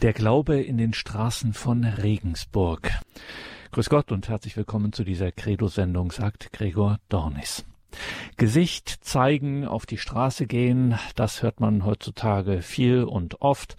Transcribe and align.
Der 0.00 0.12
Glaube 0.12 0.60
in 0.60 0.78
den 0.78 0.92
Straßen 0.92 1.54
von 1.54 1.82
Regensburg. 1.82 2.88
Grüß 3.72 3.90
Gott 3.90 4.12
und 4.12 4.28
herzlich 4.28 4.56
willkommen 4.56 4.92
zu 4.92 5.02
dieser 5.02 5.32
Credo-Sendung, 5.32 6.12
sagt 6.12 6.52
Gregor 6.52 7.00
Dornis. 7.08 7.64
Gesicht 8.36 8.88
zeigen, 9.00 9.66
auf 9.66 9.86
die 9.86 9.98
Straße 9.98 10.46
gehen, 10.46 10.96
das 11.16 11.42
hört 11.42 11.58
man 11.58 11.84
heutzutage 11.84 12.62
viel 12.62 13.02
und 13.02 13.42
oft. 13.42 13.76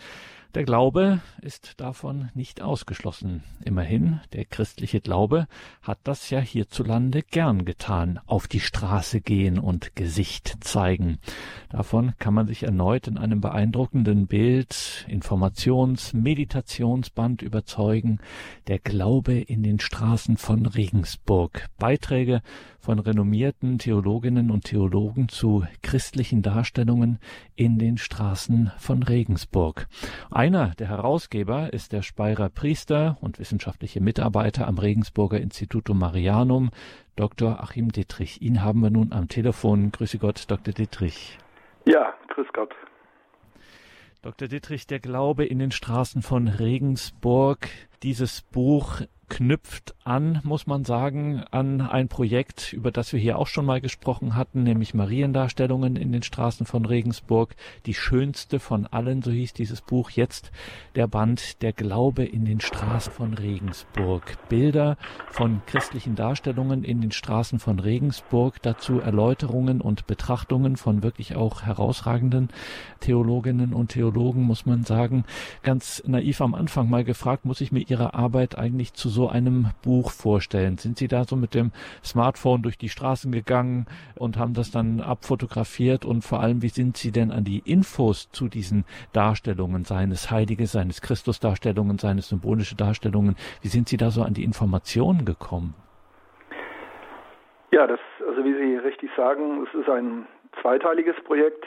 Der 0.56 0.64
Glaube 0.64 1.22
ist 1.44 1.80
davon 1.80 2.30
nicht 2.34 2.64
ausgeschlossen. 2.64 3.44
Immerhin, 3.66 4.20
der 4.34 4.46
christliche 4.46 5.00
Glaube 5.00 5.48
hat 5.84 6.00
das 6.06 6.32
ja 6.32 6.40
hierzulande 6.40 7.22
gern 7.22 7.66
getan, 7.66 8.20
auf 8.26 8.48
die 8.48 8.60
Straße 8.60 9.22
gehen 9.22 9.60
und 9.60 9.96
Gesicht 9.96 10.58
zeigen. 10.62 11.20
Davon 11.70 12.14
kann 12.18 12.34
man 12.34 12.48
sich 12.48 12.64
erneut 12.64 13.08
in 13.08 13.20
einem 13.20 13.42
beeindruckenden 13.42 14.26
Bild, 14.26 15.06
Informations-, 15.08 16.16
Meditationsband 16.16 17.44
überzeugen. 17.44 18.20
Der 18.66 18.80
Glaube 18.80 19.34
in 19.34 19.62
den 19.62 19.80
Straßen 19.80 20.38
von 20.38 20.66
Regensburg. 20.66 21.68
Beiträge 21.78 22.42
von 22.80 22.98
renommierten 22.98 23.78
Theologinnen 23.78 24.50
und 24.50 24.64
Theologen 24.64 25.30
zu 25.30 25.64
christlichen 25.84 26.42
Darstellungen 26.42 27.20
in 27.56 27.78
den 27.78 27.98
Straßen 27.98 28.72
von 28.78 29.04
Regensburg. 29.04 29.88
Einer 30.40 30.70
der 30.80 30.88
Herausgeber 30.88 31.74
ist 31.74 31.92
der 31.92 32.02
Speyerer 32.02 32.48
Priester 32.48 33.18
und 33.20 33.40
wissenschaftliche 33.40 34.00
Mitarbeiter 34.00 34.70
am 34.70 34.78
Regensburger 34.78 35.38
Institutum 35.38 36.00
Marianum, 36.00 36.70
Dr. 37.18 37.62
Achim 37.62 37.92
Dittrich. 37.92 38.42
Ihn 38.42 38.64
haben 38.64 38.80
wir 38.80 38.90
nun 38.90 39.12
am 39.12 39.28
Telefon. 39.28 39.92
Grüße 39.92 40.18
Gott, 40.18 40.46
Dr. 40.48 40.74
Dittrich. 40.74 41.38
Ja, 41.86 42.14
grüß 42.30 42.48
Gott. 42.54 42.74
Dr. 44.22 44.48
Dittrich, 44.48 44.88
der 44.88 45.02
Glaube 45.02 45.44
in 45.44 45.60
den 45.60 45.72
Straßen 45.72 46.22
von 46.22 46.48
Regensburg. 46.48 47.68
Dieses 48.02 48.42
Buch 48.44 49.02
knüpft 49.30 49.96
an, 50.04 50.42
muss 50.44 50.68
man 50.68 50.84
sagen, 50.84 51.44
an 51.52 51.82
ein 51.82 52.08
Projekt, 52.08 52.74
über 52.74 52.92
das 52.92 53.14
wir 53.14 53.20
hier 53.20 53.38
auch 53.38 53.48
schon 53.48 53.66
mal 53.66 53.80
gesprochen 53.80 54.36
hatten, 54.36 54.64
nämlich 54.64 54.94
Mariendarstellungen 54.94 55.96
in 55.96 56.12
den 56.12 56.24
Straßen 56.24 56.66
von 56.66 56.86
Regensburg. 56.86 57.56
Die 57.86 57.94
schönste 57.94 58.60
von 58.60 58.88
allen, 58.88 59.22
so 59.22 59.32
hieß 59.32 59.54
dieses 59.54 59.82
Buch 59.82 60.10
jetzt, 60.10 60.52
der 60.96 61.08
Band 61.08 61.62
Der 61.62 61.74
Glaube 61.74 62.26
in 62.26 62.46
den 62.46 62.60
Straßen 62.60 63.14
von 63.14 63.36
Regensburg. 63.36 64.38
Bilder 64.50 64.98
von 65.30 65.62
christlichen 65.68 66.16
Darstellungen 66.16 66.84
in 66.84 67.02
den 67.02 67.12
Straßen 67.12 67.60
von 67.60 67.80
Regensburg, 67.80 68.62
dazu 68.62 69.00
Erläuterungen 69.00 69.80
und 69.80 70.08
Betrachtungen 70.08 70.76
von 70.76 71.04
wirklich 71.04 71.36
auch 71.36 71.62
herausragenden 71.62 72.50
Theologinnen 73.00 73.74
und 73.74 73.90
Theologen, 73.92 74.44
muss 74.44 74.66
man 74.66 74.84
sagen. 74.84 75.24
Ganz 75.62 76.04
naiv 76.08 76.42
am 76.42 76.56
Anfang 76.56 76.90
mal 76.90 77.04
gefragt, 77.04 77.46
muss 77.46 77.62
ich 77.62 77.72
mir 77.72 77.82
Ihre 77.90 78.14
Arbeit 78.14 78.58
eigentlich 78.58 78.94
zu 78.94 79.10
so 79.10 79.28
einem 79.28 79.68
Buch 79.84 80.12
vorstellen? 80.12 80.78
Sind 80.78 80.98
Sie 80.98 81.08
da 81.08 81.24
so 81.24 81.36
mit 81.36 81.56
dem 81.56 81.72
Smartphone 82.04 82.62
durch 82.62 82.78
die 82.78 82.90
Straßen 82.90 83.32
gegangen 83.32 83.88
und 84.18 84.38
haben 84.38 84.54
das 84.54 84.72
dann 84.72 85.02
abfotografiert? 85.02 86.06
Und 86.06 86.24
vor 86.24 86.42
allem, 86.42 86.62
wie 86.62 86.70
sind 86.70 86.98
Sie 86.98 87.12
denn 87.12 87.32
an 87.32 87.44
die 87.44 87.62
Infos 87.66 88.32
zu 88.32 88.48
diesen 88.48 88.86
Darstellungen, 89.14 89.86
seines 89.86 90.30
Heilige, 90.32 90.68
seines 90.68 91.02
Christusdarstellungen, 91.02 91.98
seines 91.98 92.30
symbolische 92.30 92.76
Darstellungen, 92.76 93.36
wie 93.62 93.70
sind 93.70 93.90
Sie 93.90 93.98
da 93.98 94.12
so 94.12 94.22
an 94.22 94.34
die 94.34 94.44
Informationen 94.44 95.26
gekommen? 95.26 95.74
Ja, 97.72 97.88
das, 97.88 98.00
also 98.28 98.44
wie 98.44 98.54
Sie 98.54 98.78
richtig 98.78 99.10
sagen, 99.16 99.66
es 99.68 99.80
ist 99.80 99.90
ein 99.90 100.28
zweiteiliges 100.62 101.16
Projekt, 101.24 101.66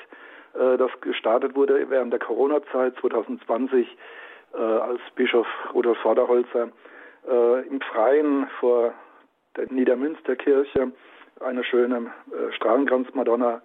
äh, 0.54 0.76
das 0.76 0.90
gestartet 1.00 1.54
wurde 1.54 1.88
während 1.88 2.12
der 2.12 2.20
Corona-Zeit 2.20 2.94
2020 3.00 3.86
äh, 3.86 3.96
als 4.58 5.00
Bischof 5.14 5.47
Rudolf 5.75 5.98
Vorderholzer 5.98 6.69
äh, 7.28 7.67
im 7.67 7.81
Freien 7.81 8.48
vor 8.61 8.95
der 9.56 9.72
Niedermünsterkirche 9.72 10.92
eine 11.41 11.64
schöne 11.64 12.11
äh, 12.30 12.52
Strahlenkranz-Madonna 12.52 13.62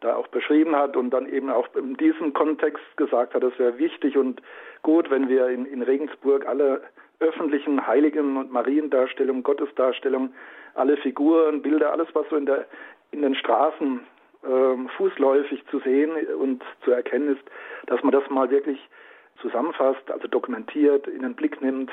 da 0.00 0.14
auch 0.14 0.28
beschrieben 0.28 0.76
hat 0.76 0.96
und 0.96 1.10
dann 1.10 1.28
eben 1.28 1.50
auch 1.50 1.68
in 1.74 1.96
diesem 1.96 2.32
Kontext 2.32 2.84
gesagt 2.96 3.34
hat, 3.34 3.42
es 3.42 3.58
wäre 3.58 3.78
wichtig 3.78 4.16
und 4.16 4.40
gut, 4.82 5.10
wenn 5.10 5.28
wir 5.28 5.48
in, 5.48 5.66
in 5.66 5.82
Regensburg 5.82 6.46
alle 6.46 6.82
öffentlichen 7.20 7.84
Heiligen- 7.86 8.36
und 8.36 8.52
Mariendarstellungen, 8.52 9.42
Gottesdarstellungen, 9.42 10.32
alle 10.74 10.96
Figuren, 10.98 11.62
Bilder, 11.62 11.92
alles, 11.92 12.08
was 12.12 12.28
so 12.30 12.36
in, 12.36 12.46
der, 12.46 12.66
in 13.10 13.22
den 13.22 13.34
Straßen 13.34 14.00
äh, 14.44 14.88
fußläufig 14.96 15.66
zu 15.66 15.80
sehen 15.80 16.12
und 16.40 16.62
zu 16.84 16.92
erkennen 16.92 17.36
ist, 17.36 17.44
dass 17.86 18.00
man 18.02 18.12
das 18.12 18.28
mal 18.30 18.50
wirklich 18.50 18.78
zusammenfasst, 19.40 20.10
also 20.10 20.28
dokumentiert, 20.28 21.06
in 21.06 21.22
den 21.22 21.34
Blick 21.34 21.60
nimmt 21.60 21.92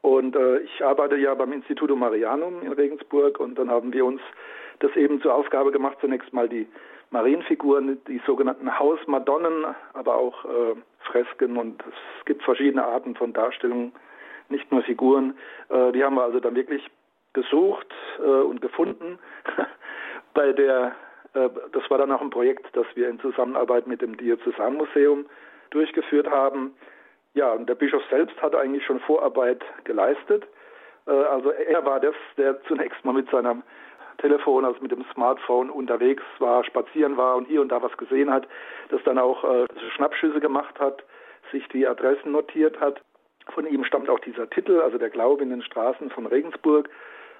und 0.00 0.36
äh, 0.36 0.58
ich 0.60 0.84
arbeite 0.84 1.16
ja 1.16 1.34
beim 1.34 1.52
Instituto 1.52 1.96
Marianum 1.96 2.62
in 2.62 2.72
Regensburg 2.72 3.40
und 3.40 3.58
dann 3.58 3.70
haben 3.70 3.92
wir 3.92 4.04
uns 4.04 4.20
das 4.78 4.94
eben 4.96 5.20
zur 5.20 5.34
Aufgabe 5.34 5.72
gemacht, 5.72 5.98
zunächst 6.00 6.32
mal 6.32 6.48
die 6.48 6.68
Marienfiguren, 7.10 7.98
die 8.06 8.20
sogenannten 8.26 8.78
Hausmadonnen, 8.78 9.66
aber 9.94 10.14
auch 10.14 10.44
äh, 10.44 10.74
Fresken 11.00 11.56
und 11.56 11.82
es 11.82 12.24
gibt 12.26 12.42
verschiedene 12.42 12.84
Arten 12.84 13.16
von 13.16 13.32
Darstellungen, 13.32 13.92
nicht 14.50 14.70
nur 14.70 14.82
Figuren. 14.82 15.36
Äh, 15.68 15.92
die 15.92 16.04
haben 16.04 16.14
wir 16.14 16.22
also 16.22 16.38
dann 16.38 16.54
wirklich 16.54 16.86
gesucht 17.32 17.92
äh, 18.18 18.22
und 18.22 18.60
gefunden. 18.60 19.18
Bei 20.34 20.52
der, 20.52 20.94
äh, 21.34 21.48
das 21.72 21.90
war 21.90 21.98
dann 21.98 22.12
auch 22.12 22.20
ein 22.20 22.30
Projekt, 22.30 22.66
das 22.74 22.86
wir 22.94 23.08
in 23.08 23.18
Zusammenarbeit 23.20 23.86
mit 23.86 24.00
dem 24.00 24.16
Diözesanmuseum 24.16 25.26
durchgeführt 25.70 26.30
haben. 26.30 26.74
Ja, 27.34 27.52
und 27.52 27.68
der 27.68 27.74
Bischof 27.74 28.02
selbst 28.10 28.40
hat 28.42 28.54
eigentlich 28.54 28.84
schon 28.84 29.00
Vorarbeit 29.00 29.62
geleistet. 29.84 30.46
Äh, 31.06 31.10
also 31.10 31.50
er 31.50 31.84
war 31.84 32.00
das, 32.00 32.14
der 32.36 32.60
zunächst 32.64 33.04
mal 33.04 33.12
mit 33.12 33.30
seinem 33.30 33.62
Telefon, 34.18 34.64
also 34.64 34.80
mit 34.80 34.90
dem 34.90 35.04
Smartphone 35.12 35.70
unterwegs 35.70 36.24
war, 36.38 36.64
spazieren 36.64 37.16
war 37.16 37.36
und 37.36 37.46
hier 37.46 37.60
und 37.60 37.70
da 37.70 37.82
was 37.82 37.96
gesehen 37.96 38.30
hat, 38.30 38.48
das 38.88 39.00
dann 39.04 39.18
auch 39.18 39.44
äh, 39.44 39.66
Schnappschüsse 39.94 40.40
gemacht 40.40 40.78
hat, 40.80 41.04
sich 41.52 41.66
die 41.68 41.86
Adressen 41.86 42.32
notiert 42.32 42.80
hat. 42.80 43.00
Von 43.54 43.66
ihm 43.66 43.84
stammt 43.84 44.10
auch 44.10 44.18
dieser 44.18 44.50
Titel, 44.50 44.80
also 44.80 44.98
der 44.98 45.10
Glaube 45.10 45.42
in 45.42 45.50
den 45.50 45.62
Straßen 45.62 46.10
von 46.10 46.26
Regensburg, 46.26 46.90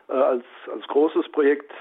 äh, 0.09 0.13
als, 0.13 0.45
als 0.73 0.87
großes 0.87 1.29
Projekt. 1.31 1.73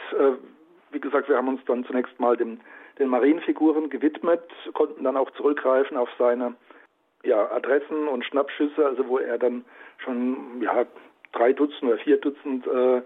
Wie 0.89 0.99
gesagt, 0.99 1.29
wir 1.29 1.37
haben 1.37 1.49
uns 1.49 1.63
dann 1.65 1.85
zunächst 1.85 2.19
mal 2.19 2.35
dem, 2.35 2.59
den 2.99 3.09
Marienfiguren 3.09 3.89
gewidmet, 3.89 4.41
konnten 4.73 5.03
dann 5.03 5.17
auch 5.17 5.29
zurückgreifen 5.31 5.97
auf 5.97 6.09
seine 6.17 6.55
ja, 7.23 7.51
Adressen 7.51 8.07
und 8.07 8.25
Schnappschüsse, 8.25 8.85
also 8.85 9.07
wo 9.07 9.17
er 9.17 9.37
dann 9.37 9.65
schon 9.97 10.61
ja, 10.61 10.85
drei 11.33 11.53
Dutzend 11.53 11.83
oder 11.83 11.97
vier 11.97 12.17
Dutzend 12.17 12.65
äh, 12.67 13.01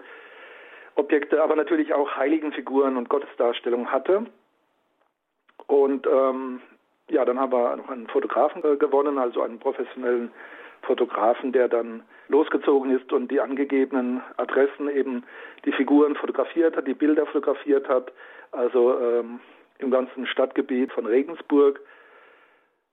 Objekte, 0.96 1.42
aber 1.42 1.56
natürlich 1.56 1.94
auch 1.94 2.16
Heiligenfiguren 2.16 2.98
und 2.98 3.10
Gottesdarstellungen 3.10 3.92
hatte. 3.92 4.26
Und 5.68 6.06
ähm, 6.08 6.62
ja, 7.10 7.26
dann 7.26 7.40
haben 7.40 7.52
wir 7.52 7.76
noch 7.78 7.90
einen 7.90 8.08
Fotografen 8.08 8.64
äh, 8.64 8.76
gewonnen, 8.76 9.18
also 9.18 9.42
einen 9.42 9.60
professionellen 9.60 10.32
Fotografen, 10.82 11.52
der 11.52 11.68
dann 11.68 12.04
losgezogen 12.28 12.96
ist 12.96 13.12
und 13.14 13.30
die 13.30 13.40
angegebenen 13.40 14.22
Adressen 14.38 14.90
eben 14.90 15.24
die 15.66 15.72
Figuren 15.72 16.16
fotografiert 16.16 16.76
hat, 16.76 16.88
die 16.88 16.94
Bilder 16.94 17.26
fotografiert 17.26 17.88
hat, 17.88 18.12
also 18.52 19.00
ähm, 19.00 19.40
im 19.82 19.92
ganzen 19.92 20.26
Stadtgebiet 20.28 20.92
von 20.94 21.06
Regensburg 21.06 21.82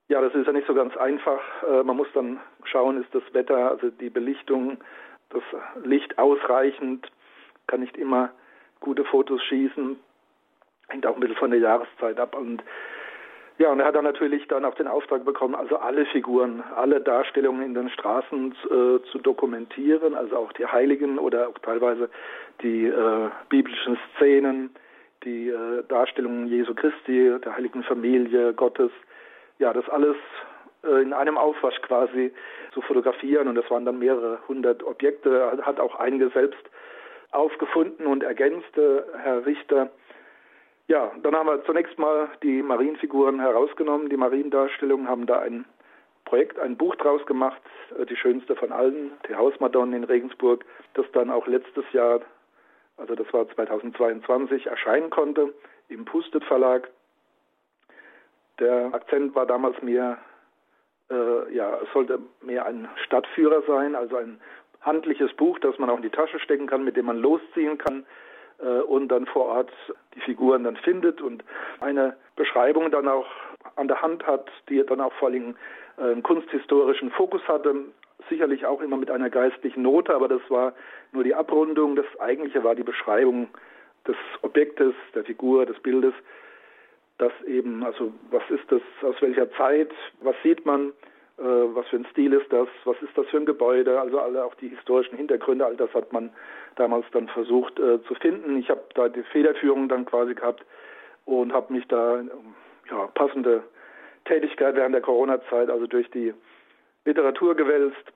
ja, 0.09 0.23
das 0.23 0.35
ist 0.35 0.47
ja 0.47 0.53
nicht 0.53 0.67
so 0.67 0.75
ganz 0.75 0.97
einfach. 0.97 1.41
Äh, 1.63 1.83
man 1.83 1.97
muss 1.97 2.09
dann 2.15 2.41
schauen, 2.65 3.01
ist 3.03 3.15
das 3.15 3.23
Wetter, 3.33 3.71
also 3.71 3.91
die 3.91 4.11
Belichtung, 4.11 4.79
das 5.31 5.43
Licht 5.85 6.19
ausreichend, 6.19 7.07
kann 7.67 7.81
nicht 7.81 7.97
immer 7.97 8.31
gute 8.81 9.05
Fotos 9.05 9.43
schießen, 9.43 9.99
hängt 10.89 11.07
auch 11.07 11.15
ein 11.15 11.21
bisschen 11.21 11.37
von 11.37 11.51
der 11.51 11.61
Jahreszeit 11.61 12.19
ab. 12.19 12.35
Und 12.35 12.63
ja, 13.59 13.71
und 13.71 13.81
er 13.81 13.87
hat 13.87 13.97
dann 13.97 14.05
natürlich 14.05 14.47
dann 14.49 14.65
auch 14.65 14.77
den 14.77 14.87
Auftrag 14.87 15.25
bekommen, 15.25 15.55
also 15.55 15.77
alle 15.77 16.07
Figuren, 16.07 16.63
alle 16.77 17.01
Darstellungen 17.01 17.63
in 17.63 17.75
den 17.75 17.91
Straßen 17.91 18.53
äh, 18.53 19.03
zu 19.11 19.19
dokumentieren, 19.19 20.15
also 20.15 20.37
auch 20.37 20.53
die 20.53 20.65
Heiligen 20.65 21.19
oder 21.19 21.49
auch 21.49 21.59
teilweise 21.59 22.09
die 22.63 22.87
äh, 22.87 23.31
biblischen 23.51 23.99
Szenen, 24.15 24.71
die 25.25 25.49
äh, 25.49 25.83
Darstellungen 25.89 26.47
Jesu 26.47 26.75
Christi, 26.75 27.33
der 27.45 27.57
heiligen 27.57 27.83
Familie 27.83 28.53
Gottes, 28.55 28.91
ja, 29.59 29.73
das 29.73 29.89
alles 29.89 30.17
äh, 30.85 31.03
in 31.03 31.13
einem 31.13 31.37
Aufwasch 31.37 31.81
quasi 31.83 32.33
zu 32.73 32.81
fotografieren. 32.83 33.49
Und 33.49 33.57
das 33.57 33.71
waren 33.71 33.85
dann 33.85 33.99
mehrere 33.99 34.39
hundert 34.49 34.83
Objekte, 34.83 35.59
hat 35.63 35.81
auch 35.81 35.97
einige 35.97 36.29
selbst 36.31 36.63
aufgefunden 37.31 38.07
und 38.07 38.23
ergänzte, 38.23 39.07
Herr 39.23 39.45
Richter. 39.45 39.91
Ja, 40.87 41.13
dann 41.23 41.37
haben 41.37 41.49
wir 41.49 41.63
zunächst 41.65 41.99
mal 41.99 42.29
die 42.43 42.63
Marienfiguren 42.63 43.41
herausgenommen, 43.41 44.09
die 44.09 44.17
Mariendarstellungen, 44.17 45.09
haben 45.09 45.27
da 45.27 45.41
ein 45.41 45.67
Projekt, 46.25 46.59
ein 46.59 46.77
Buch 46.77 46.95
draus 46.97 47.25
gemacht, 47.27 47.61
äh, 47.99 48.07
die 48.07 48.17
schönste 48.17 48.57
von 48.57 48.73
allen, 48.73 49.13
die 49.29 49.35
Hausmadonnen 49.35 49.95
in 49.95 50.05
Regensburg, 50.05 50.65
das 50.95 51.07
dann 51.13 51.31
auch 51.31 51.47
letztes 51.47 51.85
Jahr, 51.93 52.21
also 52.99 53.15
das 53.15 53.33
war 53.33 53.49
2022, 53.49 54.67
erscheinen 54.67 55.11
konnte 55.11 55.55
im 55.89 56.05
Pustet 56.05 56.45
Verlag. 56.45 56.91
Der 58.61 58.93
Akzent 58.93 59.35
war 59.35 59.47
damals 59.47 59.81
mehr 59.83 60.19
äh, 61.11 61.55
ja, 61.55 61.79
es 61.83 61.93
sollte 61.93 62.19
mehr 62.43 62.67
ein 62.67 62.89
Stadtführer 63.05 63.63
sein, 63.67 63.95
also 63.95 64.17
ein 64.17 64.41
handliches 64.81 65.33
Buch, 65.35 65.59
das 65.59 65.79
man 65.79 65.91
auch 65.91 65.97
in 65.97 66.03
die 66.03 66.11
Tasche 66.11 66.39
stecken 66.39 66.67
kann, 66.67 66.85
mit 66.85 66.97
dem 66.97 67.07
man 67.07 67.19
losziehen 67.19 67.79
kann 67.79 68.05
äh, 68.59 68.81
und 68.81 69.09
dann 69.09 69.27
vor 69.27 69.47
Ort 69.47 69.73
die 70.15 70.21
Figuren 70.21 70.65
dann 70.65 70.77
findet 70.77 71.21
und 71.21 71.45
eine 71.81 72.17
Beschreibung 72.37 72.91
dann 72.91 73.09
auch 73.09 73.27
an 73.77 73.89
der 73.89 74.03
Hand 74.03 74.27
hat, 74.27 74.51
die 74.69 74.85
dann 74.85 75.01
auch 75.01 75.13
vor 75.15 75.29
allem 75.29 75.57
äh, 75.97 76.03
einen 76.03 76.23
kunsthistorischen 76.23 77.11
Fokus 77.11 77.43
hatte, 77.49 77.75
sicherlich 78.29 78.67
auch 78.67 78.81
immer 78.81 78.97
mit 78.97 79.11
einer 79.11 79.31
geistlichen 79.31 79.83
Note, 79.83 80.15
aber 80.15 80.29
das 80.29 80.43
war 80.49 80.75
nur 81.13 81.25
die 81.25 81.35
Abrundung. 81.35 81.97
Das 81.97 82.07
eigentliche 82.19 82.63
war 82.65 82.75
die 82.75 82.83
Beschreibung 82.83 83.49
des 84.07 84.17
Objektes, 84.43 84.95
der 85.15 85.25
Figur, 85.25 85.67
des 85.67 85.79
Bildes. 85.81 86.15
Das 87.19 87.33
eben, 87.47 87.85
also 87.85 88.13
was 88.31 88.43
ist 88.49 88.71
das, 88.71 88.83
aus 89.03 89.21
welcher 89.21 89.51
Zeit, 89.53 89.91
was 90.21 90.37
sieht 90.43 90.65
man, 90.65 90.93
äh, 91.39 91.43
was 91.43 91.87
für 91.89 91.97
ein 91.97 92.07
Stil 92.11 92.33
ist 92.33 92.53
das, 92.53 92.69
was 92.85 93.01
ist 93.03 93.17
das 93.17 93.27
für 93.27 93.39
ein 93.39 93.47
Gebäude, 93.47 94.01
also 94.01 94.21
alle 94.21 94.45
auch 94.45 94.55
die 94.55 94.69
historischen 94.69 95.17
Hintergründe, 95.17 95.67
all 95.67 95.77
das 95.77 95.93
hat 95.95 96.13
man 96.13 96.31
damals 96.77 97.07
dann 97.13 97.29
versucht 97.29 97.79
äh, 97.79 98.03
zu 98.05 98.15
finden. 98.15 98.59
Ich 98.59 98.71
habe 98.71 98.83
da 98.95 99.09
die 99.09 99.23
Federführung 99.25 99.89
dann 99.89 100.05
quasi 100.05 100.35
gehabt 100.35 100.65
und 101.25 101.53
habe 101.53 101.73
mich 101.73 101.87
da 101.89 102.23
ja, 102.91 103.07
passende 103.15 103.63
Tätigkeit 104.25 104.75
während 104.77 104.95
der 104.95 105.03
Corona-Zeit, 105.03 105.71
also 105.71 105.87
durch 105.87 106.11
die 106.11 106.33
Literatur 107.05 107.55
gewälzt. 107.55 108.13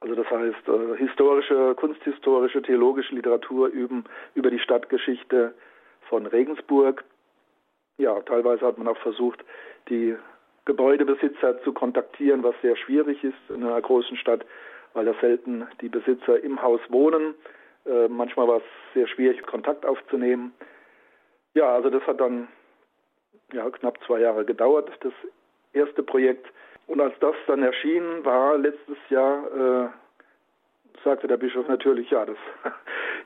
Also 0.00 0.14
das 0.14 0.30
heißt, 0.30 0.68
äh, 0.68 0.96
historische, 0.98 1.74
kunsthistorische, 1.74 2.62
theologische 2.62 3.14
Literatur 3.14 3.68
üben 3.68 4.04
über 4.34 4.50
die 4.50 4.58
Stadtgeschichte 4.58 5.54
von 6.08 6.26
Regensburg. 6.26 7.04
Ja, 7.98 8.20
teilweise 8.20 8.66
hat 8.66 8.78
man 8.78 8.88
auch 8.88 8.98
versucht, 8.98 9.44
die 9.88 10.16
Gebäudebesitzer 10.66 11.62
zu 11.62 11.72
kontaktieren, 11.72 12.42
was 12.42 12.54
sehr 12.60 12.76
schwierig 12.76 13.22
ist 13.24 13.38
in 13.48 13.62
einer 13.62 13.80
großen 13.80 14.16
Stadt, 14.16 14.44
weil 14.92 15.06
da 15.06 15.14
selten 15.20 15.66
die 15.80 15.88
Besitzer 15.88 16.42
im 16.42 16.60
Haus 16.60 16.80
wohnen. 16.88 17.34
Äh, 17.86 18.08
manchmal 18.08 18.48
war 18.48 18.56
es 18.58 18.64
sehr 18.92 19.06
schwierig, 19.06 19.42
Kontakt 19.46 19.86
aufzunehmen. 19.86 20.52
Ja, 21.54 21.74
also 21.74 21.88
das 21.88 22.02
hat 22.06 22.20
dann 22.20 22.48
ja, 23.52 23.70
knapp 23.70 23.98
zwei 24.04 24.20
Jahre 24.20 24.44
gedauert, 24.44 24.90
das 25.00 25.12
erste 25.72 26.02
Projekt. 26.02 26.46
Und 26.86 27.00
als 27.00 27.14
das 27.20 27.34
dann 27.46 27.62
erschien, 27.62 28.24
war 28.24 28.56
letztes 28.58 28.98
Jahr, 29.10 29.44
äh, 29.46 29.88
sagte 31.04 31.26
der 31.26 31.36
Bischof 31.36 31.66
natürlich, 31.68 32.10
ja, 32.10 32.24
das 32.24 32.36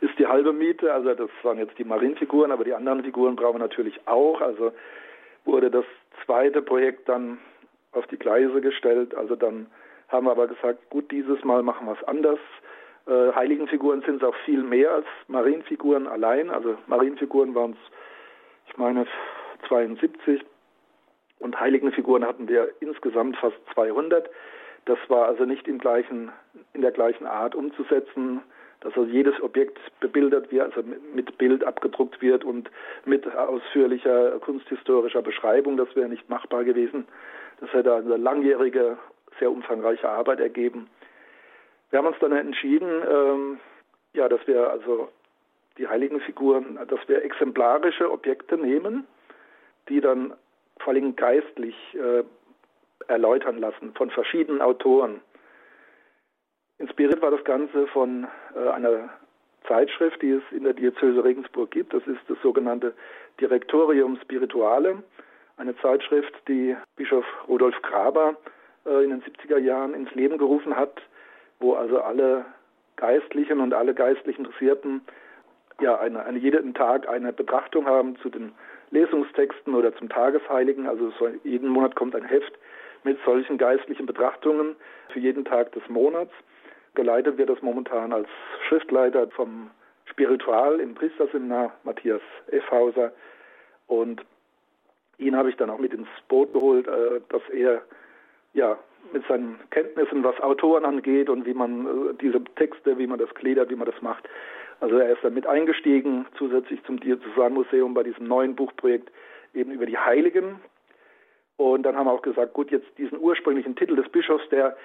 ist 0.01 0.19
die 0.19 0.27
halbe 0.27 0.53
Miete. 0.53 0.93
Also 0.93 1.15
das 1.15 1.31
waren 1.43 1.59
jetzt 1.59 1.79
die 1.79 1.85
Marienfiguren, 1.85 2.53
aber 2.53 2.65
die 2.65 2.75
anderen 2.75 3.03
Figuren 3.05 3.37
brauchen 3.37 3.55
wir 3.55 3.67
natürlich 3.67 4.01
auch. 4.07 4.41
Also 4.41 4.73
wurde 5.45 5.71
das 5.71 5.85
zweite 6.25 6.63
Projekt 6.63 7.09
dann 7.09 7.39
auf 7.93 8.07
die 8.07 8.19
Gleise 8.19 8.61
gestellt. 8.61 9.15
Also 9.15 9.37
dann 9.37 9.67
haben 10.09 10.27
wir 10.27 10.33
aber 10.33 10.49
gesagt, 10.49 10.91
gut, 10.91 11.11
dieses 11.11 11.43
Mal 11.45 11.63
machen 11.63 11.87
wir 11.87 11.97
es 12.01 12.09
anders. 12.09 12.39
Äh, 13.07 13.33
Heiligenfiguren 13.35 14.03
sind 14.03 14.23
es 14.23 14.29
auch 14.29 14.35
viel 14.45 14.63
mehr 14.63 14.93
als 14.93 15.07
Marienfiguren 15.29 16.07
allein. 16.07 16.51
Also 16.51 16.77
Marienfiguren 16.87 17.55
waren 17.55 17.73
es, 17.73 18.71
ich 18.71 18.77
meine, 18.77 19.07
72 19.69 20.43
und 21.41 21.59
Heiligenfiguren 21.59 22.25
hatten 22.25 22.49
wir 22.49 22.71
insgesamt 22.81 23.37
fast 23.39 23.57
200. 23.75 24.31
Das 24.85 24.99
war 25.09 25.27
also 25.27 25.45
nicht 25.45 25.67
im 25.67 25.79
gleichen, 25.79 26.31
in 26.73 26.83
der 26.83 26.93
gleichen 26.93 27.27
Art 27.27 27.55
umzusetzen, 27.55 28.43
dass 28.81 28.97
also 28.97 29.11
jedes 29.11 29.41
Objekt 29.43 29.79
bebildert 30.01 30.51
wird, 30.51 30.75
also 30.75 30.89
mit 31.15 31.37
Bild 31.39 31.65
abgedruckt 31.65 32.23
wird 32.23 32.45
und 32.45 32.71
mit 33.05 33.27
ausführlicher 33.37 34.39
kunsthistorischer 34.41 35.23
Beschreibung. 35.23 35.77
Das 35.77 35.95
wäre 35.95 36.09
nicht 36.09 36.29
machbar 36.31 36.65
gewesen. 36.65 37.07
Das 37.61 37.73
hätte 37.73 37.95
eine 37.95 38.17
langjährige, 38.17 38.97
sehr 39.39 39.51
umfangreiche 39.51 40.09
Arbeit 40.09 40.41
ergeben. 40.41 40.89
Wir 41.91 41.99
haben 41.99 42.07
uns 42.07 42.19
dann 42.21 42.33
entschieden, 42.33 43.03
ähm, 43.11 43.61
ja, 44.15 44.29
dass 44.29 44.47
wir 44.47 44.71
also 44.71 45.09
die 45.77 45.89
Heiligenfiguren, 45.89 46.79
dass 46.89 47.01
wir 47.07 47.25
exemplarische 47.25 48.11
Objekte 48.11 48.57
nehmen, 48.57 49.07
die 49.89 50.01
dann 50.01 50.35
vor 50.81 50.93
allem 50.93 51.17
geistlich 51.17 51.77
äh, 51.95 52.25
erläutern 53.09 53.59
lassen 53.59 53.95
von 53.95 54.11
verschiedenen 54.11 54.61
Autoren. 54.61 55.21
Inspiriert 56.79 57.21
war 57.23 57.31
das 57.31 57.45
Ganze 57.45 57.87
von 57.89 58.27
äh, 58.55 58.69
einer 58.71 59.11
Zeitschrift, 59.67 60.23
die 60.23 60.31
es 60.31 60.43
in 60.51 60.65
der 60.65 60.73
Diözese 60.73 61.23
Regensburg 61.23 61.71
gibt. 61.71 61.93
Das 61.93 62.07
ist 62.07 62.21
das 62.29 62.39
sogenannte 62.43 62.95
Directorium 63.41 64.19
Spirituale, 64.23 65.03
eine 65.57 65.77
Zeitschrift, 65.79 66.33
die 66.49 66.77
Bischof 66.97 67.25
Rudolf 67.49 67.81
Graber 67.83 68.37
äh, 68.87 69.05
in 69.05 69.11
den 69.11 69.23
70er 69.23 69.59
Jahren 69.59 69.95
ins 69.95 70.13
Leben 70.15 70.39
gerufen 70.39 70.77
hat, 70.77 71.03
wo 71.59 71.75
also 71.75 72.01
alle 72.01 72.47
Geistlichen 72.97 73.61
und 73.61 73.75
alle 73.75 73.95
geistlich 73.95 74.39
Interessierten 74.39 75.03
ja 75.81 75.99
eine, 75.99 76.25
eine 76.25 76.39
jeden 76.39 76.75
Tag 76.75 77.09
eine 77.09 77.33
Betrachtung 77.33 77.87
haben 77.87 78.17
zu 78.17 78.29
den 78.29 78.53
Lesungstexten 78.91 79.75
oder 79.75 79.95
zum 79.97 80.09
Tagesheiligen. 80.09 80.87
Also 80.87 81.11
so 81.19 81.29
jeden 81.45 81.69
Monat 81.69 81.95
kommt 81.95 82.15
ein 82.15 82.25
Heft 82.25 82.53
mit 83.05 83.19
solchen 83.25 83.59
geistlichen 83.59 84.07
Betrachtungen 84.07 84.77
für 85.13 85.21
jeden 85.21 85.45
Tag 85.45 85.73
des 85.73 85.89
Monats. 85.89 86.33
Geleitet 86.95 87.39
wird 87.39 87.49
das 87.49 87.63
momentan 87.63 88.13
als 88.13 88.29
Schriftleiter 88.69 89.29
vom 89.29 89.71
Spiritual 90.07 90.81
im 90.81 90.95
Priesterseminar 90.95 91.73
Matthias 91.85 92.21
Effhauser. 92.49 93.13
Und 93.87 94.23
ihn 95.19 95.37
habe 95.37 95.51
ich 95.51 95.57
dann 95.57 95.71
auch 95.71 95.79
mit 95.79 95.95
ins 95.95 96.09
Boot 96.29 96.53
geholt, 96.53 96.89
äh, 96.89 97.21
dass 97.29 97.43
er 97.51 97.83
ja 98.55 98.77
mit 99.13 99.27
seinen 99.27 99.59
Kenntnissen, 99.71 100.25
was 100.25 100.39
Autoren 100.41 100.85
angeht 100.85 101.29
und 101.31 101.47
wie 101.47 101.55
man 101.55 101.87
äh, 101.87 102.15
diese 102.21 102.43
Texte, 102.57 102.99
wie 102.99 103.07
man 103.07 103.19
das 103.19 103.33
gliedert, 103.35 103.71
wie 103.71 103.77
man 103.77 103.87
das 103.87 104.03
macht, 104.03 104.29
also 104.81 104.99
er 104.99 105.11
ist 105.11 105.23
damit 105.23 105.47
eingestiegen, 105.47 106.27
zusätzlich 106.37 106.83
zum 106.85 106.99
Diözesanmuseum 107.01 107.95
bei 107.95 108.03
diesem 108.03 108.27
neuen 108.27 108.55
Buchprojekt 108.57 109.11
eben 109.55 109.73
über 109.73 109.87
die 109.87 109.99
Heiligen. 109.99 110.61
Und 111.57 111.83
dann 111.83 111.97
haben 111.97 112.07
wir 112.07 112.13
auch 112.13 112.23
gesagt, 112.23 112.55
gut, 112.55 112.71
jetzt 112.71 112.87
diesen 112.97 113.19
ursprünglichen 113.19 113.77
Titel 113.77 113.95
des 113.95 114.09
Bischofs, 114.09 114.49
der 114.49 114.77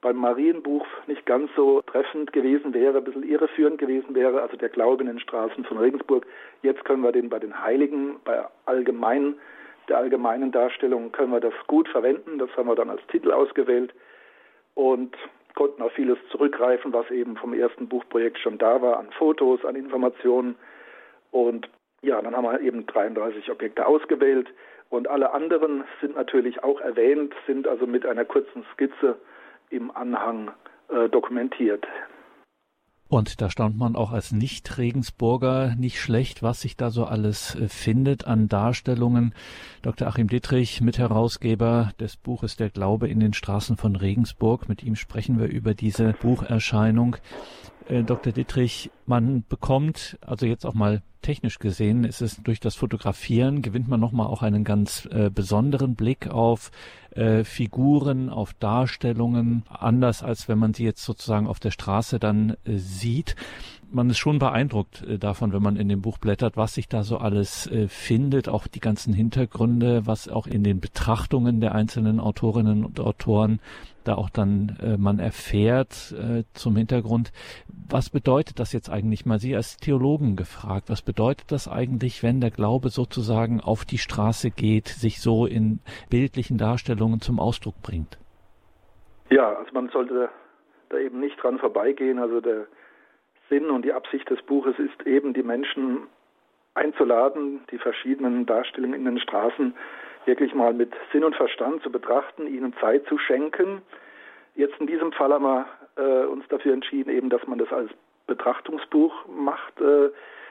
beim 0.00 0.16
Marienbuch 0.16 0.86
nicht 1.06 1.24
ganz 1.24 1.50
so 1.56 1.80
treffend 1.82 2.32
gewesen 2.32 2.74
wäre, 2.74 2.98
ein 2.98 3.04
bisschen 3.04 3.22
irreführend 3.22 3.78
gewesen 3.78 4.14
wäre, 4.14 4.42
also 4.42 4.56
der 4.56 4.68
Glaube 4.68 5.02
in 5.02 5.08
den 5.08 5.20
Straßen 5.20 5.64
von 5.64 5.78
Regensburg. 5.78 6.26
Jetzt 6.62 6.84
können 6.84 7.02
wir 7.02 7.12
den 7.12 7.30
bei 7.30 7.38
den 7.38 7.62
Heiligen, 7.62 8.16
bei 8.24 8.44
allgemeinen, 8.66 9.36
der 9.88 9.98
allgemeinen 9.98 10.52
Darstellung 10.52 11.12
können 11.12 11.32
wir 11.32 11.40
das 11.40 11.54
gut 11.68 11.88
verwenden. 11.88 12.38
Das 12.38 12.50
haben 12.56 12.66
wir 12.68 12.74
dann 12.74 12.90
als 12.90 13.06
Titel 13.06 13.30
ausgewählt. 13.30 13.94
Und 14.74 15.16
konnten 15.54 15.82
auf 15.82 15.92
vieles 15.92 16.18
zurückgreifen, 16.30 16.92
was 16.92 17.10
eben 17.10 17.36
vom 17.36 17.54
ersten 17.54 17.88
Buchprojekt 17.88 18.38
schon 18.38 18.58
da 18.58 18.82
war, 18.82 18.98
an 18.98 19.10
Fotos, 19.12 19.64
an 19.64 19.76
Informationen. 19.76 20.56
Und 21.30 21.68
ja, 22.02 22.20
dann 22.20 22.36
haben 22.36 22.44
wir 22.44 22.60
eben 22.60 22.86
33 22.86 23.50
Objekte 23.50 23.86
ausgewählt 23.86 24.48
und 24.90 25.08
alle 25.08 25.32
anderen 25.32 25.84
sind 26.00 26.16
natürlich 26.16 26.62
auch 26.62 26.80
erwähnt, 26.80 27.34
sind 27.46 27.66
also 27.66 27.86
mit 27.86 28.06
einer 28.06 28.24
kurzen 28.24 28.64
Skizze 28.72 29.16
im 29.70 29.90
Anhang 29.90 30.52
äh, 30.88 31.08
dokumentiert. 31.08 31.86
Und 33.08 33.40
da 33.42 33.50
staunt 33.50 33.76
man 33.76 33.96
auch 33.96 34.12
als 34.12 34.32
Nicht-Regensburger 34.32 35.74
nicht 35.76 36.00
schlecht, 36.00 36.42
was 36.42 36.62
sich 36.62 36.76
da 36.76 36.90
so 36.90 37.04
alles 37.04 37.54
äh, 37.54 37.68
findet 37.68 38.26
an 38.26 38.48
Darstellungen. 38.48 39.34
Dr. 39.82 40.08
Achim 40.08 40.28
Dittrich, 40.28 40.80
Mitherausgeber 40.80 41.92
des 42.00 42.16
Buches 42.16 42.56
Der 42.56 42.70
Glaube 42.70 43.08
in 43.08 43.20
den 43.20 43.34
Straßen 43.34 43.76
von 43.76 43.94
Regensburg. 43.94 44.68
Mit 44.68 44.82
ihm 44.82 44.96
sprechen 44.96 45.38
wir 45.38 45.46
über 45.46 45.74
diese 45.74 46.14
Bucherscheinung. 46.14 47.16
Äh, 47.88 48.02
Dr. 48.02 48.32
Dittrich, 48.32 48.90
man 49.06 49.44
bekommt, 49.48 50.18
also 50.20 50.46
jetzt 50.46 50.64
auch 50.64 50.74
mal 50.74 51.02
technisch 51.22 51.58
gesehen, 51.58 52.04
ist 52.04 52.20
es 52.20 52.36
durch 52.42 52.60
das 52.60 52.74
Fotografieren 52.74 53.62
gewinnt 53.62 53.88
man 53.88 53.98
nochmal 53.98 54.26
auch 54.26 54.42
einen 54.42 54.62
ganz 54.62 55.08
äh, 55.10 55.30
besonderen 55.30 55.94
Blick 55.94 56.28
auf 56.28 56.70
äh, 57.12 57.44
Figuren, 57.44 58.28
auf 58.28 58.52
Darstellungen, 58.52 59.64
anders 59.70 60.22
als 60.22 60.48
wenn 60.48 60.58
man 60.58 60.74
sie 60.74 60.84
jetzt 60.84 61.02
sozusagen 61.02 61.46
auf 61.46 61.60
der 61.60 61.70
Straße 61.70 62.18
dann 62.18 62.56
äh, 62.64 62.76
sieht 62.76 63.36
man 63.94 64.10
ist 64.10 64.18
schon 64.18 64.38
beeindruckt 64.38 65.02
äh, 65.02 65.18
davon, 65.18 65.52
wenn 65.52 65.62
man 65.62 65.76
in 65.76 65.88
dem 65.88 66.02
Buch 66.02 66.18
blättert, 66.18 66.56
was 66.56 66.74
sich 66.74 66.88
da 66.88 67.04
so 67.04 67.18
alles 67.18 67.66
äh, 67.68 67.88
findet, 67.88 68.48
auch 68.48 68.66
die 68.66 68.80
ganzen 68.80 69.14
Hintergründe, 69.14 70.06
was 70.06 70.28
auch 70.28 70.46
in 70.46 70.64
den 70.64 70.80
Betrachtungen 70.80 71.60
der 71.60 71.74
einzelnen 71.74 72.20
Autorinnen 72.20 72.84
und 72.84 73.00
Autoren 73.00 73.60
da 74.04 74.14
auch 74.14 74.30
dann 74.30 74.76
äh, 74.82 74.96
man 74.96 75.18
erfährt 75.18 76.12
äh, 76.12 76.44
zum 76.54 76.76
Hintergrund. 76.76 77.32
Was 77.90 78.10
bedeutet 78.10 78.58
das 78.58 78.72
jetzt 78.72 78.90
eigentlich 78.90 79.26
mal 79.26 79.38
Sie 79.38 79.56
als 79.56 79.76
Theologen 79.76 80.36
gefragt? 80.36 80.84
Was 80.88 81.02
bedeutet 81.02 81.50
das 81.50 81.68
eigentlich, 81.68 82.22
wenn 82.22 82.40
der 82.40 82.50
Glaube 82.50 82.88
sozusagen 82.88 83.60
auf 83.60 83.84
die 83.84 83.98
Straße 83.98 84.50
geht, 84.50 84.88
sich 84.88 85.20
so 85.20 85.46
in 85.46 85.80
bildlichen 86.10 86.58
Darstellungen 86.58 87.20
zum 87.20 87.40
Ausdruck 87.40 87.80
bringt? 87.82 88.18
Ja, 89.30 89.54
also 89.54 89.72
man 89.72 89.88
sollte 89.88 90.28
da 90.90 90.98
eben 90.98 91.20
nicht 91.20 91.42
dran 91.42 91.58
vorbeigehen. 91.58 92.18
Also 92.18 92.40
der 92.40 92.66
Sinn 93.48 93.70
und 93.70 93.84
die 93.84 93.92
Absicht 93.92 94.28
des 94.30 94.42
Buches 94.42 94.78
ist 94.78 95.06
eben, 95.06 95.34
die 95.34 95.42
Menschen 95.42 96.06
einzuladen, 96.74 97.60
die 97.70 97.78
verschiedenen 97.78 98.46
Darstellungen 98.46 98.98
in 98.98 99.04
den 99.04 99.18
Straßen 99.18 99.74
wirklich 100.26 100.54
mal 100.54 100.72
mit 100.72 100.92
Sinn 101.12 101.24
und 101.24 101.36
Verstand 101.36 101.82
zu 101.82 101.90
betrachten, 101.90 102.46
ihnen 102.46 102.74
Zeit 102.80 103.06
zu 103.06 103.18
schenken. 103.18 103.82
Jetzt 104.54 104.78
in 104.80 104.86
diesem 104.86 105.12
Fall 105.12 105.32
haben 105.32 105.44
wir 105.44 105.66
äh, 105.96 106.26
uns 106.26 106.46
dafür 106.48 106.72
entschieden, 106.72 107.10
eben, 107.10 107.30
dass 107.30 107.46
man 107.46 107.58
das 107.58 107.72
als 107.72 107.90
Betrachtungsbuch 108.26 109.12
macht, 109.28 109.80
äh, 109.80 110.10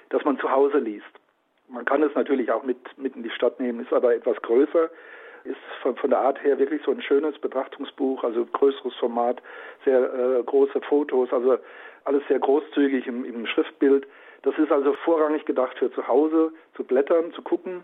dass 0.10 0.24
man 0.26 0.40
zu 0.40 0.52
Hause 0.52 0.78
liest. 0.80 1.06
Man 1.70 1.86
kann 1.86 2.04
es 2.04 2.14
natürlich 2.14 2.52
auch 2.52 2.64
mit, 2.64 2.78
mit 2.98 3.16
in 3.16 3.24
die 3.24 3.30
Stadt 3.30 3.60
nehmen, 3.60 3.82
ist 3.82 3.94
aber 3.94 4.14
etwas 4.14 4.40
größer, 4.42 4.90
ist 5.44 5.58
von, 5.82 5.96
von 5.96 6.10
der 6.10 6.20
Art 6.20 6.44
her 6.44 6.60
wirklich 6.60 6.82
so 6.84 6.92
ein 6.92 7.02
schönes 7.02 7.38
Betrachtungsbuch, 7.40 8.24
also 8.24 8.46
größeres 8.46 8.94
Format, 8.96 9.42
sehr 9.86 10.14
äh, 10.14 10.44
große 10.44 10.82
Fotos, 10.82 11.32
also 11.34 11.58
alles 12.06 12.24
sehr 12.28 12.40
großzügig 12.40 13.08
im, 13.08 13.26
im 13.26 13.46
Schriftbild. 13.48 14.06
Das 14.44 14.58
ist 14.58 14.72
also 14.72 14.94
vorrangig 15.06 15.46
gedacht 15.46 15.78
für 15.78 15.92
zu 15.92 16.08
Hause, 16.08 16.52
zu 16.76 16.84
blättern, 16.84 17.32
zu 17.34 17.42
gucken, 17.42 17.84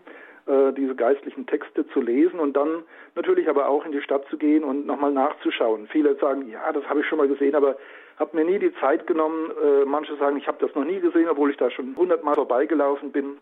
äh, 0.50 0.72
diese 0.72 0.96
geistlichen 0.96 1.46
Texte 1.46 1.86
zu 1.88 2.00
lesen 2.00 2.40
und 2.40 2.56
dann 2.56 2.82
natürlich 3.14 3.48
aber 3.48 3.68
auch 3.68 3.84
in 3.84 3.92
die 3.92 4.02
Stadt 4.02 4.26
zu 4.28 4.36
gehen 4.36 4.64
und 4.64 4.84
nochmal 4.84 5.12
nachzuschauen. 5.12 5.86
Viele 5.86 6.16
sagen, 6.16 6.48
ja, 6.50 6.72
das 6.72 6.84
habe 6.88 7.00
ich 7.00 7.06
schon 7.06 7.18
mal 7.18 7.28
gesehen, 7.28 7.54
aber 7.54 7.76
habe 8.18 8.36
mir 8.36 8.44
nie 8.44 8.58
die 8.58 8.74
Zeit 8.80 9.06
genommen. 9.06 9.50
Äh, 9.50 9.84
manche 9.84 10.16
sagen, 10.16 10.36
ich 10.36 10.48
habe 10.48 10.58
das 10.60 10.74
noch 10.74 10.84
nie 10.84 10.98
gesehen, 11.00 11.28
obwohl 11.28 11.50
ich 11.50 11.56
da 11.56 11.70
schon 11.70 11.94
hundertmal 11.96 12.34
vorbeigelaufen 12.34 13.12
bin. 13.12 13.38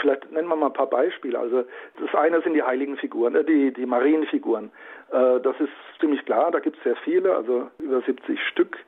Vielleicht 0.00 0.30
nennen 0.32 0.48
wir 0.48 0.56
mal 0.56 0.66
ein 0.66 0.72
paar 0.72 0.88
Beispiele. 0.88 1.38
Also 1.38 1.64
das 2.00 2.14
eine 2.14 2.40
sind 2.42 2.54
die 2.54 2.62
heiligen 2.62 2.96
Figuren, 2.96 3.34
äh, 3.34 3.44
die, 3.44 3.72
die 3.72 3.86
Marienfiguren. 3.86 4.70
Äh, 5.10 5.40
das 5.40 5.58
ist 5.60 5.72
ziemlich 6.00 6.24
klar, 6.24 6.50
da 6.50 6.60
gibt 6.60 6.76
es 6.78 6.84
sehr 6.84 6.96
viele, 6.96 7.34
also 7.34 7.68
über 7.78 8.00
70 8.00 8.40
Stück. 8.48 8.78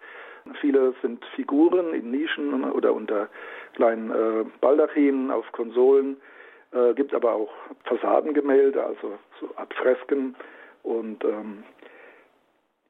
Viele 0.60 0.94
sind 1.02 1.24
Figuren 1.34 1.94
in 1.94 2.10
Nischen 2.10 2.70
oder 2.70 2.92
unter 2.92 3.28
kleinen 3.74 4.10
äh, 4.10 4.44
Baldachinen 4.60 5.30
auf 5.30 5.50
Konsolen. 5.52 6.16
Äh, 6.74 6.94
gibt 6.94 7.14
aber 7.14 7.32
auch 7.32 7.52
Fassadengemälde, 7.84 8.82
also 8.82 9.18
so 9.40 9.48
Abfresken. 9.56 10.34
Und 10.82 11.24
ähm, 11.24 11.62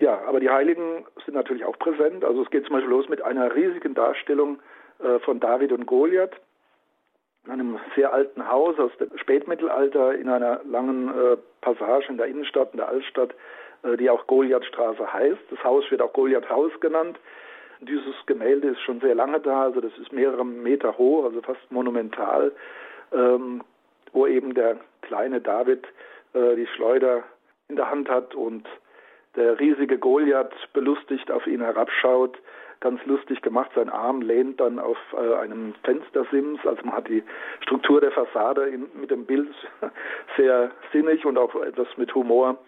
ja, 0.01 0.23
aber 0.27 0.41
die 0.41 0.49
Heiligen 0.49 1.05
sind 1.25 1.35
natürlich 1.35 1.65
auch 1.65 1.79
präsent. 1.79 2.25
Also 2.25 2.43
es 2.43 2.51
geht 2.51 2.65
zum 2.65 2.75
Beispiel 2.75 2.91
los 2.91 3.09
mit 3.09 3.23
einer 3.23 3.55
riesigen 3.55 3.95
Darstellung 3.95 4.59
äh, 5.01 5.19
von 5.21 5.39
David 5.39 5.73
und 5.73 5.87
Goliath 5.87 6.33
in 7.45 7.53
einem 7.53 7.79
sehr 7.95 8.13
alten 8.13 8.49
Haus 8.49 8.79
aus 8.79 8.91
dem 8.99 9.11
Spätmittelalter 9.19 10.15
in 10.15 10.31
einer 10.31 10.63
langen 10.65 11.09
äh, 11.09 11.37
Passage 11.61 12.07
in 12.09 12.17
der 12.17 12.27
Innenstadt, 12.27 12.71
in 12.73 12.79
der 12.79 12.89
Altstadt, 12.89 13.35
äh, 13.83 13.99
die 13.99 14.09
auch 14.09 14.27
Goliathstraße 14.27 15.13
heißt. 15.13 15.43
Das 15.51 15.63
Haus 15.63 15.85
wird 15.91 16.01
auch 16.01 16.15
Goliath-Haus 16.15 16.73
genannt. 16.81 17.19
Dieses 17.81 18.15
Gemälde 18.25 18.69
ist 18.69 18.81
schon 18.81 19.01
sehr 19.01 19.15
lange 19.15 19.41
da, 19.41 19.65
also 19.65 19.83
das 19.83 19.93
ist 19.99 20.11
mehrere 20.11 20.45
Meter 20.47 20.97
hoch, 20.97 21.25
also 21.25 21.43
fast 21.43 21.71
monumental, 21.71 22.53
ähm, 23.13 23.63
wo 24.15 24.27
eben 24.27 24.55
der 24.55 24.79
kleine 25.03 25.43
David 25.43 25.87
äh, 26.33 26.57
die 26.57 26.67
Schleuder 26.69 27.25
in 27.69 27.77
der 27.77 27.91
Hand 27.91 28.09
hat 28.09 28.35
und 28.35 28.67
der 29.37 29.59
riesige 29.61 29.99
Goliath 29.99 30.55
belustigt 30.73 31.31
auf 31.31 31.47
ihn 31.47 31.61
herabschaut 31.61 32.39
ganz 32.85 33.05
lustig 33.07 33.41
gemacht. 33.41 33.71
Sein 33.75 33.89
Arm 33.89 34.21
lehnt 34.21 34.61
dann 34.61 34.79
auf 34.79 34.99
äh, 35.15 35.35
einem 35.37 35.75
Fenstersims. 35.85 36.61
Also 36.67 36.85
man 36.85 36.95
hat 36.95 37.09
die 37.09 37.23
Struktur 37.63 38.01
der 38.01 38.13
Fassade 38.13 38.67
in, 38.67 38.89
mit 38.95 39.11
dem 39.11 39.25
Bild 39.25 39.49
sehr 40.37 40.71
sinnig 40.93 41.25
und 41.25 41.39
auch 41.39 41.55
etwas 41.63 41.89
mit 41.97 42.15
Humor 42.15 42.59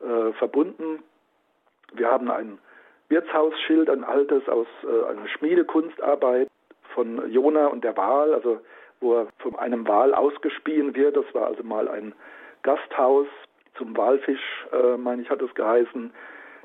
äh, 0.00 0.32
verbunden. 0.34 1.02
Wir 1.92 2.08
haben 2.08 2.30
ein 2.30 2.58
Wirtshausschild, 3.08 3.90
ein 3.90 4.04
altes 4.04 4.48
aus 4.48 4.68
äh, 4.84 5.10
einer 5.10 5.26
Schmiedekunstarbeit 5.26 6.48
von 6.94 7.30
Jona 7.32 7.66
und 7.66 7.82
der 7.82 7.96
Wal, 7.96 8.32
also 8.32 8.60
wo 9.04 9.14
er 9.14 9.28
von 9.38 9.54
einem 9.56 9.86
Wal 9.86 10.14
ausgespien 10.14 10.96
wird. 10.96 11.16
Das 11.16 11.26
war 11.32 11.46
also 11.46 11.62
mal 11.62 11.88
ein 11.88 12.14
Gasthaus 12.62 13.28
zum 13.76 13.96
Walfisch, 13.96 14.66
äh, 14.72 14.96
meine 14.96 15.22
ich, 15.22 15.30
hat 15.30 15.42
es 15.42 15.54
geheißen. 15.54 16.12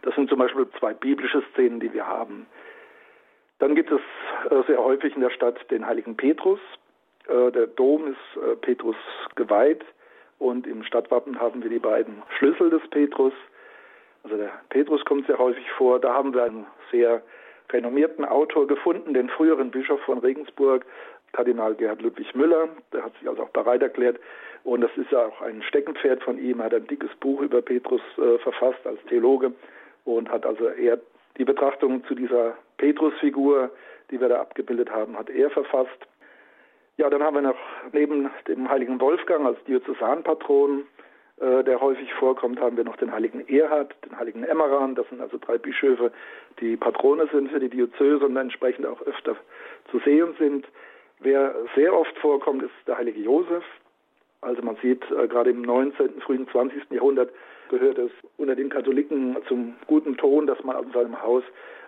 Das 0.01 0.15
sind 0.15 0.29
zum 0.29 0.39
Beispiel 0.39 0.67
zwei 0.79 0.93
biblische 0.93 1.43
Szenen, 1.51 1.79
die 1.79 1.93
wir 1.93 2.07
haben. 2.07 2.47
Dann 3.59 3.75
gibt 3.75 3.91
es 3.91 3.99
äh, 4.49 4.63
sehr 4.67 4.81
häufig 4.81 5.13
in 5.15 5.21
der 5.21 5.29
Stadt 5.31 5.59
den 5.69 5.85
heiligen 5.85 6.15
Petrus. 6.15 6.59
Äh, 7.27 7.51
der 7.51 7.67
Dom 7.67 8.07
ist 8.07 8.41
äh, 8.41 8.55
Petrus 8.55 8.95
geweiht 9.35 9.83
und 10.39 10.65
im 10.65 10.83
Stadtwappen 10.83 11.39
haben 11.39 11.61
wir 11.61 11.69
die 11.69 11.79
beiden 11.79 12.23
Schlüssel 12.37 12.69
des 12.69 12.87
Petrus. 12.89 13.33
Also 14.23 14.37
der 14.37 14.51
Petrus 14.69 15.03
kommt 15.03 15.27
sehr 15.27 15.37
häufig 15.37 15.69
vor. 15.71 15.99
Da 15.99 16.13
haben 16.13 16.33
wir 16.33 16.43
einen 16.43 16.65
sehr 16.91 17.21
renommierten 17.71 18.25
Autor 18.25 18.67
gefunden, 18.67 19.13
den 19.13 19.29
früheren 19.29 19.71
Bischof 19.71 20.01
von 20.01 20.19
Regensburg, 20.19 20.85
Kardinal 21.33 21.75
Gerhard 21.75 22.01
Ludwig 22.01 22.33
Müller. 22.35 22.69
Der 22.93 23.03
hat 23.03 23.13
sich 23.19 23.27
also 23.27 23.43
auch 23.43 23.49
bereit 23.49 23.81
erklärt. 23.81 24.19
Und 24.63 24.81
das 24.81 24.91
ist 24.97 25.11
ja 25.11 25.25
auch 25.25 25.41
ein 25.41 25.61
Steckenpferd 25.63 26.23
von 26.23 26.37
ihm. 26.37 26.59
Er 26.59 26.65
hat 26.65 26.73
ein 26.73 26.87
dickes 26.87 27.13
Buch 27.19 27.41
über 27.41 27.61
Petrus 27.61 28.01
äh, 28.17 28.37
verfasst 28.39 28.85
als 28.85 28.99
Theologe 29.07 29.53
und 30.05 30.29
hat 30.29 30.45
also 30.45 30.67
eher 30.67 30.99
die 31.37 31.45
Betrachtung 31.45 32.03
zu 32.05 32.15
dieser 32.15 32.55
Petrusfigur, 32.77 33.71
die 34.11 34.19
wir 34.19 34.29
da 34.29 34.41
abgebildet 34.41 34.89
haben, 34.91 35.17
hat 35.17 35.29
er 35.29 35.49
verfasst. 35.49 36.07
Ja, 36.97 37.09
dann 37.09 37.23
haben 37.23 37.35
wir 37.35 37.41
noch 37.41 37.57
neben 37.93 38.29
dem 38.47 38.69
heiligen 38.69 38.99
Wolfgang 38.99 39.45
als 39.45 39.63
Diözesanpatron, 39.63 40.83
äh, 41.39 41.63
der 41.63 41.79
häufig 41.79 42.13
vorkommt, 42.15 42.59
haben 42.59 42.75
wir 42.75 42.83
noch 42.83 42.97
den 42.97 43.13
heiligen 43.13 43.47
Erhard, 43.47 43.95
den 44.05 44.19
heiligen 44.19 44.43
Emmeran. 44.43 44.95
Das 44.95 45.07
sind 45.07 45.21
also 45.21 45.37
drei 45.37 45.57
Bischöfe, 45.57 46.11
die 46.59 46.75
Patrone 46.75 47.27
sind 47.31 47.51
für 47.51 47.59
die 47.61 47.69
Diözese 47.69 48.25
und 48.25 48.35
entsprechend 48.35 48.85
auch 48.85 49.01
öfter 49.03 49.37
zu 49.89 49.99
sehen 49.99 50.35
sind. 50.37 50.67
Wer 51.19 51.53
sehr 51.75 51.93
oft 51.93 52.17
vorkommt, 52.19 52.63
ist 52.63 52.71
der 52.87 52.97
heilige 52.97 53.19
Josef. 53.19 53.63
Also 54.41 54.61
man 54.61 54.77
sieht 54.81 55.03
äh, 55.11 55.27
gerade 55.27 55.49
im 55.49 55.61
19., 55.61 56.21
frühen 56.21 56.47
20. 56.47 56.89
Jahrhundert 56.91 57.31
gehört 57.69 57.97
es 57.97 58.11
unter 58.37 58.55
den 58.55 58.69
Katholiken 58.69 59.37
zum 59.47 59.75
guten 59.87 60.17
Ton, 60.17 60.47
dass 60.47 60.63
man 60.63 60.75
aus 60.75 60.85
seinem 60.93 61.21
Haus 61.21 61.43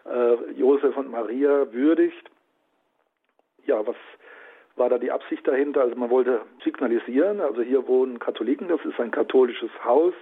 äh, 0.06 0.52
Josef 0.54 0.96
und 0.98 1.10
Maria 1.10 1.72
würdigt. 1.72 2.30
Ja, 3.66 3.86
was 3.88 3.96
war 4.76 4.90
da 4.90 4.98
die 4.98 5.12
Absicht 5.12 5.48
dahinter? 5.48 5.82
Also 5.82 5.96
man 5.96 6.10
wollte 6.10 6.42
signalisieren, 6.64 7.40
also 7.40 7.62
hier 7.62 7.88
wohnen 7.88 8.20
Katholiken, 8.20 8.68
das 8.68 8.84
ist 8.86 9.00
ein 9.00 9.12
katholisches 9.12 9.72
Haus, 9.84 10.14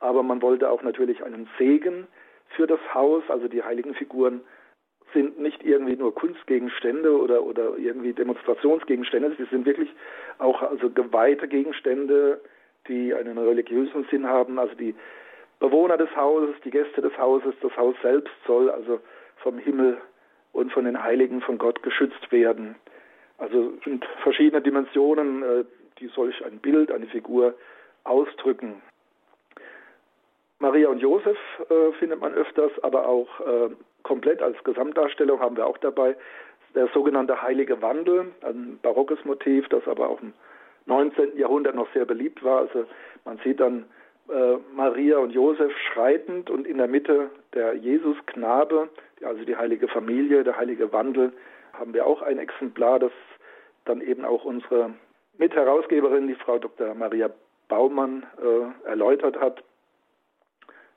aber 0.00 0.22
man 0.22 0.40
wollte 0.42 0.70
auch 0.70 0.82
natürlich 0.82 1.22
einen 1.22 1.48
Segen 1.58 2.06
für 2.56 2.66
das 2.66 2.80
Haus, 2.94 3.22
also 3.28 3.48
die 3.48 3.62
heiligen 3.62 3.94
Figuren 3.94 4.40
sind 5.12 5.38
nicht 5.40 5.64
irgendwie 5.64 5.96
nur 5.96 6.14
Kunstgegenstände 6.14 7.16
oder, 7.16 7.42
oder 7.42 7.76
irgendwie 7.76 8.12
Demonstrationsgegenstände, 8.12 9.34
sie 9.36 9.44
sind 9.44 9.66
wirklich 9.66 9.90
auch 10.38 10.62
also 10.62 10.90
geweihte 10.90 11.48
Gegenstände, 11.48 12.40
die 12.88 13.14
einen 13.14 13.38
religiösen 13.38 14.06
Sinn 14.10 14.26
haben. 14.26 14.58
Also 14.58 14.74
die 14.74 14.94
Bewohner 15.58 15.96
des 15.96 16.14
Hauses, 16.16 16.54
die 16.64 16.70
Gäste 16.70 17.02
des 17.02 17.16
Hauses, 17.18 17.54
das 17.60 17.76
Haus 17.76 17.94
selbst 18.02 18.32
soll 18.46 18.70
also 18.70 19.00
vom 19.36 19.58
Himmel 19.58 19.98
und 20.52 20.72
von 20.72 20.84
den 20.84 21.02
Heiligen 21.02 21.40
von 21.40 21.58
Gott 21.58 21.82
geschützt 21.82 22.32
werden. 22.32 22.76
Also 23.38 23.72
sind 23.84 24.04
verschiedene 24.22 24.62
Dimensionen, 24.62 25.42
äh, 25.42 25.64
die 25.98 26.08
solch 26.08 26.44
ein 26.44 26.58
Bild, 26.58 26.90
eine 26.90 27.06
Figur 27.06 27.54
ausdrücken. 28.04 28.82
Maria 30.58 30.88
und 30.88 30.98
Josef 30.98 31.38
äh, 31.70 31.92
findet 31.98 32.20
man 32.20 32.34
öfters, 32.34 32.72
aber 32.82 33.06
auch 33.08 33.40
äh, 33.40 33.70
komplett 34.02 34.42
als 34.42 34.62
Gesamtdarstellung 34.64 35.40
haben 35.40 35.56
wir 35.56 35.66
auch 35.66 35.78
dabei. 35.78 36.16
Der 36.74 36.88
sogenannte 36.88 37.42
Heilige 37.42 37.82
Wandel, 37.82 38.26
ein 38.42 38.78
barockes 38.82 39.24
Motiv, 39.24 39.68
das 39.68 39.86
aber 39.88 40.08
auch 40.08 40.20
im 40.20 40.32
19. 40.86 41.36
Jahrhundert 41.36 41.74
noch 41.74 41.92
sehr 41.92 42.04
beliebt 42.04 42.42
war. 42.44 42.60
Also 42.60 42.86
man 43.24 43.38
sieht 43.38 43.60
dann 43.60 43.84
äh, 44.28 44.56
Maria 44.74 45.18
und 45.18 45.30
Josef 45.30 45.72
schreitend 45.92 46.50
und 46.50 46.66
in 46.66 46.78
der 46.78 46.86
Mitte 46.86 47.30
der 47.54 47.74
Jesusknabe, 47.74 48.88
also 49.22 49.44
die 49.44 49.56
heilige 49.56 49.88
Familie, 49.88 50.44
der 50.44 50.56
heilige 50.56 50.92
Wandel, 50.92 51.32
haben 51.72 51.94
wir 51.94 52.06
auch 52.06 52.22
ein 52.22 52.38
Exemplar, 52.38 52.98
das 52.98 53.12
dann 53.84 54.00
eben 54.00 54.24
auch 54.24 54.44
unsere 54.44 54.92
Mitherausgeberin, 55.38 56.28
die 56.28 56.34
Frau 56.34 56.58
Dr. 56.58 56.94
Maria 56.94 57.30
Baumann, 57.68 58.24
äh, 58.40 58.88
erläutert 58.88 59.40
hat. 59.40 59.62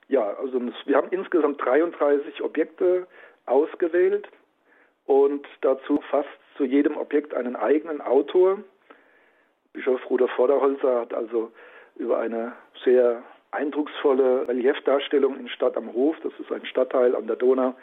Ja, 0.08 0.36
also 0.38 0.62
wir 0.86 0.98
haben 0.98 1.10
insgesamt 1.12 1.64
33 1.64 2.42
Objekte 2.42 3.08
ausgewählt 3.46 4.28
und 5.06 5.46
dazu 5.62 6.02
fast 6.10 6.30
zu 6.58 6.66
jedem 6.66 6.98
Objekt 6.98 7.34
einen 7.34 7.56
eigenen 7.56 8.02
Autor. 8.02 8.60
Bischof 9.74 10.08
Rudolf 10.10 10.32
Vorderholzer 10.32 11.02
hat 11.02 11.14
also 11.14 11.52
über 11.96 12.20
eine 12.20 12.54
sehr 12.84 13.24
eindrucksvolle 13.52 14.48
Reliefdarstellung 14.48 15.40
in 15.40 15.48
Stadt 15.50 15.78
am 15.78 15.94
Hof, 15.94 16.16
das 16.24 16.34
ist 16.40 16.52
ein 16.52 16.66
Stadtteil 16.66 17.16
an 17.16 17.28
der 17.28 17.36
Donau, 17.36 17.76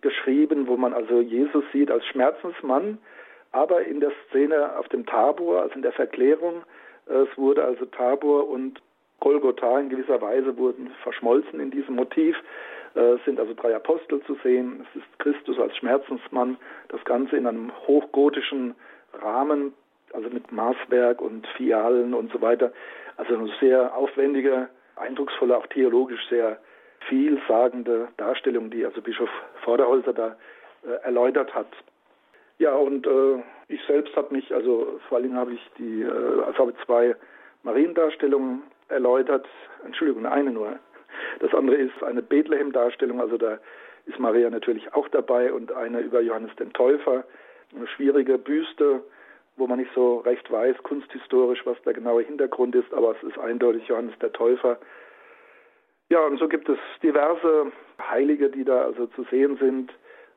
geschrieben, 0.00 0.66
wo 0.66 0.76
man 0.76 0.92
also 0.92 1.20
Jesus 1.20 1.64
sieht 1.72 1.90
als 1.90 2.04
Schmerzensmann, 2.06 2.98
aber 3.50 3.82
in 3.82 4.00
der 4.00 4.12
Szene 4.28 4.76
auf 4.76 4.88
dem 4.88 5.06
Tabor, 5.06 5.62
also 5.62 5.74
in 5.74 5.82
der 5.82 5.92
Verklärung, 5.92 6.62
es 7.06 7.28
wurde 7.36 7.64
also 7.64 7.84
Tabor 7.86 8.48
und 8.48 8.80
Golgotha 9.22 9.78
in 9.78 9.88
gewisser 9.88 10.20
Weise 10.20 10.56
wurden 10.58 10.90
verschmolzen 11.02 11.60
in 11.60 11.70
diesem 11.70 11.94
Motiv. 11.94 12.36
Es 12.94 13.24
sind 13.24 13.40
also 13.40 13.54
drei 13.54 13.74
Apostel 13.74 14.20
zu 14.24 14.34
sehen. 14.42 14.84
Es 14.90 15.00
ist 15.00 15.18
Christus 15.18 15.58
als 15.58 15.74
Schmerzensmann. 15.78 16.58
Das 16.88 17.02
Ganze 17.04 17.36
in 17.36 17.46
einem 17.46 17.72
hochgotischen 17.86 18.74
Rahmen 19.14 19.72
also 20.12 20.28
mit 20.28 20.50
Maßwerk 20.52 21.20
und 21.20 21.46
Fialen 21.56 22.14
und 22.14 22.32
so 22.32 22.40
weiter. 22.40 22.72
Also 23.16 23.34
eine 23.34 23.50
sehr 23.60 23.94
aufwendige, 23.96 24.68
eindrucksvolle, 24.96 25.56
auch 25.56 25.66
theologisch 25.68 26.20
sehr 26.28 26.58
vielsagende 27.08 28.08
Darstellung, 28.16 28.70
die 28.70 28.84
also 28.84 29.00
Bischof 29.00 29.30
Vorderholzer 29.64 30.12
da 30.12 30.36
äh, 30.84 31.04
erläutert 31.04 31.54
hat. 31.54 31.68
Ja, 32.58 32.74
und 32.74 33.06
äh, 33.06 33.42
ich 33.68 33.80
selbst 33.86 34.14
habe 34.16 34.34
mich, 34.34 34.54
also 34.54 35.00
vor 35.08 35.20
Dingen 35.20 35.36
habe 35.36 35.54
ich 35.54 35.70
die, 35.78 36.02
äh, 36.02 36.42
also 36.46 36.58
habe 36.58 36.74
zwei 36.84 37.16
Mariendarstellungen 37.62 38.62
erläutert, 38.92 39.46
Entschuldigung, 39.84 40.26
eine 40.26 40.50
nur. 40.50 40.78
Das 41.40 41.52
andere 41.54 41.76
ist 41.76 42.02
eine 42.02 42.22
Bethlehem-Darstellung, 42.22 43.20
also 43.20 43.36
da 43.36 43.58
ist 44.06 44.18
Maria 44.18 44.50
natürlich 44.50 44.92
auch 44.94 45.08
dabei 45.08 45.52
und 45.52 45.72
eine 45.72 46.00
über 46.00 46.20
Johannes 46.20 46.54
den 46.56 46.72
Täufer, 46.72 47.24
eine 47.74 47.86
schwierige 47.86 48.38
Büste, 48.38 49.02
wo 49.56 49.66
man 49.66 49.78
nicht 49.78 49.92
so 49.94 50.18
recht 50.18 50.50
weiß, 50.50 50.76
kunsthistorisch, 50.82 51.64
was 51.66 51.80
der 51.82 51.92
genaue 51.92 52.22
Hintergrund 52.22 52.74
ist, 52.74 52.92
aber 52.94 53.14
es 53.16 53.22
ist 53.22 53.38
eindeutig 53.38 53.86
Johannes 53.88 54.18
der 54.20 54.32
Täufer. 54.32 54.78
Ja, 56.10 56.20
und 56.26 56.38
so 56.38 56.48
gibt 56.48 56.68
es 56.68 56.78
diverse 57.02 57.72
Heilige, 58.10 58.50
die 58.50 58.64
da 58.64 58.82
also 58.82 59.06
zu 59.08 59.24
sehen 59.30 59.56
sind. 59.58 59.90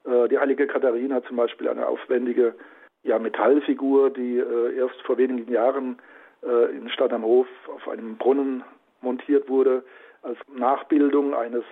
Äh, 0.05 0.29
die 0.29 0.37
heilige 0.37 0.67
Katharina 0.67 1.23
zum 1.23 1.37
Beispiel, 1.37 1.67
eine 1.67 1.87
aufwendige 1.87 2.55
ja, 3.03 3.19
Metallfigur, 3.19 4.09
die 4.09 4.37
äh, 4.37 4.77
erst 4.77 5.01
vor 5.01 5.17
wenigen 5.17 5.51
Jahren 5.51 5.97
äh, 6.45 6.75
in 6.75 6.89
Stadt 6.89 7.13
am 7.13 7.23
Hof 7.23 7.47
auf 7.73 7.87
einem 7.87 8.17
Brunnen 8.17 8.63
montiert 9.01 9.49
wurde, 9.49 9.83
als 10.23 10.37
Nachbildung 10.55 11.35
eines 11.35 11.63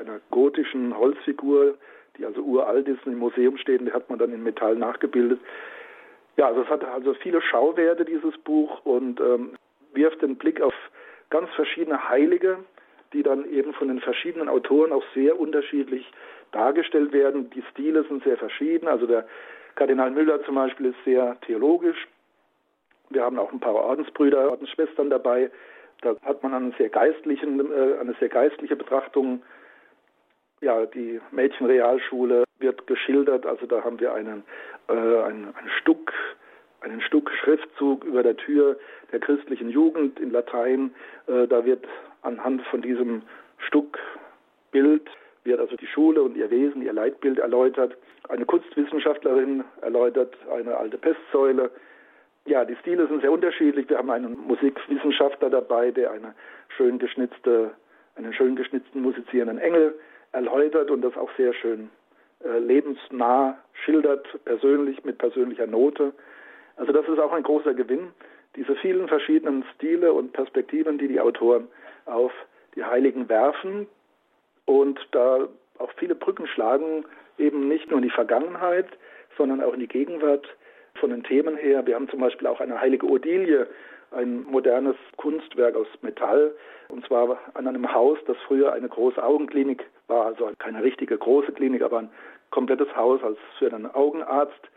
einer 0.00 0.18
gotischen 0.30 0.96
Holzfigur, 0.96 1.74
die 2.16 2.24
also 2.24 2.40
uralt 2.40 2.88
ist 2.88 3.06
und 3.06 3.12
im 3.12 3.18
Museum 3.18 3.58
steht, 3.58 3.80
die 3.80 3.92
hat 3.92 4.08
man 4.08 4.18
dann 4.18 4.32
in 4.32 4.42
Metall 4.42 4.76
nachgebildet. 4.76 5.40
Ja, 6.36 6.46
also 6.46 6.62
es 6.62 6.68
hat 6.68 6.84
also 6.84 7.14
viele 7.14 7.42
Schauwerte, 7.42 8.04
dieses 8.04 8.36
Buch, 8.38 8.84
und 8.84 9.20
ähm, 9.20 9.56
wirft 9.92 10.22
den 10.22 10.36
Blick 10.36 10.60
auf 10.60 10.74
ganz 11.30 11.50
verschiedene 11.50 12.08
Heilige, 12.08 12.58
die 13.12 13.22
dann 13.22 13.48
eben 13.50 13.72
von 13.74 13.88
den 13.88 14.00
verschiedenen 14.00 14.48
Autoren 14.48 14.92
auch 14.92 15.04
sehr 15.14 15.38
unterschiedlich 15.38 16.10
dargestellt 16.52 17.12
werden. 17.12 17.50
Die 17.50 17.62
Stile 17.70 18.04
sind 18.04 18.22
sehr 18.24 18.36
verschieden. 18.36 18.88
Also 18.88 19.06
der 19.06 19.26
Kardinal 19.74 20.10
Müller 20.10 20.42
zum 20.44 20.54
Beispiel 20.54 20.86
ist 20.86 21.04
sehr 21.04 21.36
theologisch. 21.42 22.06
Wir 23.10 23.22
haben 23.22 23.38
auch 23.38 23.52
ein 23.52 23.60
paar 23.60 23.74
Ordensbrüder, 23.74 24.50
Ordensschwestern 24.50 25.10
dabei. 25.10 25.50
Da 26.02 26.14
hat 26.22 26.42
man 26.42 26.54
eine 26.54 26.72
sehr, 26.78 26.88
geistlichen, 26.88 27.60
äh, 27.72 27.98
eine 28.00 28.14
sehr 28.20 28.28
geistliche 28.28 28.76
Betrachtung. 28.76 29.42
Ja, 30.60 30.86
die 30.86 31.20
Mädchenrealschule 31.30 32.44
wird 32.58 32.86
geschildert. 32.86 33.46
Also 33.46 33.66
da 33.66 33.82
haben 33.82 34.00
wir 34.00 34.12
einen, 34.14 34.44
äh, 34.88 34.92
einen, 34.92 35.54
einen 35.54 35.70
Stuck, 35.80 36.12
einen 36.80 37.00
Stuck-Schriftzug 37.00 38.04
über 38.04 38.22
der 38.22 38.36
Tür 38.36 38.78
der 39.12 39.20
christlichen 39.20 39.70
Jugend 39.70 40.20
in 40.20 40.30
Latein. 40.30 40.94
Äh, 41.26 41.46
da 41.46 41.64
wird 41.64 41.86
anhand 42.22 42.62
von 42.66 42.82
diesem 42.82 43.22
Stuckbild 43.58 45.08
wird 45.44 45.60
also 45.60 45.76
die 45.76 45.86
Schule 45.86 46.22
und 46.22 46.36
ihr 46.36 46.50
Wesen, 46.50 46.82
ihr 46.82 46.92
Leitbild 46.92 47.38
erläutert. 47.38 47.96
Eine 48.28 48.44
Kunstwissenschaftlerin 48.44 49.64
erläutert 49.80 50.36
eine 50.52 50.76
alte 50.76 50.98
Pestsäule. 50.98 51.70
Ja, 52.48 52.64
die 52.64 52.76
Stile 52.76 53.06
sind 53.08 53.20
sehr 53.20 53.30
unterschiedlich. 53.30 53.90
Wir 53.90 53.98
haben 53.98 54.08
einen 54.08 54.38
Musikwissenschaftler 54.46 55.50
dabei, 55.50 55.90
der 55.90 56.12
eine 56.12 56.34
schön 56.74 56.98
geschnitzte, 56.98 57.72
einen 58.16 58.32
schön 58.32 58.56
geschnitzten 58.56 59.02
musizierenden 59.02 59.58
Engel 59.58 59.94
erläutert 60.32 60.90
und 60.90 61.02
das 61.02 61.14
auch 61.18 61.28
sehr 61.36 61.52
schön 61.52 61.90
äh, 62.42 62.58
lebensnah 62.58 63.58
schildert, 63.84 64.26
persönlich 64.46 65.04
mit 65.04 65.18
persönlicher 65.18 65.66
Note. 65.66 66.14
Also 66.76 66.90
das 66.90 67.06
ist 67.06 67.18
auch 67.18 67.32
ein 67.32 67.42
großer 67.42 67.74
Gewinn, 67.74 68.12
diese 68.56 68.74
vielen 68.76 69.08
verschiedenen 69.08 69.62
Stile 69.74 70.14
und 70.14 70.32
Perspektiven, 70.32 70.96
die 70.96 71.08
die 71.08 71.20
Autoren 71.20 71.68
auf 72.06 72.32
die 72.76 72.84
Heiligen 72.84 73.28
werfen 73.28 73.86
und 74.64 74.98
da 75.10 75.48
auch 75.76 75.92
viele 75.98 76.14
Brücken 76.14 76.46
schlagen, 76.46 77.04
eben 77.36 77.68
nicht 77.68 77.90
nur 77.90 77.98
in 77.98 78.04
die 78.04 78.10
Vergangenheit, 78.10 78.88
sondern 79.36 79.62
auch 79.62 79.74
in 79.74 79.80
die 79.80 79.86
Gegenwart 79.86 80.48
von 80.98 81.10
den 81.10 81.22
Themen 81.24 81.56
her. 81.56 81.86
Wir 81.86 81.94
haben 81.94 82.08
zum 82.08 82.20
Beispiel 82.20 82.46
auch 82.46 82.60
eine 82.60 82.80
heilige 82.80 83.06
Odilie, 83.06 83.66
ein 84.10 84.44
modernes 84.44 84.96
Kunstwerk 85.16 85.76
aus 85.76 85.86
Metall, 86.02 86.54
und 86.88 87.06
zwar 87.06 87.38
an 87.54 87.66
einem 87.66 87.92
Haus, 87.92 88.18
das 88.26 88.36
früher 88.46 88.72
eine 88.72 88.88
große 88.88 89.22
Augenklinik 89.22 89.84
war, 90.06 90.26
also 90.26 90.50
keine 90.58 90.82
richtige 90.82 91.18
große 91.18 91.52
Klinik, 91.52 91.82
aber 91.82 91.98
ein 91.98 92.10
komplettes 92.50 92.94
Haus 92.96 93.22
als 93.22 93.38
für 93.58 93.72
einen 93.72 93.86
Augenarzt, 93.94 94.70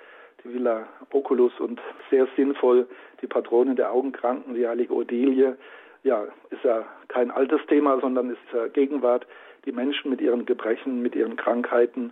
die 0.43 0.53
Villa 0.53 0.87
Oculus 1.11 1.57
und 1.59 1.79
sehr 2.09 2.27
sinnvoll 2.35 2.87
die 3.21 3.27
Patronin 3.27 3.75
der 3.75 3.91
Augenkranken, 3.91 4.55
die 4.55 4.67
heilige 4.67 4.93
Odilie. 4.93 5.57
Ja, 6.03 6.25
ist 6.49 6.63
ja 6.63 6.85
kein 7.07 7.31
altes 7.31 7.61
Thema, 7.67 7.99
sondern 8.01 8.31
ist 8.31 8.39
ja 8.53 8.67
Gegenwart. 8.67 9.27
Die 9.65 9.71
Menschen 9.71 10.09
mit 10.09 10.19
ihren 10.19 10.45
Gebrechen, 10.45 11.01
mit 11.01 11.15
ihren 11.15 11.35
Krankheiten. 11.35 12.11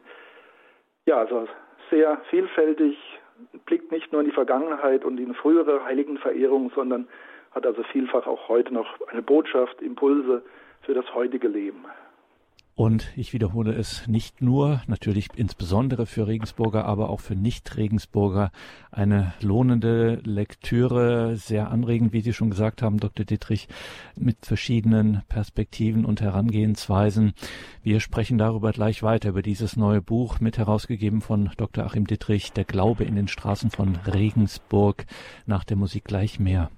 Ja, 1.07 1.17
also 1.17 1.47
sehr 1.89 2.21
vielfältig, 2.29 2.97
blickt 3.65 3.91
nicht 3.91 4.11
nur 4.11 4.21
in 4.21 4.27
die 4.27 4.33
Vergangenheit 4.33 5.05
und 5.05 5.19
in 5.19 5.33
frühere 5.33 5.83
Heiligenverehrung, 5.85 6.71
sondern 6.75 7.07
hat 7.51 7.65
also 7.65 7.83
vielfach 7.83 8.27
auch 8.27 8.47
heute 8.47 8.73
noch 8.73 8.99
eine 9.07 9.21
Botschaft, 9.21 9.81
Impulse 9.81 10.43
für 10.81 10.93
das 10.93 11.13
heutige 11.13 11.47
Leben. 11.47 11.85
Und 12.79 13.11
ich 13.17 13.33
wiederhole 13.33 13.73
es 13.73 14.07
nicht 14.07 14.41
nur, 14.41 14.81
natürlich 14.87 15.27
insbesondere 15.35 16.05
für 16.05 16.27
Regensburger, 16.27 16.85
aber 16.85 17.09
auch 17.09 17.19
für 17.19 17.35
Nicht-Regensburger 17.35 18.53
eine 18.89 19.33
lohnende 19.41 20.21
Lektüre, 20.23 21.35
sehr 21.35 21.71
anregend, 21.71 22.13
wie 22.13 22.21
Sie 22.21 22.31
schon 22.31 22.49
gesagt 22.49 22.81
haben, 22.81 22.97
Dr. 22.97 23.25
Dittrich, 23.25 23.67
mit 24.15 24.45
verschiedenen 24.45 25.23
Perspektiven 25.27 26.05
und 26.05 26.21
Herangehensweisen. 26.21 27.33
Wir 27.83 27.99
sprechen 27.99 28.37
darüber 28.37 28.71
gleich 28.71 29.03
weiter, 29.03 29.27
über 29.27 29.41
dieses 29.41 29.75
neue 29.75 30.01
Buch, 30.01 30.39
mit 30.39 30.57
herausgegeben 30.57 31.19
von 31.19 31.49
Dr. 31.57 31.83
Achim 31.83 32.07
Dittrich, 32.07 32.53
Der 32.53 32.63
Glaube 32.63 33.03
in 33.03 33.17
den 33.17 33.27
Straßen 33.27 33.71
von 33.71 33.97
Regensburg. 34.07 35.05
Nach 35.45 35.65
der 35.65 35.75
Musik 35.75 36.05
gleich 36.05 36.39
mehr. 36.39 36.71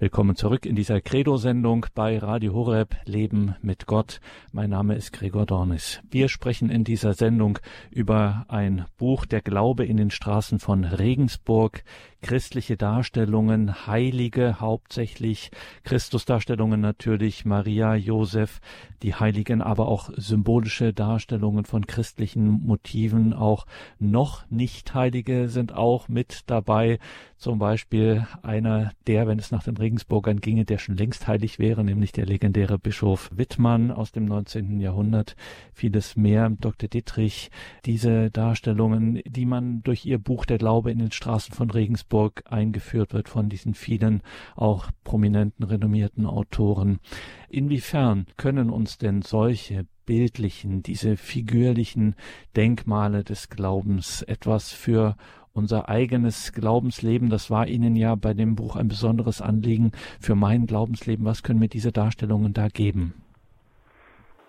Willkommen 0.00 0.34
zurück 0.34 0.64
in 0.64 0.76
dieser 0.76 1.02
Credo-Sendung 1.02 1.84
bei 1.94 2.16
Radio 2.16 2.54
Horeb 2.54 2.96
Leben 3.04 3.54
mit 3.60 3.84
Gott. 3.84 4.22
Mein 4.50 4.70
Name 4.70 4.94
ist 4.94 5.12
Gregor 5.12 5.44
Dornis. 5.44 6.00
Wir 6.10 6.30
sprechen 6.30 6.70
in 6.70 6.84
dieser 6.84 7.12
Sendung 7.12 7.58
über 7.90 8.46
ein 8.48 8.86
Buch 8.96 9.26
Der 9.26 9.42
Glaube 9.42 9.84
in 9.84 9.98
den 9.98 10.10
Straßen 10.10 10.58
von 10.58 10.84
Regensburg, 10.84 11.84
christliche 12.22 12.78
Darstellungen, 12.78 13.86
Heilige 13.86 14.60
hauptsächlich, 14.60 15.50
Christusdarstellungen 15.84 16.80
natürlich, 16.80 17.44
Maria, 17.44 17.94
Josef, 17.94 18.60
die 19.02 19.14
Heiligen, 19.14 19.60
aber 19.60 19.88
auch 19.88 20.10
symbolische 20.16 20.94
Darstellungen 20.94 21.66
von 21.66 21.86
christlichen 21.86 22.48
Motiven, 22.66 23.34
auch 23.34 23.66
noch 23.98 24.48
nicht 24.50 24.94
Heilige 24.94 25.48
sind 25.48 25.74
auch 25.74 26.08
mit 26.08 26.42
dabei. 26.46 26.98
Zum 27.36 27.58
Beispiel 27.58 28.26
einer 28.42 28.92
der, 29.06 29.26
wenn 29.26 29.38
es 29.38 29.50
nach 29.50 29.62
den 29.62 29.76
Regensburgern 29.90 30.40
ginge, 30.40 30.64
der 30.64 30.78
schon 30.78 30.96
längst 30.96 31.26
heilig 31.26 31.58
wäre, 31.58 31.82
nämlich 31.82 32.12
der 32.12 32.24
legendäre 32.24 32.78
Bischof 32.78 33.28
Wittmann 33.34 33.90
aus 33.90 34.12
dem 34.12 34.24
19. 34.24 34.78
Jahrhundert. 34.78 35.34
Vieles 35.72 36.14
mehr, 36.14 36.48
Dr. 36.48 36.88
Dittrich, 36.88 37.50
diese 37.86 38.30
Darstellungen, 38.30 39.20
die 39.26 39.46
man 39.46 39.82
durch 39.82 40.06
ihr 40.06 40.20
Buch 40.20 40.44
Der 40.44 40.58
Glaube 40.58 40.92
in 40.92 41.00
den 41.00 41.10
Straßen 41.10 41.52
von 41.52 41.72
Regensburg 41.72 42.44
eingeführt 42.48 43.14
wird 43.14 43.28
von 43.28 43.48
diesen 43.48 43.74
vielen 43.74 44.22
auch 44.54 44.90
prominenten, 45.02 45.64
renommierten 45.64 46.24
Autoren. 46.24 47.00
Inwiefern 47.48 48.26
können 48.36 48.70
uns 48.70 48.96
denn 48.96 49.22
solche 49.22 49.86
bildlichen, 50.06 50.84
diese 50.84 51.16
figürlichen 51.16 52.14
Denkmale 52.54 53.24
des 53.24 53.48
Glaubens 53.48 54.22
etwas 54.22 54.72
für 54.72 55.16
unser 55.54 55.88
eigenes 55.88 56.52
Glaubensleben. 56.52 57.30
Das 57.30 57.50
war 57.50 57.66
Ihnen 57.66 57.96
ja 57.96 58.14
bei 58.14 58.34
dem 58.34 58.56
Buch 58.56 58.76
ein 58.76 58.88
besonderes 58.88 59.40
Anliegen 59.40 59.92
für 60.20 60.34
mein 60.34 60.66
Glaubensleben. 60.66 61.24
Was 61.24 61.42
können 61.42 61.58
mir 61.58 61.68
diese 61.68 61.92
Darstellungen 61.92 62.52
da 62.52 62.68
geben? 62.68 63.14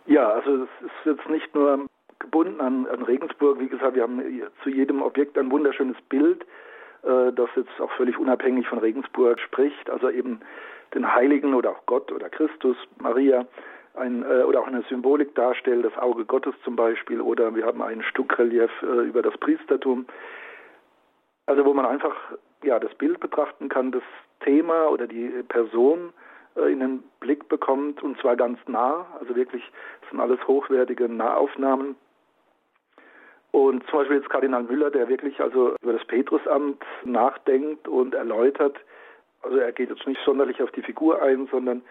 Ja, 0.06 0.30
also 0.30 0.64
es 0.64 0.86
ist 0.86 1.06
jetzt 1.06 1.30
nicht 1.30 1.54
nur 1.56 1.88
gebunden 2.20 2.62
an, 2.62 2.86
an 2.88 3.04
Regensburg. 3.04 3.60
Wie 3.60 3.68
gesagt, 3.68 3.96
wir 3.96 4.04
haben 4.04 4.22
zu 4.64 4.70
jedem 4.70 5.02
Objekt 5.02 5.38
ein 5.38 5.52
wunderschönes 5.52 5.98
Bild, 6.10 6.44
äh, 7.04 7.32
das 7.34 7.50
jetzt 7.56 7.80
auch 7.80 7.92
völlig 7.92 8.18
unabhängig 8.18 8.68
von 8.68 8.80
Regensburg 8.80 9.40
spricht. 9.40 9.90
Also 9.90 10.10
eben 10.10 10.40
den 10.94 11.14
Heiligen 11.14 11.54
oder 11.54 11.72
auch 11.72 11.86
Gott 11.86 12.12
oder 12.12 12.30
Christus, 12.30 12.78
Maria, 13.00 13.46
ein, 13.96 14.24
äh, 14.24 14.44
oder 14.44 14.62
auch 14.62 14.68
eine 14.68 14.84
Symbolik 14.90 15.36
darstellt, 15.36 15.86
das 15.86 15.98
Auge 15.98 16.26
Gottes 16.26 16.54
zum 16.64 16.76
Beispiel, 16.76 17.22
oder 17.22 17.54
wir 17.56 17.66
haben 17.66 17.82
ein 17.82 18.02
Stuckrelief 18.04 18.72
äh, 18.82 19.08
über 19.08 19.22
das 19.22 19.38
Priestertum. 19.38 20.06
Also 21.52 21.66
wo 21.66 21.74
man 21.74 21.86
einfach 21.86 22.16
ja 22.64 22.80
das 22.80 22.96
Bild 22.96 23.20
betrachten 23.20 23.68
kann, 23.68 23.92
das 23.92 24.04
Thema 24.40 24.88
oder 24.88 25.06
die 25.06 25.28
Person 25.50 26.14
äh, 26.56 26.72
in 26.72 26.80
den 26.80 27.04
Blick 27.20 27.50
bekommt 27.50 28.02
und 28.02 28.18
zwar 28.22 28.38
ganz 28.38 28.58
nah. 28.68 29.06
Also 29.20 29.36
wirklich, 29.36 29.62
das 30.00 30.10
sind 30.12 30.22
alles 30.22 30.40
hochwertige 30.48 31.10
Nahaufnahmen. 31.10 31.98
Und 33.52 33.86
zum 33.88 34.00
Beispiel 34.00 34.16
jetzt 34.16 34.30
Kardinal 34.30 34.64
Müller, 34.64 34.92
der 34.92 35.10
wirklich 35.10 35.42
also 35.42 35.76
über 35.82 35.92
das 35.92 36.06
Petrusamt 36.06 36.86
nachdenkt 37.04 37.86
und 37.90 38.16
erläutert. 38.16 38.80
Also 39.42 39.58
er 39.58 39.74
geht 39.74 39.90
jetzt 39.90 40.08
nicht 40.08 40.22
sonderlich 40.24 40.64
auf 40.64 40.72
die 40.72 40.84
Figur 40.84 41.22
ein, 41.22 41.50
sondern 41.52 41.82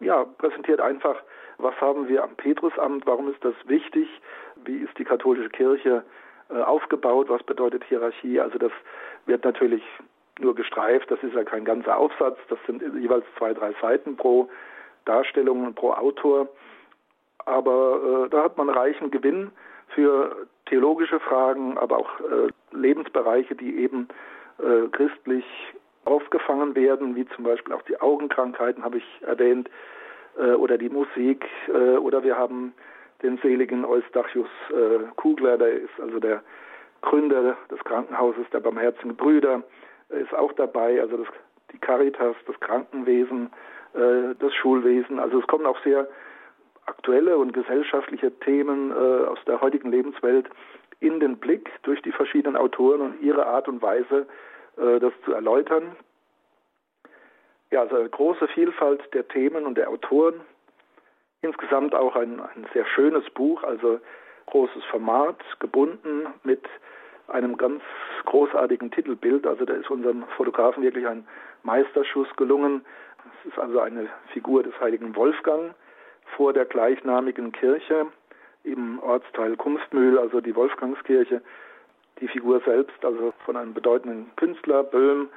ja, 0.00 0.24
präsentiert 0.24 0.80
einfach, 0.80 1.16
was 1.58 1.78
haben 1.78 2.08
wir 2.08 2.24
am 2.24 2.36
Petrusamt, 2.36 3.06
warum 3.06 3.30
ist 3.30 3.44
das 3.44 3.54
wichtig, 3.66 4.08
wie 4.64 4.78
ist 4.78 4.96
die 4.96 5.04
katholische 5.04 5.50
Kirche 5.50 6.04
äh, 6.50 6.62
aufgebaut, 6.62 7.28
was 7.28 7.42
bedeutet 7.44 7.84
Hierarchie. 7.84 8.40
Also 8.40 8.58
das 8.58 8.72
wird 9.26 9.44
natürlich 9.44 9.82
nur 10.38 10.54
gestreift, 10.54 11.10
das 11.10 11.22
ist 11.22 11.34
ja 11.34 11.44
kein 11.44 11.64
ganzer 11.64 11.96
Aufsatz, 11.96 12.38
das 12.48 12.58
sind 12.66 12.82
jeweils 12.98 13.24
zwei, 13.36 13.52
drei 13.52 13.74
Seiten 13.80 14.16
pro 14.16 14.48
Darstellung 15.04 15.66
und 15.66 15.74
pro 15.74 15.92
Autor. 15.92 16.48
Aber 17.44 18.24
äh, 18.26 18.28
da 18.30 18.44
hat 18.44 18.56
man 18.56 18.68
reichen 18.68 19.10
Gewinn 19.10 19.50
für 19.88 20.46
theologische 20.66 21.20
Fragen, 21.20 21.76
aber 21.78 21.98
auch 21.98 22.20
äh, 22.20 22.48
Lebensbereiche, 22.72 23.54
die 23.54 23.78
eben 23.78 24.08
äh, 24.58 24.88
christlich 24.92 25.44
aufgefangen 26.04 26.74
werden, 26.74 27.14
wie 27.16 27.26
zum 27.28 27.44
Beispiel 27.44 27.74
auch 27.74 27.82
die 27.82 28.00
Augenkrankheiten, 28.00 28.84
habe 28.84 28.98
ich 28.98 29.04
erwähnt, 29.22 29.68
äh, 30.38 30.52
oder 30.52 30.78
die 30.78 30.88
Musik, 30.88 31.46
äh, 31.68 31.96
oder 31.96 32.22
wir 32.22 32.36
haben 32.36 32.72
den 33.22 33.38
seligen 33.38 33.84
Eustachius 33.84 34.48
äh, 34.70 35.04
Kugler, 35.16 35.58
der 35.58 35.72
ist 35.72 36.00
also 36.00 36.18
der 36.18 36.42
Gründer 37.02 37.56
des 37.70 37.78
Krankenhauses 37.84 38.46
der 38.52 38.60
Barmherzigen 38.60 39.16
Brüder, 39.16 39.62
ist 40.10 40.34
auch 40.34 40.52
dabei, 40.52 41.00
also 41.00 41.16
das, 41.18 41.26
die 41.72 41.78
Caritas, 41.78 42.36
das 42.46 42.58
Krankenwesen, 42.60 43.50
äh, 43.94 44.34
das 44.38 44.52
Schulwesen. 44.54 45.18
Also 45.18 45.40
es 45.40 45.46
kommen 45.46 45.66
auch 45.66 45.80
sehr 45.84 46.08
aktuelle 46.86 47.38
und 47.38 47.52
gesellschaftliche 47.52 48.32
Themen 48.40 48.90
äh, 48.90 48.94
aus 49.26 49.38
der 49.46 49.60
heutigen 49.60 49.90
Lebenswelt 49.90 50.48
in 50.98 51.20
den 51.20 51.38
Blick 51.38 51.70
durch 51.82 52.02
die 52.02 52.12
verschiedenen 52.12 52.56
Autoren 52.56 53.00
und 53.00 53.22
ihre 53.22 53.46
Art 53.46 53.68
und 53.68 53.80
Weise, 53.80 54.26
äh, 54.76 54.98
das 54.98 55.12
zu 55.24 55.32
erläutern. 55.32 55.96
Ja, 57.70 57.82
also 57.82 57.96
eine 57.96 58.08
große 58.08 58.48
Vielfalt 58.48 59.02
der 59.14 59.28
Themen 59.28 59.64
und 59.64 59.76
der 59.76 59.88
Autoren. 59.88 60.40
Insgesamt 61.42 61.94
auch 61.94 62.16
ein, 62.16 62.40
ein 62.40 62.66
sehr 62.74 62.84
schönes 62.84 63.28
Buch, 63.30 63.62
also 63.62 64.00
großes 64.50 64.84
Format, 64.90 65.36
gebunden 65.58 66.26
mit 66.44 66.62
einem 67.28 67.56
ganz 67.56 67.82
großartigen 68.26 68.90
Titelbild. 68.90 69.46
Also 69.46 69.64
da 69.64 69.74
ist 69.74 69.90
unserem 69.90 70.24
Fotografen 70.36 70.82
wirklich 70.82 71.06
ein 71.06 71.26
Meisterschuss 71.62 72.28
gelungen. 72.36 72.84
Es 73.42 73.52
ist 73.52 73.58
also 73.58 73.80
eine 73.80 74.08
Figur 74.32 74.62
des 74.62 74.78
heiligen 74.80 75.14
Wolfgang, 75.16 75.74
vor 76.36 76.52
der 76.52 76.64
gleichnamigen 76.64 77.52
Kirche 77.52 78.06
im 78.64 79.00
Ortsteil 79.00 79.56
Kunstmühl, 79.56 80.18
also 80.18 80.40
die 80.40 80.54
Wolfgangskirche. 80.54 81.42
Die 82.20 82.28
Figur 82.28 82.60
selbst, 82.66 83.02
also 83.04 83.32
von 83.46 83.56
einem 83.56 83.72
bedeutenden 83.72 84.30
Künstler, 84.36 84.82
Böhm, 84.82 85.30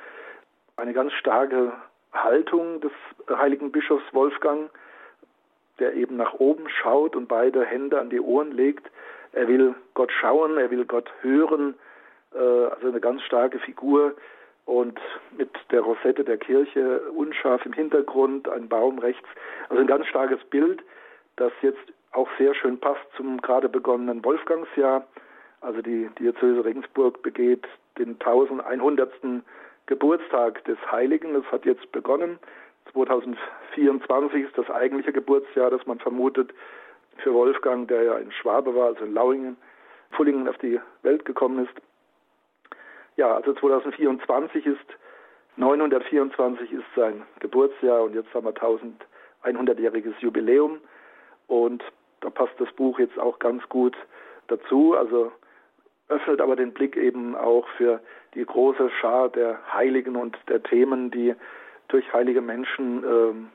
eine 0.76 0.93
ganz 0.93 1.13
starke 1.13 1.71
Haltung 2.12 2.82
des 2.82 2.91
heiligen 3.30 3.71
Bischofs 3.71 4.04
Wolfgang, 4.12 4.69
der 5.79 5.93
eben 5.93 6.17
nach 6.17 6.33
oben 6.36 6.69
schaut 6.69 7.15
und 7.15 7.27
beide 7.27 7.65
Hände 7.65 7.99
an 7.99 8.09
die 8.09 8.19
Ohren 8.19 8.51
legt. 8.51 8.89
Er 9.31 9.47
will 9.47 9.75
Gott 9.93 10.12
schauen, 10.12 10.57
er 10.57 10.69
will 10.69 10.86
Gott 10.86 11.09
hören, 11.21 11.75
äh, 12.33 12.38
also 12.38 12.88
eine 12.88 12.99
ganz 12.99 13.21
starke 13.23 13.59
Figur, 13.59 14.15
und 14.65 14.99
mit 15.38 15.49
der 15.71 15.81
Rosette 15.81 16.23
der 16.23 16.38
Kirche 16.38 17.01
unscharf 17.12 17.65
im 17.65 17.73
Hintergrund, 17.73 18.47
ein 18.47 18.69
Baum 18.69 18.99
rechts. 18.99 19.27
Also 19.69 19.81
ein 19.81 19.88
ganz 19.88 20.07
starkes 20.07 20.43
Bild, 20.45 20.81
das 21.36 21.51
jetzt 21.62 21.83
auch 22.12 22.29
sehr 22.38 22.53
schön 22.53 22.79
passt 22.79 23.05
zum 23.17 23.41
gerade 23.41 23.67
begonnenen 23.67 24.23
Wolfgangsjahr. 24.23 25.05
Also 25.62 25.81
die 25.81 26.09
Diözese 26.19 26.63
Regensburg 26.63 27.21
begeht 27.23 27.67
den 27.97 28.12
1100. 28.19 29.12
Geburtstag 29.86 30.63
des 30.65 30.77
Heiligen. 30.91 31.33
Das 31.33 31.45
hat 31.51 31.65
jetzt 31.65 31.91
begonnen. 31.91 32.39
2024 32.91 34.43
ist 34.46 34.58
das 34.58 34.69
eigentliche 34.69 35.13
Geburtsjahr, 35.13 35.72
das 35.72 35.86
man 35.86 36.00
vermutet 36.00 36.54
für 37.17 37.34
Wolfgang, 37.34 37.88
der 37.88 38.04
ja 38.04 38.17
in 38.17 38.32
Schwabe 38.32 38.76
war, 38.76 38.88
also 38.88 39.06
in 39.06 39.13
Lauingen, 39.13 39.58
Fullingen 40.12 40.48
auf 40.48 40.58
die 40.58 40.80
Welt 41.02 41.26
gekommen 41.26 41.65
ist. 41.65 41.74
Ja, 43.15 43.36
also 43.36 43.54
2024 43.54 44.65
ist 44.65 44.78
924 45.58 46.72
ist 46.72 46.84
sein 46.96 47.22
Geburtsjahr 47.39 48.04
und 48.04 48.15
jetzt 48.15 48.34
haben 48.34 48.46
wir 48.46 48.54
1100-jähriges 48.54 50.15
Jubiläum 50.19 50.80
und 51.48 51.84
da 52.22 52.30
passt 52.30 52.54
das 52.60 52.72
Buch 52.74 52.98
jetzt 53.00 53.19
auch 53.19 53.38
ganz 53.39 53.67
gut 53.69 53.96
dazu. 54.48 54.96
Also 54.96 55.32
öffnet 56.08 56.41
aber 56.41 56.56
den 56.56 56.74
Blick 56.74 56.96
eben 56.96 57.36
auch 57.36 57.67
für 57.78 58.02
die 58.34 58.46
große 58.46 58.89
Schar 59.00 59.30
der 59.30 59.60
Heiligen 59.74 60.15
und 60.15 60.38
der 60.48 60.63
Themen, 60.63 61.12
die 61.12 61.36
durch 61.93 62.12
heilige 62.12 62.41
Menschen 62.41 63.03
ähm, 63.03 63.49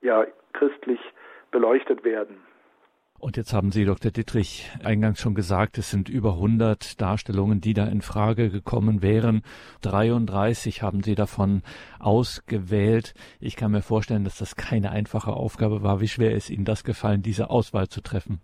ja 0.00 0.24
christlich 0.52 1.00
beleuchtet 1.50 2.04
werden. 2.04 2.36
Und 3.18 3.36
jetzt 3.36 3.52
haben 3.54 3.72
Sie, 3.72 3.84
Dr. 3.84 4.12
Dittrich, 4.12 4.70
eingangs 4.84 5.20
schon 5.20 5.34
gesagt, 5.34 5.78
es 5.78 5.90
sind 5.90 6.08
über 6.08 6.34
100 6.34 7.00
Darstellungen, 7.00 7.60
die 7.60 7.72
da 7.72 7.86
in 7.86 8.02
Frage 8.02 8.50
gekommen 8.50 9.02
wären. 9.02 9.42
33 9.82 10.82
haben 10.82 11.02
Sie 11.02 11.14
davon 11.14 11.62
ausgewählt. 11.98 13.14
Ich 13.40 13.56
kann 13.56 13.72
mir 13.72 13.80
vorstellen, 13.80 14.24
dass 14.24 14.38
das 14.38 14.54
keine 14.54 14.90
einfache 14.90 15.32
Aufgabe 15.32 15.82
war. 15.82 16.00
Wie 16.00 16.08
schwer 16.08 16.32
ist 16.32 16.50
Ihnen 16.50 16.66
das 16.66 16.84
gefallen, 16.84 17.22
diese 17.22 17.48
Auswahl 17.48 17.88
zu 17.88 18.02
treffen? 18.02 18.40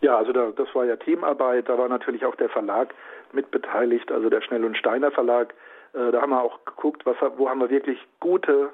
Ja, 0.00 0.16
also 0.16 0.32
da, 0.32 0.52
das 0.56 0.72
war 0.74 0.84
ja 0.84 0.96
Teamarbeit. 0.96 1.68
Da 1.68 1.76
war 1.76 1.88
natürlich 1.88 2.24
auch 2.24 2.36
der 2.36 2.48
Verlag 2.48 2.94
mitbeteiligt, 3.32 4.12
also 4.12 4.30
der 4.30 4.42
Schnell 4.42 4.64
und 4.64 4.76
Steiner 4.76 5.10
Verlag. 5.10 5.54
Äh, 5.94 6.12
da 6.12 6.22
haben 6.22 6.30
wir 6.30 6.42
auch 6.42 6.64
geguckt, 6.64 7.04
was, 7.06 7.16
wo 7.36 7.48
haben 7.48 7.60
wir 7.60 7.70
wirklich 7.70 7.98
gute 8.20 8.70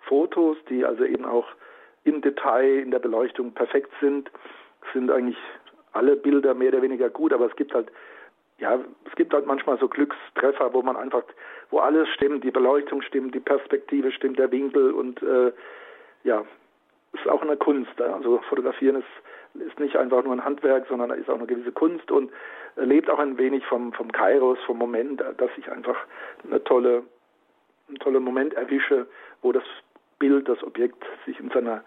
Fotos, 0.00 0.56
die 0.68 0.84
also 0.84 1.04
eben 1.04 1.24
auch 1.24 1.46
im 2.04 2.22
Detail 2.22 2.80
in 2.80 2.90
der 2.90 2.98
Beleuchtung 2.98 3.52
perfekt 3.52 3.92
sind, 4.00 4.30
sind 4.92 5.10
eigentlich 5.10 5.38
alle 5.92 6.16
Bilder 6.16 6.54
mehr 6.54 6.68
oder 6.68 6.82
weniger 6.82 7.10
gut, 7.10 7.32
aber 7.32 7.46
es 7.46 7.56
gibt 7.56 7.74
halt 7.74 7.90
ja, 8.60 8.78
es 9.06 9.16
gibt 9.16 9.32
halt 9.32 9.46
manchmal 9.46 9.78
so 9.78 9.88
Glückstreffer, 9.88 10.72
wo 10.72 10.82
man 10.82 10.96
einfach, 10.96 11.22
wo 11.70 11.78
alles 11.78 12.08
stimmt, 12.10 12.44
die 12.44 12.50
Beleuchtung 12.50 13.02
stimmt, 13.02 13.34
die 13.34 13.40
Perspektive 13.40 14.12
stimmt, 14.12 14.38
der 14.38 14.52
Winkel 14.52 14.92
und 14.92 15.22
äh, 15.22 15.50
ja, 16.24 16.44
ist 17.14 17.28
auch 17.28 17.42
eine 17.42 17.56
Kunst. 17.56 18.00
Also 18.00 18.38
Fotografieren 18.48 18.96
ist, 18.96 19.06
ist 19.54 19.80
nicht 19.80 19.96
einfach 19.96 20.22
nur 20.24 20.32
ein 20.32 20.44
Handwerk, 20.44 20.86
sondern 20.88 21.10
ist 21.10 21.28
auch 21.28 21.36
eine 21.36 21.46
gewisse 21.46 21.72
Kunst 21.72 22.10
und 22.10 22.30
lebt 22.76 23.10
auch 23.10 23.18
ein 23.18 23.38
wenig 23.38 23.64
vom, 23.66 23.92
vom 23.92 24.12
Kairos, 24.12 24.58
vom 24.66 24.78
Moment, 24.78 25.20
dass 25.20 25.50
ich 25.56 25.70
einfach 25.70 25.96
eine 26.44 26.62
tolle, 26.64 27.02
einen 27.88 27.98
tollen 27.98 28.22
Moment 28.22 28.54
erwische, 28.54 29.06
wo 29.42 29.52
das 29.52 29.64
Bild, 30.18 30.48
das 30.48 30.62
Objekt 30.62 31.04
sich 31.26 31.38
in 31.40 31.50
seiner 31.50 31.82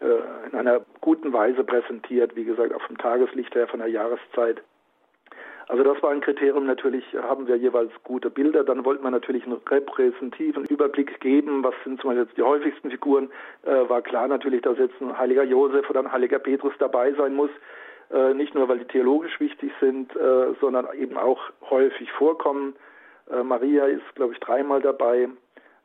äh, 0.00 0.48
in 0.50 0.56
einer 0.56 0.80
guten 1.00 1.32
Weise 1.32 1.64
präsentiert, 1.64 2.36
wie 2.36 2.44
gesagt, 2.44 2.72
auch 2.72 2.82
vom 2.82 2.98
Tageslicht 2.98 3.54
her, 3.54 3.66
von 3.66 3.80
der 3.80 3.88
Jahreszeit. 3.88 4.62
Also 5.68 5.84
das 5.84 6.02
war 6.02 6.10
ein 6.10 6.22
Kriterium. 6.22 6.66
Natürlich 6.66 7.04
haben 7.14 7.46
wir 7.46 7.56
jeweils 7.56 7.92
gute 8.02 8.30
Bilder. 8.30 8.64
Dann 8.64 8.86
wollten 8.86 9.04
wir 9.04 9.10
natürlich 9.10 9.44
einen 9.44 9.60
repräsentativen 9.68 10.64
Überblick 10.64 11.20
geben. 11.20 11.62
Was 11.62 11.74
sind 11.84 12.00
zum 12.00 12.08
Beispiel 12.08 12.24
jetzt 12.24 12.36
die 12.38 12.42
häufigsten 12.42 12.90
Figuren? 12.90 13.30
Äh, 13.64 13.88
war 13.88 14.00
klar 14.00 14.28
natürlich, 14.28 14.62
dass 14.62 14.78
jetzt 14.78 14.98
ein 15.00 15.16
heiliger 15.16 15.44
Josef 15.44 15.88
oder 15.90 16.00
ein 16.00 16.10
heiliger 16.10 16.38
Petrus 16.38 16.72
dabei 16.78 17.12
sein 17.12 17.34
muss. 17.34 17.50
Äh, 18.10 18.32
nicht 18.32 18.54
nur, 18.54 18.66
weil 18.68 18.78
die 18.78 18.86
theologisch 18.86 19.38
wichtig 19.40 19.70
sind, 19.78 20.16
äh, 20.16 20.54
sondern 20.58 20.86
eben 20.94 21.18
auch 21.18 21.40
häufig 21.68 22.10
vorkommen. 22.12 22.74
Äh, 23.30 23.42
Maria 23.42 23.84
ist, 23.84 24.14
glaube 24.14 24.32
ich, 24.32 24.40
dreimal 24.40 24.80
dabei. 24.80 25.28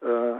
Äh, 0.01 0.33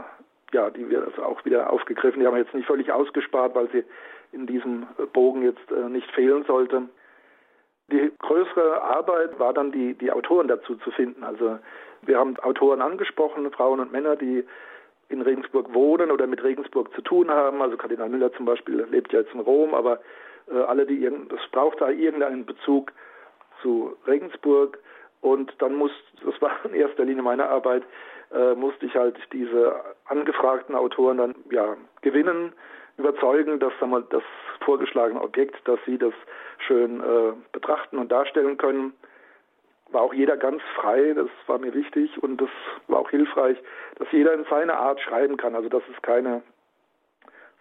ja, 0.54 0.70
die 0.70 0.88
wird 0.88 1.04
also 1.06 1.22
auch 1.22 1.44
wieder 1.44 1.70
aufgegriffen. 1.70 2.20
Die 2.20 2.26
haben 2.26 2.34
wir 2.34 2.42
jetzt 2.42 2.54
nicht 2.54 2.66
völlig 2.66 2.90
ausgespart, 2.90 3.54
weil 3.54 3.68
sie 3.72 3.84
in 4.32 4.46
diesem 4.46 4.86
Bogen 5.12 5.42
jetzt 5.42 5.70
äh, 5.70 5.90
nicht 5.90 6.10
fehlen 6.12 6.44
sollte. 6.46 6.88
Die 7.90 8.10
größere 8.18 8.82
Arbeit 8.82 9.38
war 9.38 9.52
dann 9.52 9.72
die, 9.72 9.94
die 9.94 10.10
Autoren 10.10 10.48
dazu 10.48 10.76
zu 10.76 10.90
finden. 10.90 11.22
Also 11.22 11.58
wir 12.02 12.18
haben 12.18 12.38
Autoren 12.38 12.80
angesprochen, 12.80 13.50
Frauen 13.50 13.80
und 13.80 13.92
Männer, 13.92 14.16
die 14.16 14.44
in 15.08 15.20
Regensburg 15.20 15.72
wohnen 15.74 16.10
oder 16.10 16.26
mit 16.26 16.42
Regensburg 16.42 16.92
zu 16.94 17.02
tun 17.02 17.30
haben. 17.30 17.60
Also 17.60 17.76
Kardinal 17.76 18.08
Müller 18.08 18.32
zum 18.32 18.46
Beispiel 18.46 18.86
lebt 18.90 19.12
ja 19.12 19.20
jetzt 19.20 19.34
in 19.34 19.40
Rom, 19.40 19.74
aber 19.74 20.00
äh, 20.50 20.58
alle, 20.58 20.86
die 20.86 21.00
das 21.28 21.40
braucht 21.52 21.80
da 21.80 21.90
irgendeinen 21.90 22.46
Bezug 22.46 22.92
zu 23.62 23.96
Regensburg. 24.06 24.78
Und 25.20 25.54
dann 25.58 25.74
muss, 25.74 25.92
das 26.24 26.40
war 26.40 26.52
in 26.64 26.74
erster 26.74 27.04
Linie 27.04 27.22
meine 27.22 27.48
Arbeit, 27.48 27.82
äh, 28.34 28.54
musste 28.54 28.86
ich 28.86 28.94
halt 28.94 29.16
diese 29.32 29.74
angefragten 30.06 30.74
Autoren 30.74 31.18
dann 31.18 31.34
ja 31.50 31.76
gewinnen, 32.02 32.52
überzeugen, 32.96 33.58
dass 33.58 33.72
mal, 33.86 34.04
das 34.10 34.22
vorgeschlagene 34.64 35.20
Objekt, 35.20 35.66
dass 35.68 35.78
sie 35.84 35.98
das 35.98 36.14
schön 36.58 37.00
äh, 37.00 37.32
betrachten 37.52 37.98
und 37.98 38.10
darstellen 38.10 38.56
können. 38.56 38.94
War 39.90 40.02
auch 40.02 40.14
jeder 40.14 40.36
ganz 40.36 40.62
frei, 40.76 41.12
das 41.14 41.28
war 41.46 41.58
mir 41.58 41.74
wichtig 41.74 42.22
und 42.22 42.40
das 42.40 42.48
war 42.88 43.00
auch 43.00 43.10
hilfreich, 43.10 43.58
dass 43.96 44.10
jeder 44.12 44.32
in 44.32 44.44
seiner 44.44 44.76
Art 44.78 45.00
schreiben 45.00 45.36
kann. 45.36 45.54
Also 45.54 45.68
dass 45.68 45.82
es 45.94 46.02
keine 46.02 46.42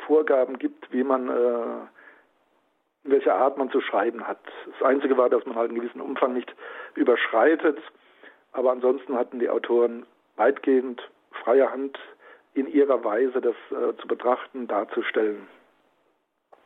Vorgaben 0.05 0.57
gibt, 0.57 0.91
wie 0.91 1.03
man, 1.03 1.29
äh, 1.29 1.87
in 3.03 3.11
welcher 3.11 3.35
Art 3.35 3.57
man 3.57 3.69
zu 3.71 3.81
schreiben 3.81 4.27
hat. 4.27 4.39
Das 4.65 4.87
Einzige 4.87 5.17
war, 5.17 5.29
dass 5.29 5.45
man 5.45 5.55
halt 5.55 5.69
einen 5.69 5.79
gewissen 5.79 6.01
Umfang 6.01 6.33
nicht 6.33 6.55
überschreitet, 6.95 7.79
aber 8.53 8.71
ansonsten 8.71 9.17
hatten 9.17 9.39
die 9.39 9.49
Autoren 9.49 10.05
weitgehend 10.35 11.01
freie 11.43 11.71
Hand 11.71 11.99
in 12.53 12.67
ihrer 12.67 13.03
Weise, 13.03 13.41
das 13.41 13.55
äh, 13.71 13.95
zu 14.01 14.07
betrachten, 14.07 14.67
darzustellen. 14.67 15.47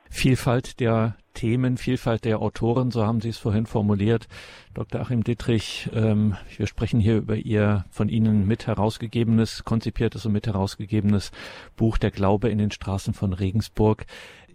Vielfalt 0.10 0.80
der 0.80 1.17
Themen, 1.34 1.78
Vielfalt 1.78 2.26
der 2.26 2.41
Autoren, 2.41 2.91
so 2.91 3.06
haben 3.06 3.21
Sie 3.21 3.30
es 3.30 3.38
vorhin 3.38 3.65
formuliert. 3.65 4.28
Dr. 4.73 5.02
Achim 5.02 5.23
Dittrich, 5.23 5.89
ähm, 5.93 6.36
wir 6.56 6.65
sprechen 6.65 7.00
hier 7.00 7.17
über 7.17 7.36
Ihr 7.36 7.86
von 7.91 8.10
Ihnen 8.10 8.47
mit 8.47 8.67
herausgegebenes, 8.67 9.63
konzipiertes 9.63 10.26
und 10.26 10.32
mit 10.32 10.47
herausgegebenes 10.47 11.32
Buch 11.76 11.97
Der 11.97 12.12
Glaube 12.12 12.50
in 12.50 12.58
den 12.58 12.71
Straßen 12.71 13.13
von 13.13 13.34
Regensburg. 13.34 14.06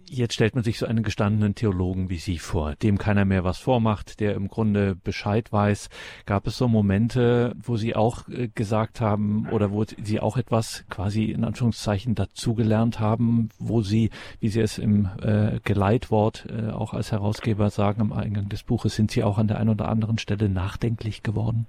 Jetzt 0.05 0.35
stellt 0.35 0.53
man 0.53 0.63
sich 0.63 0.77
so 0.77 0.85
einen 0.85 1.03
gestandenen 1.03 1.55
Theologen 1.55 2.09
wie 2.09 2.17
Sie 2.17 2.37
vor, 2.37 2.75
dem 2.75 2.97
keiner 2.97 3.25
mehr 3.25 3.43
was 3.43 3.57
vormacht, 3.57 4.19
der 4.19 4.35
im 4.35 4.47
Grunde 4.47 4.95
Bescheid 4.95 5.51
weiß. 5.51 5.89
Gab 6.25 6.45
es 6.45 6.57
so 6.57 6.67
Momente, 6.67 7.53
wo 7.61 7.77
Sie 7.77 7.95
auch 7.95 8.27
äh, 8.27 8.49
gesagt 8.53 9.01
haben 9.01 9.47
oder 9.51 9.71
wo 9.71 9.83
Sie 9.83 10.19
auch 10.19 10.37
etwas 10.37 10.85
quasi 10.89 11.25
in 11.25 11.43
Anführungszeichen 11.43 12.15
dazugelernt 12.15 12.99
haben, 12.99 13.49
wo 13.59 13.81
Sie, 13.81 14.09
wie 14.39 14.49
Sie 14.49 14.61
es 14.61 14.77
im 14.77 15.09
äh, 15.21 15.59
Geleitwort 15.63 16.45
äh, 16.49 16.71
auch 16.71 16.93
als 16.93 17.11
Herausgeber 17.11 17.69
sagen 17.69 18.01
am 18.01 18.13
Eingang 18.13 18.49
des 18.49 18.63
Buches, 18.63 18.95
sind 18.95 19.09
Sie 19.09 19.23
auch 19.23 19.37
an 19.37 19.47
der 19.47 19.59
einen 19.59 19.69
oder 19.69 19.87
anderen 19.87 20.17
Stelle 20.17 20.49
nachdenklich 20.49 21.23
geworden? 21.23 21.65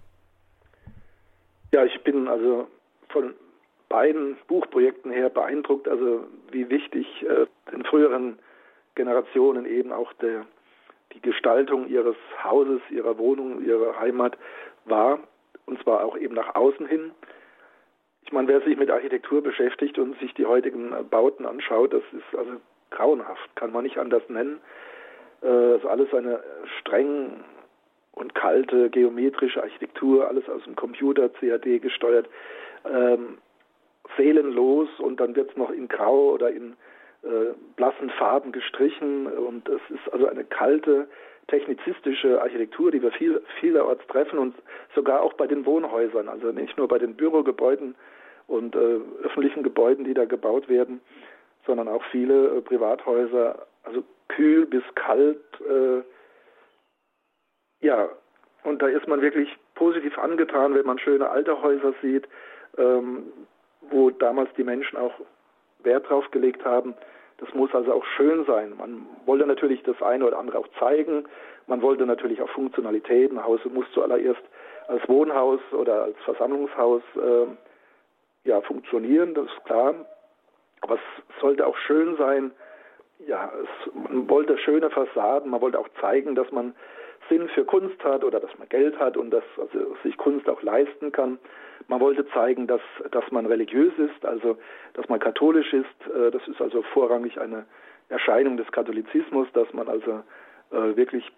Ja, 1.73 1.85
ich 1.85 2.03
bin 2.05 2.29
also 2.29 2.69
von 3.09 3.33
beiden 3.95 4.37
Buchprojekten 4.49 5.13
her 5.13 5.31
beeindruckt, 5.31 5.87
also 5.87 6.27
wie 6.51 6.69
wichtig 6.69 7.07
äh, 7.23 7.47
den 7.71 7.85
früheren 7.85 8.41
Generationen 8.97 9.67
eben 9.67 9.93
auch 9.93 10.13
der, 10.15 10.47
die 11.13 11.21
Gestaltung 11.21 11.87
ihres 11.87 12.17
Hauses, 12.43 12.81
ihrer 12.91 13.19
Wohnung, 13.19 13.65
ihrer 13.65 14.01
Heimat 14.01 14.37
war, 14.85 15.21
und 15.67 15.81
zwar 15.85 16.05
auch 16.05 16.19
eben 16.19 16.35
nach 16.35 16.57
außen 16.57 16.89
hin. 16.89 17.13
Ich 18.25 18.33
meine, 18.33 18.49
wer 18.49 18.63
sich 18.63 18.77
mit 18.77 18.91
Architektur 18.91 19.45
beschäftigt 19.45 19.97
und 19.97 20.19
sich 20.19 20.35
die 20.35 20.47
heutigen 20.47 20.93
Bauten 21.09 21.47
anschaut, 21.47 21.93
das 21.93 22.03
ist 22.13 22.37
also 22.37 22.51
grauenhaft, 22.91 23.55
kann 23.55 23.71
man 23.71 23.85
nicht 23.85 23.99
anders 23.99 24.29
nennen. 24.29 24.59
Äh, 25.41 25.47
das 25.47 25.83
ist 25.83 25.87
alles 25.87 26.13
eine 26.13 26.43
streng 26.81 27.45
und 28.11 28.35
kalte 28.35 28.91
geometrische 28.91 29.63
Architektur, 29.63 30.27
alles 30.27 30.49
aus 30.49 30.65
dem 30.65 30.75
Computer, 30.75 31.29
CAD 31.29 31.81
gesteuert. 31.81 32.29
Seelenlos 34.17 34.89
und 34.99 35.21
dann 35.21 35.35
wird 35.35 35.51
es 35.51 35.57
noch 35.57 35.71
in 35.71 35.89
Grau 35.89 36.33
oder 36.33 36.51
in 36.51 36.75
äh, 37.23 37.55
blassen 37.77 38.11
Farben 38.11 38.53
gestrichen 38.53 39.27
und 39.27 39.69
es 39.69 39.81
ist 39.89 40.13
also 40.13 40.27
eine 40.27 40.45
kalte 40.45 41.09
technizistische 41.49 42.41
Architektur, 42.41 42.91
die 42.91 43.03
wir 43.03 43.13
viel, 43.13 43.43
vielerorts 43.61 44.07
treffen 44.07 44.39
und 44.39 44.55
sogar 44.95 45.23
auch 45.23 45.35
bei 45.35 45.47
den 45.47 45.67
Wohnhäusern, 45.67 46.29
also 46.29 46.53
nicht 46.53 46.77
nur 46.79 46.89
bei 46.89 46.99
den 46.99 47.15
Bürogebäuden 47.15 47.95
und 48.47 48.75
äh, 48.75 49.01
öffentlichen 49.23 49.63
Gebäuden, 49.63 50.05
die 50.05 50.15
da 50.15 50.25
gebaut 50.25 50.69
werden, 50.69 51.01
sondern 51.67 51.89
auch 51.89 52.03
viele 52.11 52.59
äh, 52.59 52.61
Privathäuser, 52.61 53.67
also 53.85 54.05
kühl 54.29 54.67
bis 54.67 54.83
kalt. 54.95 55.41
Äh, 55.61 56.03
ja, 57.81 58.09
und 58.65 58.81
da 58.81 58.89
ist 58.89 59.07
man 59.07 59.21
wirklich 59.21 59.49
positiv 59.75 60.19
angetan, 60.19 60.75
wenn 60.75 60.87
man 60.87 60.99
schöne 60.99 61.29
alte 61.29 61.61
Häuser 61.61 61.95
sieht, 62.01 62.27
ähm, 62.79 63.25
wo 63.91 64.11
damals 64.11 64.51
die 64.57 64.65
Menschen 64.65 64.97
auch 64.99 65.13
Wert 65.83 66.09
drauf 66.09 66.31
gelegt 66.31 66.65
haben. 66.65 66.95
Das 67.39 67.53
muss 67.55 67.75
also 67.75 67.93
auch 67.93 68.05
schön 68.17 68.45
sein. 68.45 68.75
Man 68.79 69.07
wollte 69.27 69.47
natürlich 69.47 69.83
das 69.83 70.01
eine 70.03 70.27
oder 70.27 70.39
andere 70.39 70.59
auch 70.59 70.69
zeigen. 70.79 71.25
Man 71.67 71.83
wollte 71.83 72.07
natürlich 72.07 72.41
auch 72.41 72.49
Funktionalität. 72.51 73.31
Ein 73.33 73.45
Haus 73.45 73.61
muss 73.65 73.87
zuallererst 73.93 74.43
als 74.89 75.07
Wohnhaus 75.09 75.61
oder 75.73 76.05
als 76.05 76.17
Versammlungshaus 76.25 77.03
äh, 77.17 78.49
ja, 78.49 78.61
funktionieren, 78.61 79.35
das 79.35 79.47
ist 79.47 79.65
klar. 79.65 79.95
Aber 80.83 80.95
es 80.95 81.41
sollte 81.41 81.67
auch 81.67 81.77
schön 81.79 82.17
sein. 82.17 82.53
Ja, 83.27 83.51
es, 83.63 83.95
man 83.95 84.29
wollte 84.29 84.59
schöne 84.59 84.91
Fassaden, 84.91 85.51
man 85.51 85.61
wollte 85.61 85.79
auch 85.79 85.89
zeigen, 86.01 86.35
dass 86.35 86.51
man 86.53 86.75
Sinn 87.29 87.49
für 87.49 87.65
Kunst 87.65 88.03
hat 88.05 88.25
oder 88.25 88.41
dass 88.41 88.57
man 88.59 88.69
Geld 88.69 88.99
hat 88.99 89.17
und 89.17 89.31
dass 89.31 89.45
also 89.59 89.97
sich 90.03 90.17
Kunst 90.17 90.49
auch 90.49 90.63
leisten 90.63 91.13
kann. 91.13 91.39
Man 91.89 92.01
wollte 92.01 92.27
zeigen, 92.29 92.67
dass, 92.67 92.81
dass 93.11 93.31
man 93.31 93.47
religiös 93.47 93.93
ist, 93.99 94.25
also 94.25 94.57
dass 94.95 95.09
man 95.09 95.21
katholisch 95.21 95.73
ist. 95.73 96.15
Äh, 96.15 96.31
das 96.31 96.47
ist 96.49 96.61
also 96.61 96.83
vorrangig 96.83 97.41
eine 97.41 97.67
Erscheinung 98.09 98.57
des 98.57 98.71
Katholizismus, 98.73 99.49
dass 99.53 99.73
man 99.73 99.89
also 99.89 100.23
äh, 100.71 100.97
wirklich 100.97 101.31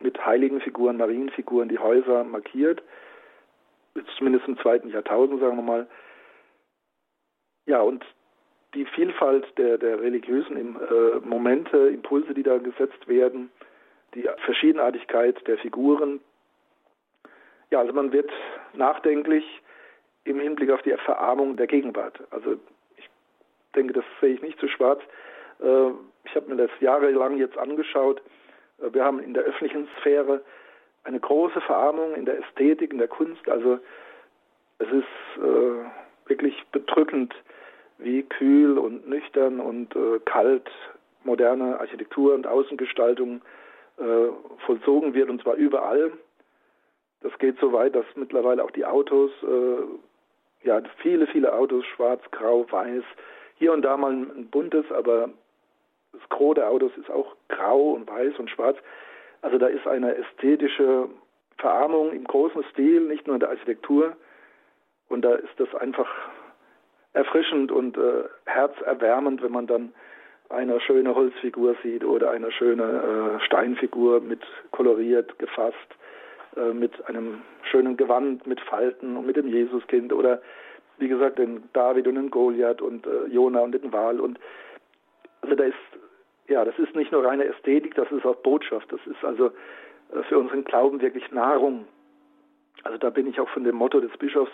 mit 0.00 0.24
heiligen 0.24 0.60
Figuren, 0.60 0.96
Marienfiguren 0.96 1.68
die 1.68 1.78
Häuser 1.78 2.24
markiert. 2.24 2.82
Zumindest 4.16 4.48
im 4.48 4.58
zweiten 4.58 4.88
Jahrtausend, 4.88 5.40
sagen 5.40 5.56
wir 5.56 5.62
mal. 5.62 5.86
Ja, 7.66 7.82
und 7.82 8.04
die 8.74 8.84
Vielfalt 8.86 9.46
der, 9.58 9.78
der 9.78 10.00
religiösen 10.00 10.76
äh, 10.76 11.26
Momente, 11.26 11.76
Impulse, 11.88 12.34
die 12.34 12.42
da 12.42 12.58
gesetzt 12.58 13.08
werden, 13.08 13.50
die 14.14 14.28
Verschiedenartigkeit 14.44 15.46
der 15.46 15.58
Figuren. 15.58 16.20
Ja, 17.70 17.80
also 17.80 17.92
man 17.92 18.12
wird 18.12 18.30
nachdenklich 18.72 19.44
im 20.24 20.40
Hinblick 20.40 20.70
auf 20.70 20.82
die 20.82 20.94
Verarmung 21.04 21.56
der 21.56 21.66
Gegenwart. 21.66 22.20
Also 22.30 22.56
ich 22.96 23.08
denke, 23.74 23.92
das 23.92 24.04
sehe 24.20 24.34
ich 24.34 24.42
nicht 24.42 24.58
so 24.60 24.68
schwarz. 24.68 25.00
Äh, 25.60 25.90
ich 26.24 26.34
habe 26.34 26.48
mir 26.48 26.56
das 26.56 26.70
jahrelang 26.80 27.36
jetzt 27.38 27.56
angeschaut. 27.58 28.20
Äh, 28.80 28.92
wir 28.92 29.04
haben 29.04 29.20
in 29.20 29.34
der 29.34 29.44
öffentlichen 29.44 29.88
Sphäre 29.98 30.42
eine 31.04 31.20
große 31.20 31.60
Verarmung 31.62 32.14
in 32.14 32.26
der 32.26 32.38
Ästhetik, 32.38 32.92
in 32.92 32.98
der 32.98 33.08
Kunst. 33.08 33.48
Also 33.48 33.78
es 34.78 34.88
ist 34.88 35.42
äh, 35.42 36.28
wirklich 36.28 36.62
bedrückend, 36.72 37.34
wie 37.98 38.22
kühl 38.22 38.78
und 38.78 39.06
nüchtern 39.08 39.60
und 39.60 39.94
kalt 40.24 40.70
moderne 41.22 41.78
Architektur 41.80 42.34
und 42.34 42.46
Außengestaltung 42.46 43.42
äh, 44.00 44.28
vollzogen 44.66 45.14
wird, 45.14 45.30
und 45.30 45.42
zwar 45.42 45.54
überall. 45.54 46.12
Das 47.20 47.36
geht 47.38 47.58
so 47.60 47.72
weit, 47.72 47.94
dass 47.94 48.06
mittlerweile 48.14 48.64
auch 48.64 48.70
die 48.70 48.86
Autos, 48.86 49.30
äh, 49.42 50.66
ja, 50.66 50.80
viele, 50.98 51.26
viele 51.26 51.52
Autos, 51.52 51.84
schwarz, 51.86 52.22
grau, 52.30 52.66
weiß, 52.70 53.04
hier 53.56 53.72
und 53.72 53.82
da 53.82 53.96
mal 53.96 54.12
ein 54.12 54.48
buntes, 54.50 54.90
aber 54.90 55.30
das 56.12 56.28
Gros 56.30 56.54
der 56.54 56.68
Autos 56.68 56.92
ist 56.96 57.10
auch 57.10 57.36
grau 57.48 57.92
und 57.92 58.08
weiß 58.08 58.38
und 58.38 58.50
schwarz. 58.50 58.78
Also 59.42 59.58
da 59.58 59.66
ist 59.66 59.86
eine 59.86 60.16
ästhetische 60.16 61.08
Verarmung 61.58 62.12
im 62.12 62.24
großen 62.24 62.64
Stil, 62.70 63.02
nicht 63.02 63.26
nur 63.26 63.36
in 63.36 63.40
der 63.40 63.50
Architektur. 63.50 64.16
Und 65.08 65.22
da 65.22 65.34
ist 65.34 65.58
das 65.58 65.74
einfach 65.74 66.08
erfrischend 67.12 67.72
und 67.72 67.96
äh, 67.96 68.24
herzerwärmend, 68.46 69.42
wenn 69.42 69.52
man 69.52 69.66
dann 69.66 69.92
eine 70.50 70.80
schöne 70.80 71.14
Holzfigur 71.14 71.76
sieht 71.82 72.04
oder 72.04 72.32
eine 72.32 72.50
schöne 72.50 73.38
äh, 73.38 73.44
Steinfigur 73.44 74.20
mit 74.20 74.40
koloriert, 74.72 75.38
gefasst, 75.38 75.76
äh, 76.56 76.72
mit 76.72 77.06
einem 77.08 77.40
schönen 77.62 77.96
Gewand, 77.96 78.46
mit 78.46 78.60
Falten 78.60 79.16
und 79.16 79.26
mit 79.26 79.36
dem 79.36 79.48
Jesuskind 79.48 80.12
oder 80.12 80.42
wie 80.98 81.08
gesagt 81.08 81.38
den 81.38 81.62
David 81.72 82.06
und 82.08 82.16
den 82.16 82.30
Goliath 82.30 82.82
und 82.82 83.06
äh, 83.06 83.26
Jona 83.28 83.60
und 83.60 83.72
den 83.72 83.92
Wal 83.92 84.20
und 84.20 84.38
also 85.42 85.54
da 85.54 85.64
ist 85.64 85.76
ja 86.48 86.64
das 86.64 86.78
ist 86.78 86.94
nicht 86.96 87.12
nur 87.12 87.24
reine 87.24 87.44
Ästhetik, 87.44 87.94
das 87.94 88.10
ist 88.10 88.26
auch 88.26 88.36
Botschaft, 88.36 88.92
das 88.92 89.00
ist 89.06 89.24
also 89.24 89.46
äh, 90.12 90.22
für 90.28 90.38
unseren 90.38 90.64
Glauben 90.64 91.00
wirklich 91.00 91.30
Nahrung. 91.30 91.86
Also 92.82 92.98
da 92.98 93.10
bin 93.10 93.26
ich 93.26 93.38
auch 93.38 93.48
von 93.50 93.62
dem 93.62 93.76
Motto 93.76 94.00
des 94.00 94.16
Bischofs 94.18 94.52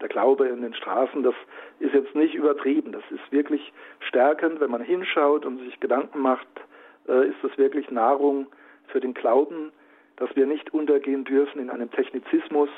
der 0.00 0.08
Glaube 0.08 0.48
in 0.48 0.62
den 0.62 0.74
Straßen, 0.74 1.22
das 1.22 1.34
ist 1.78 1.94
jetzt 1.94 2.14
nicht 2.14 2.34
übertrieben. 2.34 2.92
Das 2.92 3.02
ist 3.10 3.32
wirklich 3.32 3.72
stärkend, 4.00 4.60
wenn 4.60 4.70
man 4.70 4.82
hinschaut 4.82 5.44
und 5.44 5.58
sich 5.58 5.78
Gedanken 5.80 6.20
macht, 6.20 6.48
äh, 7.08 7.28
ist 7.28 7.38
das 7.42 7.56
wirklich 7.58 7.90
Nahrung 7.90 8.46
für 8.88 9.00
den 9.00 9.14
Glauben, 9.14 9.72
dass 10.16 10.34
wir 10.36 10.46
nicht 10.46 10.72
untergehen 10.74 11.24
dürfen 11.24 11.60
in 11.60 11.70
einem 11.70 11.90
Technizismus, 11.90 12.68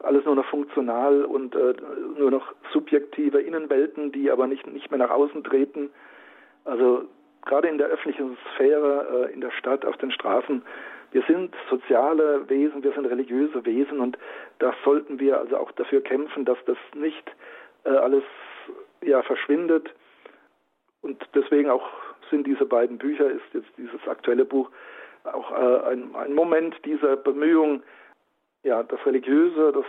alles 0.00 0.24
nur 0.24 0.34
noch 0.34 0.46
funktional 0.46 1.24
und 1.24 1.54
äh, 1.54 1.74
nur 2.18 2.30
noch 2.30 2.52
subjektive 2.72 3.40
Innenwelten, 3.40 4.12
die 4.12 4.30
aber 4.30 4.46
nicht, 4.46 4.66
nicht 4.66 4.90
mehr 4.90 4.98
nach 4.98 5.10
außen 5.10 5.44
treten. 5.44 5.90
Also 6.64 7.04
gerade 7.44 7.68
in 7.68 7.78
der 7.78 7.88
öffentlichen 7.88 8.36
Sphäre, 8.54 9.28
äh, 9.28 9.32
in 9.32 9.40
der 9.40 9.50
Stadt, 9.52 9.84
auf 9.84 9.96
den 9.98 10.10
Straßen, 10.10 10.62
wir 11.12 11.22
sind 11.22 11.54
soziale 11.68 12.48
Wesen, 12.48 12.82
wir 12.82 12.92
sind 12.92 13.06
religiöse 13.06 13.64
Wesen 13.64 14.00
und 14.00 14.18
da 14.58 14.74
sollten 14.84 15.20
wir 15.20 15.38
also 15.38 15.58
auch 15.58 15.70
dafür 15.72 16.00
kämpfen, 16.00 16.44
dass 16.44 16.58
das 16.66 16.78
nicht 16.94 17.30
äh, 17.84 17.90
alles 17.90 18.24
ja 19.02 19.22
verschwindet. 19.22 19.92
Und 21.02 21.22
deswegen 21.34 21.68
auch 21.68 21.88
sind 22.30 22.46
diese 22.46 22.64
beiden 22.64 22.98
Bücher, 22.98 23.30
ist 23.30 23.42
jetzt 23.52 23.70
dieses 23.76 24.06
aktuelle 24.08 24.44
Buch 24.44 24.70
auch 25.24 25.50
äh, 25.52 25.92
ein, 25.92 26.14
ein 26.16 26.34
Moment 26.34 26.74
dieser 26.84 27.16
Bemühung, 27.16 27.82
ja, 28.62 28.82
das 28.82 29.04
Religiöse, 29.04 29.72
das 29.72 29.86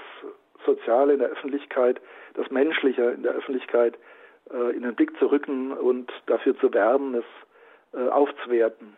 Soziale 0.65 1.13
in 1.13 1.19
der 1.19 1.29
Öffentlichkeit, 1.29 2.01
das 2.33 2.49
Menschliche 2.51 3.11
in 3.11 3.23
der 3.23 3.33
Öffentlichkeit 3.33 3.97
äh, 4.51 4.75
in 4.75 4.83
den 4.83 4.95
Blick 4.95 5.17
zu 5.19 5.27
rücken 5.27 5.71
und 5.71 6.11
dafür 6.25 6.57
zu 6.57 6.73
werben, 6.73 7.15
es 7.15 7.25
äh, 7.93 8.09
aufzuwerten. 8.09 8.95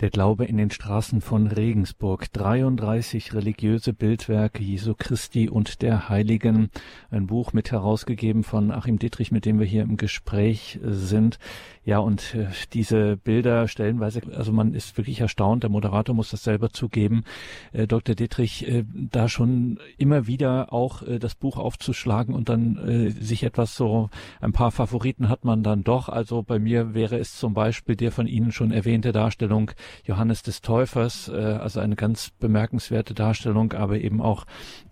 Der 0.00 0.10
Glaube 0.10 0.44
in 0.44 0.56
den 0.56 0.72
Straßen 0.72 1.20
von 1.20 1.46
Regensburg. 1.46 2.32
33 2.32 3.32
religiöse 3.32 3.92
Bildwerke 3.92 4.60
Jesu 4.60 4.94
Christi 4.98 5.48
und 5.48 5.82
der 5.82 6.08
Heiligen. 6.08 6.70
Ein 7.12 7.28
Buch 7.28 7.52
mit 7.52 7.70
herausgegeben 7.70 8.42
von 8.42 8.72
Achim 8.72 8.98
Dittrich, 8.98 9.30
mit 9.30 9.44
dem 9.44 9.60
wir 9.60 9.66
hier 9.66 9.82
im 9.82 9.96
Gespräch 9.96 10.80
sind. 10.82 11.38
Ja, 11.84 11.98
und 11.98 12.34
äh, 12.34 12.46
diese 12.72 13.18
Bilder 13.18 13.68
stellenweise, 13.68 14.22
also 14.34 14.52
man 14.52 14.72
ist 14.72 14.96
wirklich 14.96 15.20
erstaunt, 15.20 15.64
der 15.64 15.70
Moderator 15.70 16.14
muss 16.14 16.30
das 16.30 16.42
selber 16.42 16.70
zugeben, 16.70 17.24
äh, 17.72 17.86
Dr. 17.86 18.14
Dittrich, 18.14 18.66
äh, 18.66 18.84
da 18.94 19.28
schon 19.28 19.78
immer 19.98 20.26
wieder 20.26 20.72
auch 20.72 21.02
äh, 21.02 21.18
das 21.18 21.34
Buch 21.34 21.58
aufzuschlagen 21.58 22.34
und 22.34 22.48
dann 22.48 22.78
äh, 22.78 23.10
sich 23.10 23.42
etwas 23.42 23.76
so, 23.76 24.08
ein 24.40 24.52
paar 24.52 24.70
Favoriten 24.70 25.28
hat 25.28 25.44
man 25.44 25.62
dann 25.62 25.84
doch. 25.84 26.08
Also 26.08 26.42
bei 26.42 26.58
mir 26.58 26.94
wäre 26.94 27.18
es 27.18 27.36
zum 27.36 27.52
Beispiel 27.52 27.96
der 27.96 28.12
von 28.12 28.26
Ihnen 28.26 28.50
schon 28.50 28.70
erwähnte 28.70 29.12
Darstellung 29.12 29.70
Johannes 30.04 30.42
des 30.42 30.62
Täufers, 30.62 31.28
äh, 31.28 31.34
also 31.34 31.80
eine 31.80 31.96
ganz 31.96 32.30
bemerkenswerte 32.30 33.12
Darstellung, 33.12 33.74
aber 33.74 33.98
eben 33.98 34.22
auch 34.22 34.46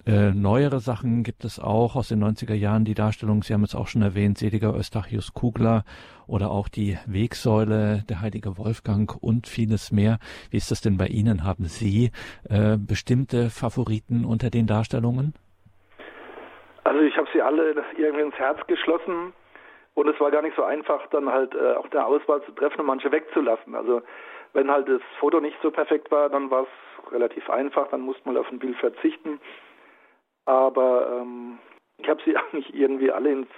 äh, 0.04 0.32
neuere 0.32 0.80
Sachen 0.80 1.22
gibt 1.22 1.44
es 1.44 1.58
auch 1.58 1.94
aus 1.94 2.08
den 2.08 2.22
90er 2.22 2.54
Jahren, 2.54 2.84
die 2.84 2.94
Darstellung, 2.94 3.42
Sie 3.44 3.54
haben 3.54 3.62
es 3.62 3.74
auch 3.74 3.86
schon 3.86 4.02
erwähnt, 4.02 4.36
Seliger 4.36 4.74
Eustachius 4.74 5.32
Kugler 5.32 5.84
oder 6.32 6.50
auch 6.50 6.68
die 6.68 6.96
Wegsäule, 7.06 8.04
der 8.08 8.22
heilige 8.22 8.56
Wolfgang 8.56 9.14
und 9.20 9.46
vieles 9.46 9.92
mehr. 9.92 10.18
Wie 10.50 10.56
ist 10.56 10.70
das 10.70 10.80
denn 10.80 10.96
bei 10.96 11.06
Ihnen? 11.06 11.44
Haben 11.44 11.64
Sie 11.64 12.10
äh, 12.48 12.78
bestimmte 12.78 13.50
Favoriten 13.50 14.24
unter 14.24 14.48
den 14.48 14.66
Darstellungen? 14.66 15.34
Also 16.84 17.00
ich 17.00 17.16
habe 17.16 17.28
sie 17.32 17.42
alle 17.42 17.74
irgendwie 17.96 18.22
ins 18.22 18.34
Herz 18.34 18.58
geschlossen 18.66 19.34
und 19.94 20.08
es 20.08 20.18
war 20.20 20.30
gar 20.30 20.42
nicht 20.42 20.56
so 20.56 20.64
einfach, 20.64 21.06
dann 21.08 21.28
halt 21.28 21.54
äh, 21.54 21.74
auch 21.74 21.88
der 21.88 22.06
Auswahl 22.06 22.42
zu 22.44 22.52
treffen 22.52 22.80
und 22.80 22.86
manche 22.86 23.12
wegzulassen. 23.12 23.74
Also 23.74 24.00
wenn 24.54 24.70
halt 24.70 24.88
das 24.88 25.02
Foto 25.20 25.38
nicht 25.40 25.56
so 25.62 25.70
perfekt 25.70 26.10
war, 26.10 26.30
dann 26.30 26.50
war 26.50 26.62
es 26.62 27.12
relativ 27.12 27.48
einfach, 27.50 27.88
dann 27.88 28.00
musste 28.00 28.22
man 28.24 28.38
auf 28.38 28.50
ein 28.50 28.58
Bild 28.58 28.76
verzichten. 28.78 29.38
Aber 30.46 31.20
ähm, 31.20 31.58
ich 31.98 32.08
habe 32.08 32.20
sie 32.24 32.36
eigentlich 32.52 32.74
irgendwie 32.74 33.12
alle 33.12 33.32
ins, 33.32 33.48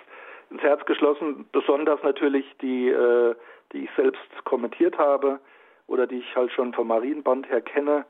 ins 0.51 0.63
Herz 0.63 0.85
geschlossen, 0.87 1.47
besonders 1.53 2.03
natürlich 2.03 2.45
die, 2.61 2.89
äh, 2.89 3.35
die 3.73 3.85
ich 3.85 3.91
selbst 3.97 4.23
kommentiert 4.45 4.99
habe 4.99 5.41
oder 5.87 6.07
die 6.07 6.19
ich 6.19 6.37
halt 6.37 6.53
schon 6.53 6.73
vom 6.73 6.89
Marienband 6.89 7.49
her 7.49 7.61
kenne. 7.61 8.05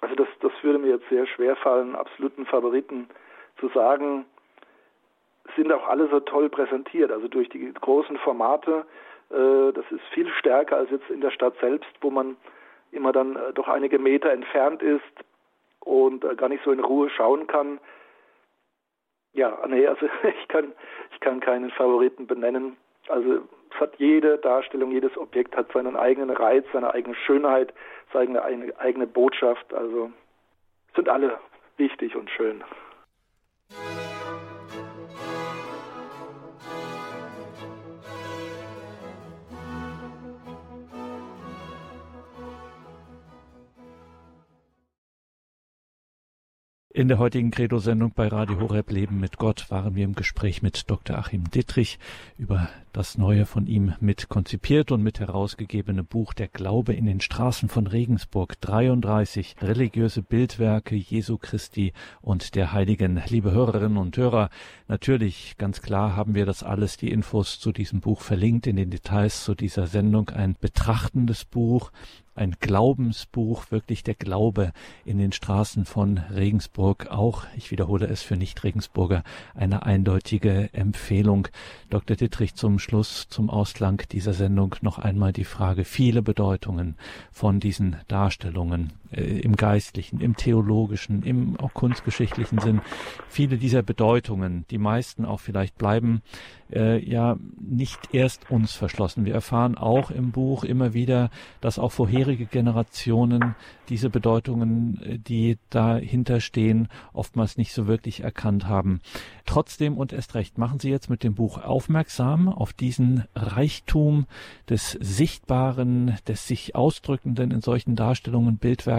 Also 0.00 0.14
das, 0.14 0.28
das 0.40 0.52
würde 0.62 0.78
mir 0.78 0.88
jetzt 0.88 1.08
sehr 1.08 1.26
schwer 1.26 1.56
fallen, 1.56 1.96
absoluten 1.96 2.46
Favoriten 2.46 3.08
zu 3.58 3.68
sagen. 3.68 4.26
Sind 5.56 5.72
auch 5.72 5.88
alle 5.88 6.08
so 6.08 6.20
toll 6.20 6.48
präsentiert, 6.48 7.10
also 7.10 7.26
durch 7.26 7.48
die 7.48 7.72
großen 7.72 8.18
Formate. 8.18 8.84
Äh, 9.30 9.72
das 9.72 9.84
ist 9.90 10.04
viel 10.12 10.28
stärker 10.38 10.76
als 10.76 10.90
jetzt 10.90 11.10
in 11.10 11.20
der 11.20 11.30
Stadt 11.30 11.54
selbst, 11.60 11.90
wo 12.00 12.10
man 12.10 12.36
immer 12.92 13.12
dann 13.12 13.36
äh, 13.36 13.52
doch 13.54 13.68
einige 13.68 13.98
Meter 13.98 14.30
entfernt 14.30 14.82
ist 14.82 15.02
und 15.80 16.24
äh, 16.24 16.34
gar 16.36 16.48
nicht 16.48 16.64
so 16.64 16.72
in 16.72 16.80
Ruhe 16.80 17.10
schauen 17.10 17.46
kann. 17.46 17.80
Ja, 19.38 19.56
nee, 19.68 19.86
also 19.86 20.06
ich 20.42 20.48
kann, 20.48 20.72
ich 21.12 21.20
kann 21.20 21.38
keinen 21.38 21.70
Favoriten 21.70 22.26
benennen. 22.26 22.76
Also 23.06 23.34
es 23.70 23.80
hat 23.80 23.94
jede 23.98 24.36
Darstellung, 24.38 24.90
jedes 24.90 25.16
Objekt 25.16 25.56
hat 25.56 25.70
seinen 25.72 25.94
eigenen 25.94 26.30
Reiz, 26.30 26.64
seine 26.72 26.92
eigene 26.92 27.14
Schönheit, 27.14 27.72
seine 28.12 28.42
eigene, 28.42 29.06
Botschaft. 29.06 29.72
Also 29.72 30.10
sind 30.96 31.08
alle 31.08 31.38
wichtig 31.76 32.16
und 32.16 32.28
schön. 32.30 32.64
In 46.98 47.06
der 47.06 47.18
heutigen 47.18 47.52
Credo-Sendung 47.52 48.10
bei 48.12 48.26
Radio 48.26 48.58
Horeb 48.58 48.90
Leben 48.90 49.20
mit 49.20 49.36
Gott 49.36 49.70
waren 49.70 49.94
wir 49.94 50.02
im 50.02 50.16
Gespräch 50.16 50.62
mit 50.62 50.90
Dr. 50.90 51.16
Achim 51.16 51.48
Dittrich 51.48 52.00
über 52.38 52.70
das 52.92 53.16
neue 53.16 53.46
von 53.46 53.68
ihm 53.68 53.94
mit 54.00 54.28
konzipiert 54.28 54.90
und 54.90 55.04
mit 55.04 55.20
herausgegebene 55.20 56.02
Buch 56.02 56.34
Der 56.34 56.48
Glaube 56.48 56.94
in 56.94 57.06
den 57.06 57.20
Straßen 57.20 57.68
von 57.68 57.86
Regensburg 57.86 58.60
33 58.60 59.54
religiöse 59.62 60.22
Bildwerke 60.22 60.96
Jesu 60.96 61.38
Christi 61.38 61.92
und 62.20 62.56
der 62.56 62.72
Heiligen. 62.72 63.22
Liebe 63.28 63.52
Hörerinnen 63.52 63.96
und 63.96 64.16
Hörer, 64.16 64.50
natürlich 64.88 65.54
ganz 65.56 65.80
klar 65.80 66.16
haben 66.16 66.34
wir 66.34 66.46
das 66.46 66.64
alles, 66.64 66.96
die 66.96 67.12
Infos 67.12 67.60
zu 67.60 67.70
diesem 67.70 68.00
Buch 68.00 68.22
verlinkt 68.22 68.66
in 68.66 68.74
den 68.74 68.90
Details 68.90 69.44
zu 69.44 69.54
dieser 69.54 69.86
Sendung. 69.86 70.30
Ein 70.30 70.56
betrachtendes 70.60 71.44
Buch, 71.44 71.92
ein 72.38 72.56
Glaubensbuch, 72.60 73.70
wirklich 73.70 74.02
der 74.02 74.14
Glaube 74.14 74.72
in 75.04 75.18
den 75.18 75.32
Straßen 75.32 75.84
von 75.84 76.18
Regensburg. 76.18 77.08
Auch, 77.10 77.44
ich 77.56 77.70
wiederhole 77.70 78.06
es 78.06 78.22
für 78.22 78.36
Nicht-Regensburger, 78.36 79.22
eine 79.54 79.84
eindeutige 79.84 80.72
Empfehlung. 80.72 81.48
Dr. 81.90 82.16
Dittrich 82.16 82.54
zum 82.54 82.78
Schluss, 82.78 83.28
zum 83.28 83.50
Ausklang 83.50 84.02
dieser 84.10 84.32
Sendung 84.32 84.76
noch 84.80 84.98
einmal 84.98 85.32
die 85.32 85.44
Frage, 85.44 85.84
viele 85.84 86.22
Bedeutungen 86.22 86.96
von 87.32 87.60
diesen 87.60 87.96
Darstellungen 88.08 88.92
äh, 89.12 89.40
im 89.40 89.56
geistlichen, 89.56 90.20
im 90.20 90.36
theologischen, 90.36 91.22
im 91.22 91.58
auch 91.58 91.74
kunstgeschichtlichen 91.74 92.58
Sinn. 92.58 92.80
Viele 93.28 93.58
dieser 93.58 93.82
Bedeutungen, 93.82 94.64
die 94.70 94.78
meisten 94.78 95.24
auch 95.24 95.40
vielleicht 95.40 95.78
bleiben 95.78 96.22
äh, 96.72 97.02
ja 97.04 97.36
nicht 97.60 98.14
erst 98.14 98.50
uns 98.50 98.72
verschlossen. 98.72 99.24
Wir 99.24 99.34
erfahren 99.34 99.76
auch 99.76 100.10
im 100.10 100.30
Buch 100.30 100.64
immer 100.64 100.94
wieder, 100.94 101.30
dass 101.60 101.78
auch 101.78 101.92
vorherige 101.92 102.46
Generationen 102.46 103.54
diese 103.88 104.10
Bedeutungen, 104.10 105.00
äh, 105.02 105.18
die 105.18 105.58
dahinter 105.70 106.40
stehen, 106.40 106.88
oftmals 107.12 107.56
nicht 107.56 107.72
so 107.72 107.86
wirklich 107.86 108.20
erkannt 108.20 108.66
haben. 108.66 109.00
Trotzdem 109.46 109.96
und 109.96 110.12
erst 110.12 110.34
recht 110.34 110.58
machen 110.58 110.78
Sie 110.78 110.90
jetzt 110.90 111.08
mit 111.08 111.24
dem 111.24 111.34
Buch 111.34 111.62
aufmerksam 111.62 112.48
auf 112.48 112.72
diesen 112.72 113.24
Reichtum 113.34 114.26
des 114.68 114.92
Sichtbaren, 114.92 116.16
des 116.26 116.46
sich 116.46 116.74
Ausdrückenden 116.74 117.50
in 117.50 117.60
solchen 117.60 117.96
Darstellungen, 117.96 118.58
Bildwerken, 118.58 118.97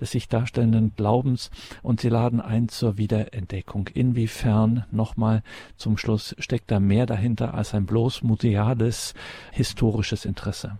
des 0.00 0.10
sich 0.10 0.28
darstellenden 0.28 0.92
Glaubens 0.96 1.50
und 1.82 2.00
Sie 2.00 2.08
laden 2.08 2.40
ein 2.40 2.68
zur 2.68 2.98
Wiederentdeckung. 2.98 3.88
Inwiefern, 3.94 4.84
nochmal 4.90 5.42
zum 5.76 5.96
Schluss, 5.98 6.34
steckt 6.38 6.70
da 6.70 6.80
mehr 6.80 7.06
dahinter 7.06 7.54
als 7.54 7.74
ein 7.74 7.86
bloß 7.86 8.22
museales 8.22 9.14
historisches 9.52 10.24
Interesse? 10.24 10.78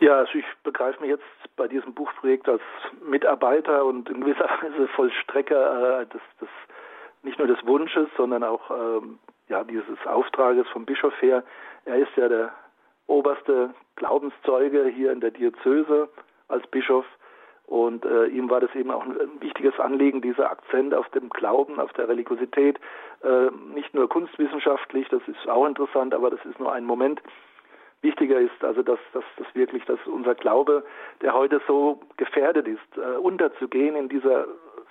Ja, 0.00 0.18
also 0.18 0.34
ich 0.34 0.44
begreife 0.62 1.00
mich 1.00 1.10
jetzt 1.10 1.24
bei 1.56 1.68
diesem 1.68 1.94
Buchprojekt 1.94 2.48
als 2.48 2.62
Mitarbeiter 3.08 3.84
und 3.84 4.08
in 4.10 4.20
gewisser 4.20 4.44
Weise 4.62 4.88
Vollstrecker 4.88 6.00
äh, 6.00 6.06
des, 6.06 6.20
des, 6.40 6.48
nicht 7.22 7.38
nur 7.38 7.48
des 7.48 7.64
Wunsches, 7.66 8.08
sondern 8.16 8.42
auch 8.44 8.70
ähm, 8.70 9.18
ja, 9.48 9.64
dieses 9.64 9.98
Auftrages 10.06 10.66
vom 10.68 10.84
Bischof 10.84 11.14
her. 11.22 11.44
Er 11.84 11.96
ist 11.96 12.14
ja 12.16 12.28
der 12.28 12.52
oberste 13.06 13.70
Glaubenszeuge 13.96 14.86
hier 14.88 15.12
in 15.12 15.20
der 15.20 15.30
Diözese 15.30 16.08
als 16.48 16.66
Bischof. 16.68 17.04
Und 17.66 18.04
äh, 18.04 18.26
ihm 18.26 18.50
war 18.50 18.60
das 18.60 18.74
eben 18.74 18.90
auch 18.90 19.04
ein, 19.04 19.16
wichtiges 19.40 19.78
Anliegen, 19.80 20.20
dieser 20.20 20.50
Akzent 20.50 20.92
auf 20.92 21.08
dem 21.10 21.30
Glauben, 21.30 21.80
auf 21.80 21.92
der 21.94 22.08
Religiosität, 22.08 22.78
äh, 23.22 23.50
nicht 23.74 23.94
nur 23.94 24.08
kunstwissenschaftlich, 24.08 25.08
das 25.08 25.22
ist 25.26 25.48
auch 25.48 25.66
interessant, 25.66 26.14
aber 26.14 26.30
das 26.30 26.44
ist 26.44 26.60
nur 26.60 26.72
ein 26.72 26.84
Moment, 26.84 27.22
wichtiger 28.02 28.38
ist, 28.38 28.62
also 28.62 28.82
dass, 28.82 28.98
dass, 29.14 29.24
dass 29.38 29.46
wirklich 29.54 29.84
dass 29.86 29.98
unser 30.06 30.34
Glaube, 30.34 30.84
der 31.22 31.34
heute 31.34 31.60
so 31.66 32.00
gefährdet 32.18 32.68
ist, 32.68 32.98
äh, 32.98 33.16
unterzugehen 33.16 33.96
in 33.96 34.08
dieser 34.08 34.44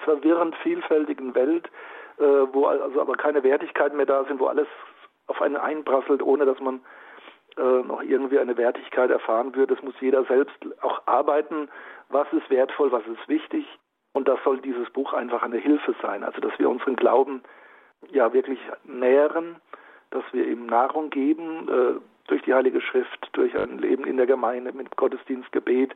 verwirrend 0.03 0.55
vielfältigen 0.57 1.33
Welt, 1.35 1.69
äh, 2.17 2.23
wo 2.23 2.65
also 2.65 2.99
aber 2.99 3.15
keine 3.15 3.43
Wertigkeiten 3.43 3.95
mehr 3.95 4.07
da 4.07 4.25
sind, 4.25 4.39
wo 4.39 4.47
alles 4.47 4.67
auf 5.27 5.41
einen 5.41 5.55
einprasselt, 5.55 6.21
ohne 6.21 6.45
dass 6.45 6.59
man 6.59 6.81
äh, 7.57 7.83
noch 7.83 8.01
irgendwie 8.01 8.39
eine 8.39 8.57
Wertigkeit 8.57 9.09
erfahren 9.09 9.55
würde. 9.55 9.75
Das 9.75 9.83
muss 9.83 9.95
jeder 9.99 10.23
selbst 10.25 10.55
auch 10.81 11.01
arbeiten. 11.05 11.69
Was 12.09 12.27
ist 12.33 12.49
wertvoll, 12.49 12.91
was 12.91 13.05
ist 13.07 13.27
wichtig? 13.27 13.65
Und 14.13 14.27
das 14.27 14.39
soll 14.43 14.59
dieses 14.61 14.89
Buch 14.91 15.13
einfach 15.13 15.41
eine 15.43 15.57
Hilfe 15.57 15.95
sein. 16.01 16.23
Also, 16.23 16.41
dass 16.41 16.57
wir 16.59 16.69
unseren 16.69 16.95
Glauben 16.95 17.41
ja 18.11 18.31
wirklich 18.33 18.59
nähren, 18.83 19.55
dass 20.11 20.23
wir 20.31 20.47
ihm 20.47 20.65
Nahrung 20.67 21.09
geben, 21.09 21.67
äh, 21.69 21.99
durch 22.27 22.41
die 22.43 22.53
Heilige 22.53 22.81
Schrift, 22.81 23.29
durch 23.33 23.57
ein 23.57 23.79
Leben 23.79 24.05
in 24.05 24.17
der 24.17 24.27
Gemeinde 24.27 24.71
mit 24.71 24.95
Gottesdienst, 24.95 25.51
Gebet 25.51 25.93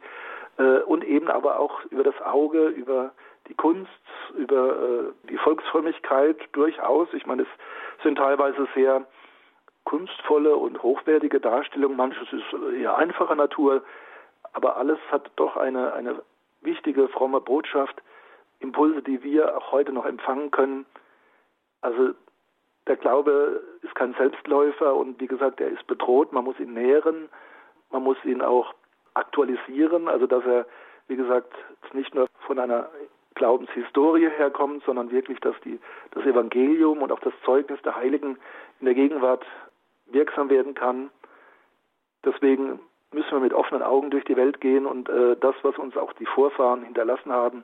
äh, 0.57 0.79
und 0.79 1.03
eben 1.03 1.29
aber 1.29 1.59
auch 1.59 1.85
über 1.85 2.03
das 2.03 2.19
Auge, 2.21 2.67
über 2.67 3.11
die 3.47 3.53
Kunst, 3.53 3.89
über 4.35 4.71
äh, 4.71 5.29
die 5.29 5.37
Volksfrömmigkeit 5.37 6.37
durchaus. 6.51 7.07
Ich 7.13 7.25
meine, 7.25 7.43
es 7.43 7.47
sind 8.03 8.17
teilweise 8.17 8.67
sehr 8.75 9.05
kunstvolle 9.87 10.53
und 10.57 10.83
hochwertige 10.83 11.39
Darstellungen, 11.39 11.95
manches 11.95 12.27
ist 12.33 12.77
eher 12.77 12.97
einfacher 12.97 13.35
Natur, 13.35 13.83
aber 14.51 14.75
alles 14.75 14.99
hat 15.09 15.31
doch 15.37 15.55
eine, 15.55 15.93
eine 15.93 16.21
wichtige, 16.59 17.07
fromme 17.07 17.39
Botschaft, 17.39 17.95
Impulse, 18.59 19.01
die 19.01 19.23
wir 19.23 19.57
auch 19.57 19.71
heute 19.71 19.93
noch 19.93 20.05
empfangen 20.05 20.51
können, 20.51 20.85
Also 21.79 22.15
der 22.85 22.97
Glaube 22.97 23.63
ist 23.81 23.95
kein 23.95 24.13
Selbstläufer 24.15 24.93
und 24.93 25.21
wie 25.21 25.27
gesagt, 25.27 25.61
er 25.61 25.69
ist 25.69 25.87
bedroht, 25.87 26.33
man 26.33 26.43
muss 26.43 26.59
ihn 26.59 26.73
nähren, 26.73 27.29
man 27.89 28.03
muss 28.03 28.17
ihn 28.25 28.41
auch 28.41 28.73
aktualisieren, 29.13 30.09
also 30.09 30.27
dass 30.27 30.45
er, 30.45 30.65
wie 31.07 31.15
gesagt, 31.15 31.53
nicht 31.93 32.13
nur 32.13 32.27
von 32.45 32.59
einer 32.59 32.89
Glaubenshistorie 33.35 34.29
herkommt, 34.31 34.83
sondern 34.83 35.11
wirklich, 35.11 35.39
dass 35.39 35.55
die, 35.63 35.79
das 36.11 36.25
Evangelium 36.25 37.01
und 37.01 37.11
auch 37.13 37.21
das 37.21 37.33
Zeugnis 37.45 37.81
der 37.83 37.95
Heiligen 37.95 38.37
in 38.81 38.85
der 38.85 38.95
Gegenwart 38.95 39.45
wirksam 40.11 40.49
werden 40.49 40.73
kann. 40.73 41.09
Deswegen 42.25 42.79
müssen 43.11 43.31
wir 43.31 43.39
mit 43.39 43.53
offenen 43.53 43.83
Augen 43.83 44.09
durch 44.09 44.25
die 44.25 44.35
Welt 44.35 44.59
gehen 44.61 44.85
und 44.85 45.09
äh, 45.09 45.35
das, 45.39 45.55
was 45.61 45.77
uns 45.77 45.95
auch 45.95 46.13
die 46.13 46.25
Vorfahren 46.25 46.83
hinterlassen 46.83 47.31
haben, 47.31 47.63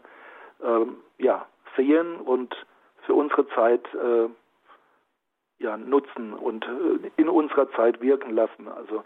ähm, 0.63 0.97
ja, 1.17 1.45
sehen 1.75 2.17
und 2.17 2.55
für 3.05 3.13
unsere 3.13 3.47
Zeit 3.49 3.85
äh, 3.93 4.29
ja, 5.59 5.77
nutzen 5.77 6.33
und 6.33 6.65
äh, 6.65 7.11
in 7.17 7.29
unserer 7.29 7.69
Zeit 7.71 8.01
wirken 8.01 8.35
lassen. 8.35 8.67
Also 8.67 9.03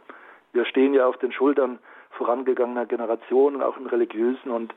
wir 0.53 0.65
stehen 0.65 0.93
ja 0.93 1.07
auf 1.07 1.17
den 1.17 1.31
Schultern 1.31 1.79
vorangegangener 2.11 2.85
Generationen, 2.85 3.61
auch 3.61 3.77
im 3.77 3.87
religiösen 3.87 4.51
und 4.51 4.73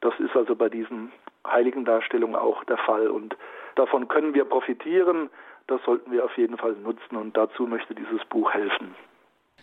das 0.00 0.14
ist 0.20 0.36
also 0.36 0.54
bei 0.54 0.68
diesen 0.68 1.12
heiligen 1.46 1.84
Darstellungen 1.84 2.36
auch 2.36 2.64
der 2.64 2.78
Fall 2.78 3.08
und 3.08 3.36
davon 3.74 4.08
können 4.08 4.34
wir 4.34 4.44
profitieren. 4.44 5.30
Das 5.68 5.80
sollten 5.84 6.10
wir 6.10 6.24
auf 6.24 6.36
jeden 6.38 6.56
Fall 6.56 6.72
nutzen 6.72 7.16
und 7.16 7.36
dazu 7.36 7.66
möchte 7.66 7.94
dieses 7.94 8.24
Buch 8.30 8.50
helfen. 8.52 8.94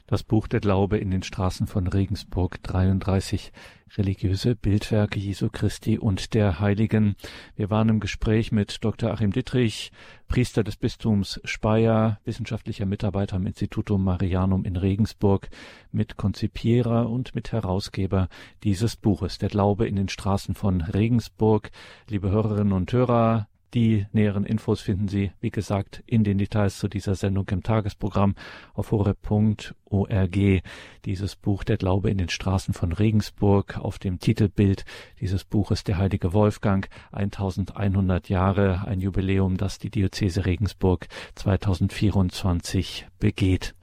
Das 0.07 0.21
Buch 0.21 0.47
Der 0.47 0.59
Glaube 0.59 0.99
in 0.99 1.09
den 1.09 1.23
Straßen 1.23 1.65
von 1.65 1.87
Regensburg 1.87 2.61
33 2.61 3.51
religiöse 3.97 4.55
Bildwerke 4.55 5.17
Jesu 5.19 5.49
Christi 5.51 5.97
und 5.97 6.35
der 6.35 6.59
Heiligen. 6.59 7.15
Wir 7.55 7.71
waren 7.71 7.89
im 7.89 7.99
Gespräch 7.99 8.51
mit 8.51 8.83
Dr. 8.83 9.09
Achim 9.09 9.31
Dittrich, 9.31 9.91
Priester 10.27 10.63
des 10.63 10.77
Bistums 10.77 11.41
Speyer, 11.43 12.19
wissenschaftlicher 12.23 12.85
Mitarbeiter 12.85 13.37
am 13.37 13.47
Institutum 13.47 14.03
Marianum 14.03 14.63
in 14.63 14.75
Regensburg, 14.75 15.49
mit 15.91 16.17
Konzipierer 16.17 17.09
und 17.09 17.33
mit 17.33 17.51
Herausgeber 17.51 18.27
dieses 18.63 18.97
Buches 18.97 19.39
Der 19.39 19.49
Glaube 19.49 19.87
in 19.87 19.95
den 19.95 20.09
Straßen 20.09 20.53
von 20.53 20.81
Regensburg. 20.81 21.71
Liebe 22.07 22.29
Hörerinnen 22.29 22.73
und 22.73 22.93
Hörer, 22.93 23.47
die 23.73 24.05
näheren 24.13 24.45
Infos 24.45 24.81
finden 24.81 25.07
Sie, 25.07 25.31
wie 25.41 25.51
gesagt, 25.51 26.03
in 26.05 26.23
den 26.23 26.37
Details 26.37 26.77
zu 26.77 26.87
dieser 26.87 27.15
Sendung 27.15 27.47
im 27.49 27.63
Tagesprogramm 27.63 28.35
auf 28.73 28.91
horeb.org. 28.91 30.63
Dieses 31.05 31.35
Buch 31.35 31.63
Der 31.63 31.77
Glaube 31.77 32.09
in 32.09 32.17
den 32.17 32.29
Straßen 32.29 32.73
von 32.73 32.91
Regensburg 32.91 33.77
auf 33.77 33.99
dem 33.99 34.19
Titelbild 34.19 34.85
dieses 35.19 35.43
Buches 35.43 35.83
Der 35.83 35.97
heilige 35.97 36.33
Wolfgang 36.33 36.87
1100 37.11 38.29
Jahre, 38.29 38.85
ein 38.87 39.01
Jubiläum, 39.01 39.57
das 39.57 39.79
die 39.79 39.89
Diözese 39.89 40.45
Regensburg 40.45 41.07
2024 41.35 43.07
begeht. 43.19 43.75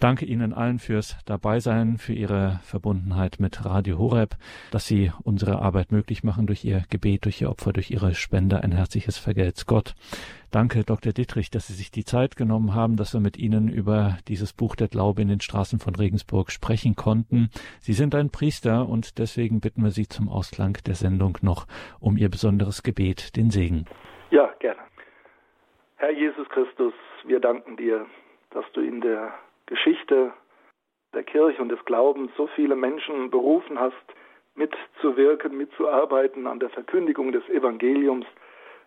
Danke 0.00 0.24
Ihnen 0.24 0.52
allen 0.52 0.78
fürs 0.78 1.16
Dabeisein, 1.24 1.98
für 1.98 2.12
Ihre 2.12 2.60
Verbundenheit 2.64 3.40
mit 3.40 3.64
Radio 3.64 3.98
Horeb, 3.98 4.36
dass 4.70 4.86
Sie 4.86 5.12
unsere 5.22 5.60
Arbeit 5.60 5.92
möglich 5.92 6.24
machen 6.24 6.46
durch 6.46 6.64
Ihr 6.64 6.84
Gebet, 6.90 7.24
durch 7.24 7.40
Ihr 7.40 7.50
Opfer, 7.50 7.72
durch 7.72 7.90
Ihre 7.90 8.14
Spende. 8.14 8.62
Ein 8.62 8.72
herzliches 8.72 9.18
Vergelt's 9.18 9.66
Gott. 9.66 9.94
Danke, 10.50 10.84
Dr. 10.84 11.14
Dittrich, 11.14 11.50
dass 11.50 11.68
Sie 11.68 11.72
sich 11.72 11.90
die 11.90 12.04
Zeit 12.04 12.36
genommen 12.36 12.74
haben, 12.74 12.96
dass 12.96 13.14
wir 13.14 13.20
mit 13.20 13.38
Ihnen 13.38 13.68
über 13.68 14.18
dieses 14.28 14.52
Buch 14.52 14.76
Der 14.76 14.88
Glaube 14.88 15.22
in 15.22 15.28
den 15.28 15.40
Straßen 15.40 15.78
von 15.78 15.94
Regensburg 15.94 16.50
sprechen 16.50 16.94
konnten. 16.94 17.48
Sie 17.80 17.94
sind 17.94 18.14
ein 18.14 18.28
Priester 18.28 18.86
und 18.86 19.18
deswegen 19.18 19.60
bitten 19.60 19.82
wir 19.82 19.92
Sie 19.92 20.08
zum 20.08 20.28
Ausklang 20.28 20.76
der 20.86 20.94
Sendung 20.94 21.38
noch 21.40 21.66
um 22.00 22.18
Ihr 22.18 22.28
besonderes 22.28 22.82
Gebet, 22.82 23.34
den 23.36 23.50
Segen. 23.50 23.86
Ja, 24.30 24.50
gerne. 24.60 24.80
Herr 25.96 26.10
Jesus 26.12 26.48
Christus, 26.50 26.92
wir 27.24 27.40
danken 27.40 27.76
dir 27.76 28.06
dass 28.52 28.64
du 28.72 28.80
in 28.80 29.00
der 29.00 29.34
Geschichte 29.66 30.32
der 31.14 31.24
Kirche 31.24 31.60
und 31.60 31.68
des 31.68 31.84
Glaubens 31.84 32.30
so 32.36 32.46
viele 32.48 32.76
Menschen 32.76 33.30
berufen 33.30 33.78
hast, 33.78 33.94
mitzuwirken, 34.54 35.56
mitzuarbeiten 35.56 36.46
an 36.46 36.60
der 36.60 36.70
Verkündigung 36.70 37.32
des 37.32 37.46
Evangeliums, 37.48 38.26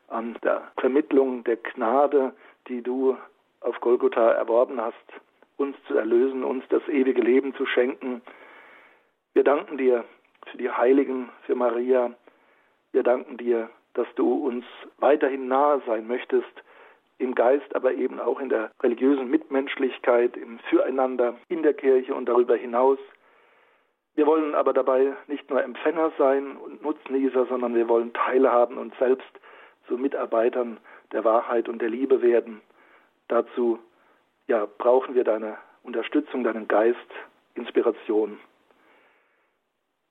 an 0.08 0.38
der 0.44 0.72
Vermittlung 0.78 1.44
der 1.44 1.58
Gnade, 1.58 2.34
die 2.68 2.82
du 2.82 3.18
auf 3.62 3.80
Golgotha 3.82 4.32
erworben 4.32 4.80
hast, 4.80 4.96
uns 5.58 5.76
zu 5.88 5.98
erlösen, 5.98 6.44
uns 6.44 6.64
das 6.70 6.88
ewige 6.88 7.22
Leben 7.22 7.56
zu 7.56 7.66
schenken. 7.66 8.22
Wir 9.34 9.44
danken 9.44 9.78
dir 9.78 10.06
für 10.48 10.58
die 10.58 10.70
Heiligen, 10.70 11.30
für 11.46 11.56
Maria. 11.56 12.12
Wir 12.92 13.04
danken 13.04 13.38
dir, 13.38 13.70
dass 13.94 14.08
du 14.16 14.46
uns 14.46 14.66
weiterhin 15.00 15.48
nahe 15.48 15.82
sein 15.88 16.08
möchtest 16.08 16.64
im 17.18 17.36
Geist, 17.36 17.76
aber 17.76 17.94
eben 17.94 18.20
auch 18.20 18.40
in 18.40 18.50
der 18.50 18.72
religiösen 18.82 19.30
Mitmenschlichkeit, 19.30 20.36
im 20.38 20.60
Füreinander 20.70 21.38
in 21.48 21.64
der 21.64 21.74
Kirche 21.74 22.14
und 22.14 22.26
darüber 22.26 22.56
hinaus. 22.56 23.00
Wir 24.16 24.26
wollen 24.26 24.56
aber 24.56 24.74
dabei 24.74 25.14
nicht 25.28 25.50
nur 25.50 25.64
Empfänger 25.64 26.12
sein 26.18 26.58
und 26.58 26.82
Nutznießer, 26.82 27.46
sondern 27.48 27.76
wir 27.76 27.88
wollen 27.88 28.14
teilhaben 28.14 28.78
und 28.78 28.94
selbst 28.98 29.28
zu 29.88 29.98
Mitarbeitern 29.98 30.78
der 31.12 31.24
Wahrheit 31.24 31.70
und 31.70 31.82
der 31.82 31.90
Liebe 31.90 32.22
werden. 32.22 32.62
Dazu 33.28 33.80
ja, 34.48 34.68
brauchen 34.78 35.16
wir 35.16 35.24
deine 35.24 35.58
Unterstützung, 35.84 36.44
deinen 36.44 36.68
Geist, 36.68 36.98
Inspiration. 37.56 38.40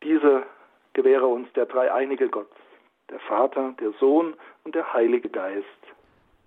Diese 0.02 0.44
gewähre 0.92 1.26
uns 1.26 1.52
der 1.54 1.66
dreieinige 1.66 2.28
Gott, 2.28 2.50
der 3.10 3.20
Vater, 3.20 3.74
der 3.80 3.92
Sohn 3.92 4.34
und 4.64 4.74
der 4.74 4.92
Heilige 4.92 5.28
Geist. 5.28 5.64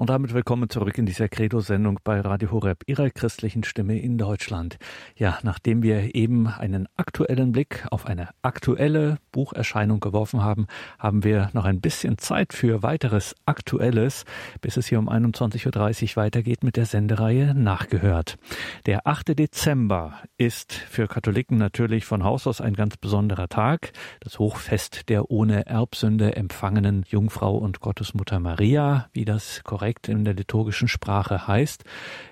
Und 0.00 0.08
damit 0.08 0.32
willkommen 0.32 0.70
zurück 0.70 0.96
in 0.96 1.04
dieser 1.04 1.28
Credo-Sendung 1.28 1.98
bei 2.02 2.22
Radio 2.22 2.52
Horeb, 2.52 2.84
Ihrer 2.86 3.10
christlichen 3.10 3.64
Stimme 3.64 3.98
in 3.98 4.16
Deutschland. 4.16 4.78
Ja, 5.14 5.38
nachdem 5.42 5.82
wir 5.82 6.14
eben 6.14 6.46
einen 6.46 6.88
aktuellen 6.96 7.52
Blick 7.52 7.86
auf 7.90 8.06
eine 8.06 8.30
aktuelle 8.40 9.18
Bucherscheinung 9.30 10.00
geworfen 10.00 10.42
haben, 10.42 10.68
haben 10.98 11.22
wir 11.22 11.50
noch 11.52 11.66
ein 11.66 11.82
bisschen 11.82 12.16
Zeit 12.16 12.54
für 12.54 12.82
weiteres 12.82 13.34
Aktuelles, 13.44 14.24
bis 14.62 14.78
es 14.78 14.86
hier 14.86 14.98
um 14.98 15.10
21.30 15.10 15.66
Uhr 15.66 16.16
weitergeht 16.16 16.64
mit 16.64 16.78
der 16.78 16.86
Sendereihe 16.86 17.54
Nachgehört. 17.54 18.38
Der 18.86 19.06
8. 19.06 19.38
Dezember 19.38 20.14
ist 20.38 20.72
für 20.72 21.08
Katholiken 21.08 21.58
natürlich 21.58 22.06
von 22.06 22.24
Haus 22.24 22.46
aus 22.46 22.62
ein 22.62 22.72
ganz 22.72 22.96
besonderer 22.96 23.50
Tag, 23.50 23.92
das 24.20 24.38
Hochfest 24.38 25.10
der 25.10 25.30
ohne 25.30 25.66
Erbsünde 25.66 26.36
empfangenen 26.36 27.04
Jungfrau 27.06 27.58
und 27.58 27.80
Gottesmutter 27.80 28.40
Maria, 28.40 29.10
wie 29.12 29.26
das 29.26 29.62
korrekt 29.62 29.89
korrekt 29.90 30.08
in 30.08 30.24
der 30.24 30.34
liturgischen 30.34 30.86
Sprache 30.86 31.48
heißt. 31.48 31.82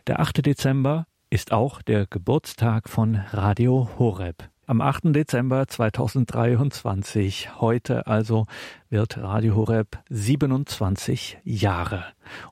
Der 0.07 0.21
8. 0.21 0.47
Dezember 0.47 1.07
ist 1.29 1.51
auch 1.51 1.83
der 1.83 2.07
Geburtstag 2.07 2.89
von 2.89 3.17
Radio 3.33 3.89
Horeb. 3.99 4.49
Am 4.67 4.81
8. 4.81 5.07
Dezember 5.07 5.67
2023, 5.67 7.61
heute 7.61 8.07
also, 8.07 8.47
wird 8.91 9.19
Radio 9.19 9.57
Horeb 9.57 9.99
27 10.09 11.39
Jahre. 11.43 12.05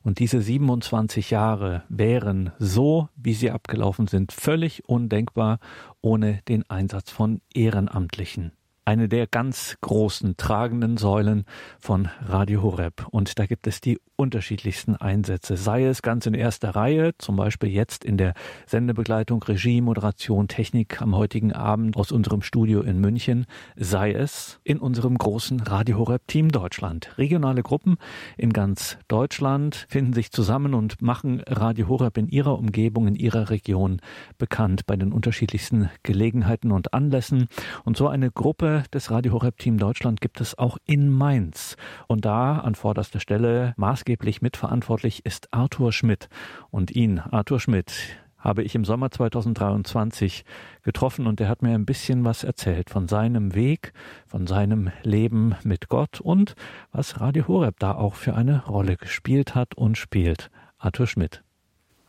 Und 0.03 0.19
diese 0.19 0.41
27 0.41 1.31
Jahre 1.31 1.83
wären 1.87 2.51
so, 2.59 3.07
wie 3.15 3.33
sie 3.33 3.51
abgelaufen 3.51 4.07
sind, 4.07 4.33
völlig 4.33 4.89
undenkbar 4.89 5.59
ohne 6.01 6.41
den 6.49 6.69
Einsatz 6.69 7.11
von 7.11 7.39
Ehrenamtlichen 7.53 8.56
eine 8.87 9.09
der 9.09 9.27
ganz 9.27 9.75
großen 9.81 10.37
tragenden 10.37 10.95
Säulen 10.95 11.43
von 11.77 12.07
Radio 12.25 12.61
Horeb. 12.61 13.05
Und 13.11 13.37
da 13.37 13.45
gibt 13.45 13.67
es 13.67 13.81
die 13.81 13.99
unterschiedlichsten 14.15 14.95
Einsätze, 14.95 15.57
sei 15.57 15.85
es 15.85 16.01
ganz 16.01 16.25
in 16.25 16.33
erster 16.33 16.69
Reihe, 16.69 17.11
zum 17.17 17.35
Beispiel 17.35 17.69
jetzt 17.69 18.05
in 18.05 18.15
der 18.15 18.33
Sendebegleitung, 18.65 19.43
Regie, 19.43 19.81
Moderation, 19.81 20.47
Technik 20.47 21.01
am 21.01 21.17
heutigen 21.17 21.51
Abend 21.51 21.97
aus 21.97 22.13
unserem 22.13 22.41
Studio 22.41 22.81
in 22.81 23.01
München, 23.01 23.45
sei 23.75 24.13
es 24.13 24.61
in 24.63 24.79
unserem 24.79 25.17
großen 25.17 25.59
Radio 25.59 25.97
Horeb 25.97 26.25
Team 26.27 26.49
Deutschland. 26.49 27.13
Regionale 27.17 27.63
Gruppen 27.63 27.97
in 28.37 28.53
ganz 28.53 28.97
Deutschland 29.09 29.85
finden 29.89 30.13
sich 30.13 30.31
zusammen 30.31 30.73
und 30.73 31.01
machen 31.01 31.43
Radio 31.45 31.89
Horeb 31.89 32.17
in 32.17 32.29
ihrer 32.29 32.57
Umgebung, 32.57 33.05
in 33.05 33.15
ihrer 33.15 33.49
Region 33.49 33.99
bekannt 34.37 34.85
bei 34.85 34.95
den 34.95 35.11
unterschiedlichsten 35.11 35.89
Gelegenheiten 36.03 36.71
und 36.71 36.93
Anlässen. 36.93 37.49
Und 37.83 37.97
so 37.97 38.07
eine 38.07 38.31
Gruppe 38.31 38.76
des 38.93 39.11
Radio 39.11 39.33
Horeb 39.33 39.57
Team 39.57 39.77
Deutschland 39.77 40.21
gibt 40.21 40.41
es 40.41 40.57
auch 40.57 40.77
in 40.85 41.09
Mainz. 41.09 41.77
Und 42.07 42.25
da 42.25 42.59
an 42.59 42.75
vorderster 42.75 43.19
Stelle 43.19 43.73
maßgeblich 43.77 44.41
mitverantwortlich 44.41 45.25
ist 45.25 45.53
Arthur 45.53 45.91
Schmidt. 45.91 46.29
Und 46.69 46.91
ihn, 46.91 47.19
Arthur 47.19 47.59
Schmidt, 47.59 48.17
habe 48.37 48.63
ich 48.63 48.75
im 48.75 48.85
Sommer 48.85 49.11
2023 49.11 50.45
getroffen 50.83 51.27
und 51.27 51.41
er 51.41 51.49
hat 51.49 51.61
mir 51.61 51.73
ein 51.73 51.85
bisschen 51.85 52.23
was 52.23 52.43
erzählt 52.43 52.89
von 52.89 53.07
seinem 53.07 53.55
Weg, 53.55 53.93
von 54.25 54.47
seinem 54.47 54.91
Leben 55.03 55.55
mit 55.63 55.89
Gott 55.89 56.21
und 56.21 56.55
was 56.91 57.19
Radio 57.19 57.47
Horeb 57.47 57.79
da 57.79 57.93
auch 57.93 58.15
für 58.15 58.35
eine 58.35 58.65
Rolle 58.65 58.95
gespielt 58.95 59.55
hat 59.55 59.75
und 59.75 59.97
spielt. 59.97 60.49
Arthur 60.77 61.07
Schmidt. 61.07 61.43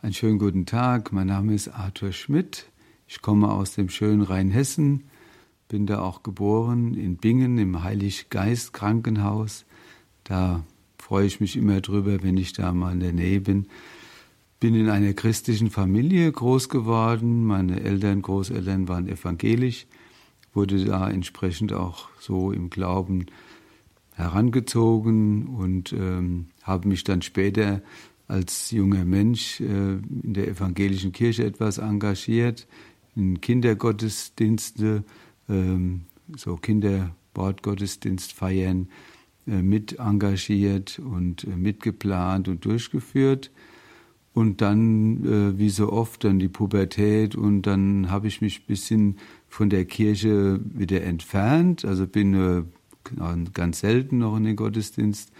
Einen 0.02 0.12
schönen 0.12 0.38
guten 0.38 0.66
Tag. 0.66 1.10
Mein 1.12 1.26
Name 1.26 1.54
ist 1.54 1.68
Arthur 1.68 2.12
Schmidt. 2.12 2.70
Ich 3.08 3.22
komme 3.22 3.50
aus 3.50 3.74
dem 3.74 3.88
schönen 3.88 4.22
Rheinhessen, 4.22 5.04
bin 5.68 5.86
da 5.86 6.00
auch 6.00 6.22
geboren 6.22 6.94
in 6.94 7.16
Bingen 7.16 7.58
im 7.58 7.82
Heiliggeist 7.82 8.72
Krankenhaus. 8.72 9.66
Da 10.24 10.64
freue 10.98 11.26
ich 11.26 11.40
mich 11.40 11.56
immer 11.56 11.80
drüber, 11.80 12.22
wenn 12.22 12.36
ich 12.36 12.54
da 12.54 12.72
mal 12.72 12.94
in 12.94 13.00
der 13.00 13.12
Nähe 13.12 13.40
bin. 13.40 13.66
Bin 14.60 14.74
in 14.74 14.88
einer 14.88 15.12
christlichen 15.12 15.70
Familie 15.70 16.32
groß 16.32 16.68
geworden. 16.68 17.44
Meine 17.44 17.80
Eltern, 17.80 18.22
Großeltern 18.22 18.88
waren 18.88 19.08
evangelisch, 19.08 19.86
wurde 20.52 20.84
da 20.84 21.08
entsprechend 21.08 21.72
auch 21.72 22.08
so 22.18 22.50
im 22.50 22.70
Glauben 22.70 23.26
herangezogen 24.14 25.46
und 25.46 25.92
ähm, 25.92 26.46
habe 26.62 26.88
mich 26.88 27.04
dann 27.04 27.22
später 27.22 27.82
als 28.26 28.70
junger 28.72 29.04
Mensch 29.04 29.60
äh, 29.60 29.64
in 29.64 30.34
der 30.34 30.48
evangelischen 30.48 31.12
Kirche 31.12 31.44
etwas 31.44 31.78
engagiert, 31.78 32.66
in 33.14 33.40
Kindergottesdienste, 33.40 35.04
ähm, 35.48 36.02
so 36.36 36.56
Kinderbordgottesdienst 36.56 38.32
feiern, 38.32 38.88
äh, 39.46 39.62
mit 39.62 39.98
engagiert 39.98 40.98
und 40.98 41.44
äh, 41.44 41.56
mitgeplant 41.56 42.48
und 42.48 42.64
durchgeführt. 42.64 43.50
Und 44.34 44.60
dann, 44.60 45.58
wie 45.58 45.70
so 45.70 45.90
oft, 45.90 46.22
dann 46.22 46.38
die 46.38 46.48
Pubertät 46.48 47.34
und 47.34 47.62
dann 47.62 48.08
habe 48.08 48.28
ich 48.28 48.40
mich 48.40 48.60
ein 48.60 48.66
bisschen 48.68 49.16
von 49.48 49.68
der 49.68 49.84
Kirche 49.84 50.60
wieder 50.62 51.02
entfernt, 51.02 51.84
also 51.84 52.06
bin 52.06 52.70
ganz 53.52 53.80
selten 53.80 54.18
noch 54.18 54.36
in 54.36 54.44
den 54.44 54.54
Gottesdienst. 54.54 55.32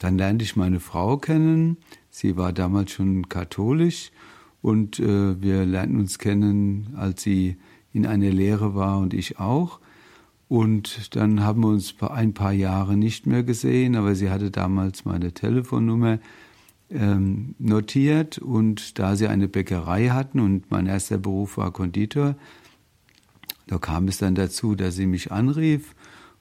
Dann 0.00 0.18
lernte 0.18 0.44
ich 0.44 0.56
meine 0.56 0.80
Frau 0.80 1.18
kennen, 1.18 1.76
Sie 2.14 2.36
war 2.36 2.52
damals 2.52 2.92
schon 2.92 3.30
katholisch 3.30 4.12
und 4.60 5.00
äh, 5.00 5.40
wir 5.40 5.64
lernten 5.64 5.98
uns 5.98 6.18
kennen, 6.18 6.92
als 6.94 7.22
sie 7.22 7.56
in 7.92 8.06
einer 8.06 8.30
Lehre 8.30 8.74
war 8.74 8.98
und 8.98 9.14
ich 9.14 9.38
auch. 9.38 9.80
Und 10.48 11.16
dann 11.16 11.42
haben 11.42 11.62
wir 11.62 11.68
uns 11.68 11.94
ein 12.00 12.34
paar 12.34 12.52
Jahre 12.52 12.96
nicht 12.96 13.26
mehr 13.26 13.42
gesehen, 13.42 13.96
aber 13.96 14.14
sie 14.14 14.30
hatte 14.30 14.50
damals 14.50 15.04
meine 15.04 15.32
Telefonnummer 15.32 16.18
ähm, 16.90 17.54
notiert 17.58 18.38
und 18.38 18.98
da 18.98 19.16
sie 19.16 19.28
eine 19.28 19.48
Bäckerei 19.48 20.08
hatten 20.08 20.40
und 20.40 20.70
mein 20.70 20.86
erster 20.86 21.16
Beruf 21.16 21.56
war 21.56 21.70
Konditor, 21.70 22.36
da 23.66 23.78
kam 23.78 24.08
es 24.08 24.18
dann 24.18 24.34
dazu, 24.34 24.74
dass 24.74 24.96
sie 24.96 25.06
mich 25.06 25.32
anrief 25.32 25.94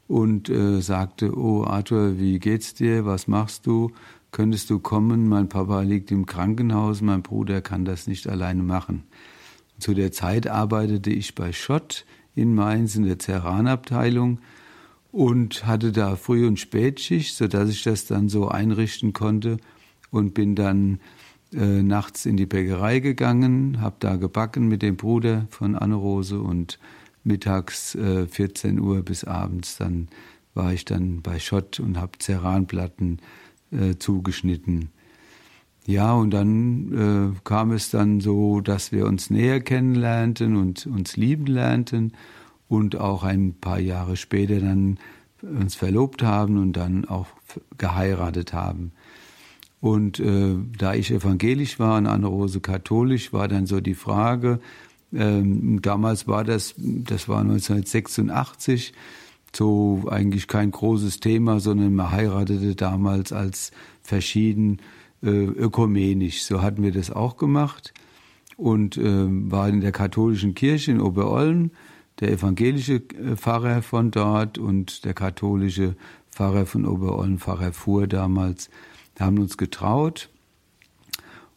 und 0.10 0.50
äh, 0.50 0.82
sagte, 0.82 1.38
oh 1.38 1.64
Arthur, 1.64 2.20
wie 2.20 2.40
geht's 2.40 2.74
dir, 2.74 3.06
was 3.06 3.28
machst 3.28 3.66
du? 3.66 3.92
könntest 4.32 4.70
du 4.70 4.80
kommen, 4.80 5.28
mein 5.28 5.50
Papa 5.50 5.82
liegt 5.82 6.12
im 6.12 6.26
Krankenhaus, 6.26 7.02
mein 7.02 7.22
Bruder 7.22 7.62
kann 7.62 7.86
das 7.86 8.08
nicht 8.08 8.28
alleine 8.28 8.64
machen. 8.64 9.04
Zu 9.82 9.94
der 9.94 10.12
Zeit 10.12 10.48
arbeitete 10.48 11.10
ich 11.10 11.36
bei 11.36 11.52
Schott 11.52 12.06
in 12.36 12.56
Mainz 12.56 12.96
in 12.96 13.04
der 13.04 13.20
Ceranabteilung 13.20 14.40
und 15.12 15.66
hatte 15.66 15.92
da 15.92 16.16
Früh- 16.16 16.48
und 16.48 16.60
Spätschicht, 16.60 17.36
sodass 17.36 17.70
ich 17.70 17.84
das 17.84 18.06
dann 18.06 18.30
so 18.30 18.48
einrichten 18.48 19.12
konnte 19.12 19.58
und 20.12 20.34
bin 20.34 20.56
dann 20.56 21.00
äh, 21.54 21.84
nachts 21.84 22.26
in 22.26 22.38
die 22.38 22.46
Bäckerei 22.46 23.00
gegangen, 23.00 23.82
habe 23.82 23.96
da 24.00 24.16
gebacken 24.16 24.68
mit 24.68 24.82
dem 24.84 24.96
Bruder 24.96 25.48
von 25.50 25.76
Anne-Rose 25.76 26.40
und 26.40 26.80
mittags 27.24 27.96
äh, 27.96 28.28
14 28.28 28.80
Uhr 28.80 29.02
bis 29.02 29.24
abends 29.24 29.78
dann 29.78 30.08
war 30.54 30.74
ich 30.74 30.86
dann 30.86 31.22
bei 31.22 31.40
Schott 31.40 31.80
und 31.80 31.98
habe 31.98 32.20
Ceranplatten 32.20 33.20
äh, 33.72 33.96
zugeschnitten. 33.98 34.90
Ja, 35.92 36.14
und 36.14 36.32
dann 36.32 37.34
äh, 37.36 37.40
kam 37.44 37.74
es 37.74 37.90
dann 37.90 38.22
so, 38.22 38.62
dass 38.62 38.94
wir 38.94 39.06
uns 39.06 39.30
näher 39.30 39.60
kennenlernten 39.60 40.56
und 40.56 40.86
uns 40.86 41.18
lieben 41.18 41.48
lernten 41.48 42.14
und 42.70 42.96
auch 42.96 43.24
ein 43.24 43.56
paar 43.60 43.80
Jahre 43.80 44.16
später 44.16 44.62
dann 44.62 45.00
uns 45.42 45.76
verlobt 45.76 46.24
haben 46.24 46.58
und 46.58 46.74
dann 46.74 47.04
auch 47.04 47.28
geheiratet 47.78 48.54
haben. 48.54 48.94
Und 49.82 50.22
äh, 50.22 50.56
da 50.78 50.94
ich 50.94 51.12
evangelisch 51.12 51.78
war 51.78 51.98
und 51.98 52.08
Anne-Rose 52.08 52.62
katholisch, 52.62 53.34
war 53.34 53.50
dann 53.50 53.66
so 53.66 53.82
die 53.82 53.96
Frage, 53.96 54.62
ähm, 55.12 55.82
damals 55.82 56.26
war 56.26 56.46
das, 56.46 56.74
das 56.78 57.28
war 57.28 57.42
1986, 57.42 58.94
so 59.54 60.04
eigentlich 60.10 60.48
kein 60.48 60.72
großes 60.72 61.20
Thema, 61.20 61.60
sondern 61.60 61.94
man 61.96 62.12
heiratete 62.12 62.76
damals 62.76 63.34
als 63.34 63.72
verschieden 64.02 64.80
äh, 64.80 65.01
ökumenisch. 65.28 66.44
So 66.44 66.62
hatten 66.62 66.84
wir 66.84 66.92
das 66.92 67.12
auch 67.12 67.38
gemacht 67.38 67.94
und 68.58 68.98
äh, 68.98 69.04
war 69.06 69.70
in 69.70 69.82
der 69.82 69.92
katholischen 69.92 70.54
Kirche 70.54 70.92
in 70.92 71.02
Oberolm, 71.02 71.72
der 72.20 72.32
evangelische 72.32 72.96
äh, 72.96 73.36
Pfarrer 73.36 73.82
von 73.82 74.12
dort 74.12 74.58
und 74.58 75.06
der 75.06 75.14
katholische 75.14 75.96
Pfarrer 76.30 76.66
von 76.66 76.86
Oberolm, 76.86 77.40
Pfarrer 77.40 77.74
Fuhr 77.74 78.08
damals, 78.08 78.70
haben 79.20 79.40
uns 79.40 79.58
getraut. 79.58 80.30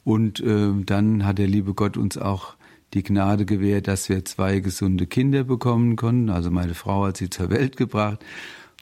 Und 0.05 0.41
äh, 0.41 0.73
dann 0.85 1.25
hat 1.25 1.39
der 1.39 1.47
liebe 1.47 1.75
Gott 1.75 1.97
uns 1.97 2.19
auch 2.19 2.57
die 2.93 3.03
Gnade 3.03 3.45
gewährt, 3.45 3.89
dass 3.89 4.09
wir 4.09 4.25
zwei 4.25 4.61
gesunde 4.61 5.07
Kinder 5.07 5.45
bekommen 5.45 5.97
konnten. 5.97 6.31
Also 6.31 6.51
meine 6.51 6.75
Frau 6.75 7.07
hat 7.07 7.17
sie 7.17 7.31
zur 7.31 7.51
Welt 7.51 7.77
gebracht. 7.77 8.25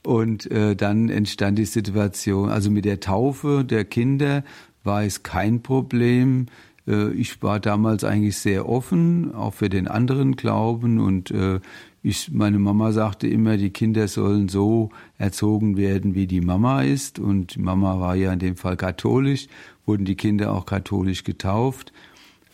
Und 0.04 0.50
äh, 0.50 0.74
dann 0.74 1.08
entstand 1.08 1.58
die 1.58 1.64
Situation, 1.64 2.50
also 2.50 2.70
mit 2.70 2.84
der 2.84 3.00
Taufe 3.00 3.64
der 3.64 3.84
Kinder 3.84 4.42
war 4.84 5.04
es 5.04 5.22
kein 5.22 5.62
Problem. 5.62 6.46
Äh, 6.86 7.12
ich 7.12 7.42
war 7.42 7.60
damals 7.60 8.04
eigentlich 8.04 8.36
sehr 8.36 8.68
offen, 8.68 9.34
auch 9.34 9.54
für 9.54 9.68
den 9.68 9.88
anderen 9.88 10.36
Glauben. 10.36 10.98
Und 10.98 11.30
äh, 11.30 11.60
ich, 12.02 12.30
meine 12.32 12.58
Mama 12.58 12.92
sagte 12.92 13.28
immer, 13.28 13.56
die 13.56 13.70
Kinder 13.70 14.08
sollen 14.08 14.48
so 14.48 14.90
erzogen 15.18 15.76
werden, 15.76 16.14
wie 16.14 16.26
die 16.26 16.40
Mama 16.40 16.82
ist. 16.82 17.18
Und 17.18 17.54
die 17.54 17.60
Mama 17.60 18.00
war 18.00 18.16
ja 18.16 18.32
in 18.32 18.38
dem 18.38 18.56
Fall 18.56 18.76
katholisch, 18.76 19.48
wurden 19.86 20.04
die 20.04 20.16
Kinder 20.16 20.52
auch 20.52 20.66
katholisch 20.66 21.24
getauft 21.24 21.92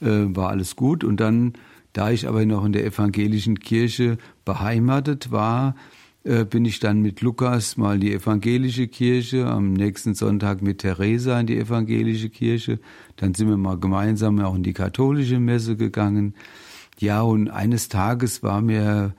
äh, 0.01 0.35
war 0.35 0.51
alles 0.51 0.77
gut. 0.77 1.05
Und 1.05 1.19
dann, 1.21 1.55
da 1.93 2.11
ich 2.11 2.29
aber 2.29 2.45
noch 2.47 2.65
in 2.65 2.73
der 2.73 2.85
evangelischen 2.85 3.59
Kirche 3.61 4.19
beheimatet 4.45 5.31
war, 5.31 5.75
äh, 6.29 6.45
bin 6.45 6.67
ich 6.67 6.79
dann 6.79 7.01
mit 7.01 7.23
Lukas 7.23 7.79
mal 7.79 7.95
in 7.95 8.03
die 8.03 8.13
evangelische 8.13 8.87
Kirche, 8.87 9.47
am 9.47 9.73
nächsten 9.73 10.15
Sonntag 10.15 10.61
mit 10.61 10.81
Theresa 10.81 11.41
in 11.41 11.47
die 11.47 11.57
evangelische 11.57 12.29
Kirche. 12.29 12.81
Dann 13.17 13.33
sind 13.33 13.49
wir 13.49 13.57
mal 13.57 13.79
gemeinsam 13.79 14.39
auch 14.41 14.55
in 14.55 14.63
die 14.63 14.75
katholische 14.75 15.41
Messe 15.41 15.77
gegangen. 15.77 16.35
Ja, 16.99 17.23
und 17.23 17.49
eines 17.49 17.89
Tages 17.89 18.43
war 18.43 18.61
mir 18.61 19.15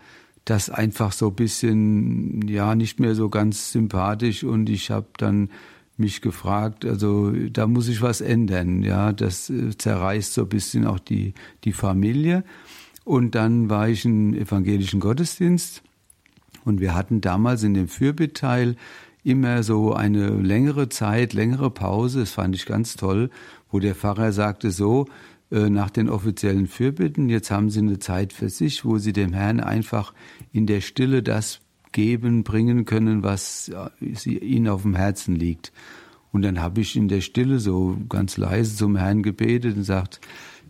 das 0.46 0.70
einfach 0.70 1.12
so 1.12 1.30
ein 1.30 1.36
bisschen, 1.36 2.48
ja, 2.48 2.76
nicht 2.76 3.00
mehr 3.00 3.16
so 3.16 3.30
ganz 3.30 3.72
sympathisch 3.72 4.44
und 4.44 4.70
ich 4.70 4.92
habe 4.92 5.08
dann 5.18 5.50
mich 5.98 6.22
gefragt, 6.22 6.86
also 6.86 7.32
da 7.32 7.66
muss 7.66 7.88
ich 7.88 8.04
was 8.04 8.22
ändern. 8.22 8.84
Ja, 8.84 9.14
das 9.14 9.50
äh, 9.50 9.76
zerreißt 9.76 10.34
so 10.36 10.44
ein 10.44 10.50
bisschen 10.50 10.86
auch 10.86 11.00
die, 11.00 11.34
die 11.64 11.74
Familie. 11.74 12.44
Und 13.04 13.34
dann 13.34 13.68
war 13.72 13.90
ich 13.90 14.06
im 14.06 14.36
evangelischen 14.36 15.00
Gottesdienst 15.00 15.82
und 16.66 16.80
wir 16.80 16.96
hatten 16.96 17.22
damals 17.22 17.64
in 17.64 17.74
dem 17.74 17.88
Fürbitteil 17.88 18.76
immer 19.24 19.64
so 19.64 19.94
eine 19.94 20.30
längere 20.30 20.90
Zeit, 20.90 21.34
längere 21.34 21.70
Pause, 21.70 22.22
das 22.22 22.32
fand 22.32 22.56
ich 22.56 22.66
ganz 22.66 22.96
toll, 22.96 23.30
wo 23.72 23.80
der 23.80 23.96
Pfarrer 23.96 24.32
sagte 24.32 24.72
so, 24.72 25.08
äh, 25.52 25.70
nach 25.70 25.90
den 25.90 26.10
offiziellen 26.10 26.68
Fürbitten, 26.68 27.30
jetzt 27.30 27.52
haben 27.52 27.70
Sie 27.70 27.80
eine 27.80 28.00
Zeit 28.00 28.34
für 28.34 28.50
sich, 28.50 28.86
wo 28.86 28.98
Sie 28.98 29.14
dem 29.14 29.34
Herrn 29.34 29.60
einfach 29.60 30.14
in 30.52 30.66
der 30.66 30.82
Stille 30.82 31.24
das 31.24 31.62
geben, 31.92 32.44
bringen 32.44 32.86
können, 32.86 33.24
was 33.24 33.72
sie, 34.14 34.38
ihnen 34.38 34.68
auf 34.68 34.84
dem 34.84 34.96
Herzen 34.96 35.36
liegt. 35.36 35.72
Und 36.32 36.44
dann 36.44 36.62
habe 36.62 36.82
ich 36.82 36.96
in 36.96 37.08
der 37.08 37.22
Stille 37.22 37.60
so 37.60 37.98
ganz 38.08 38.38
leise 38.38 38.76
zum 38.76 38.96
Herrn 38.96 39.24
gebetet 39.24 39.76
und 39.76 39.84
sagt, 39.84 40.22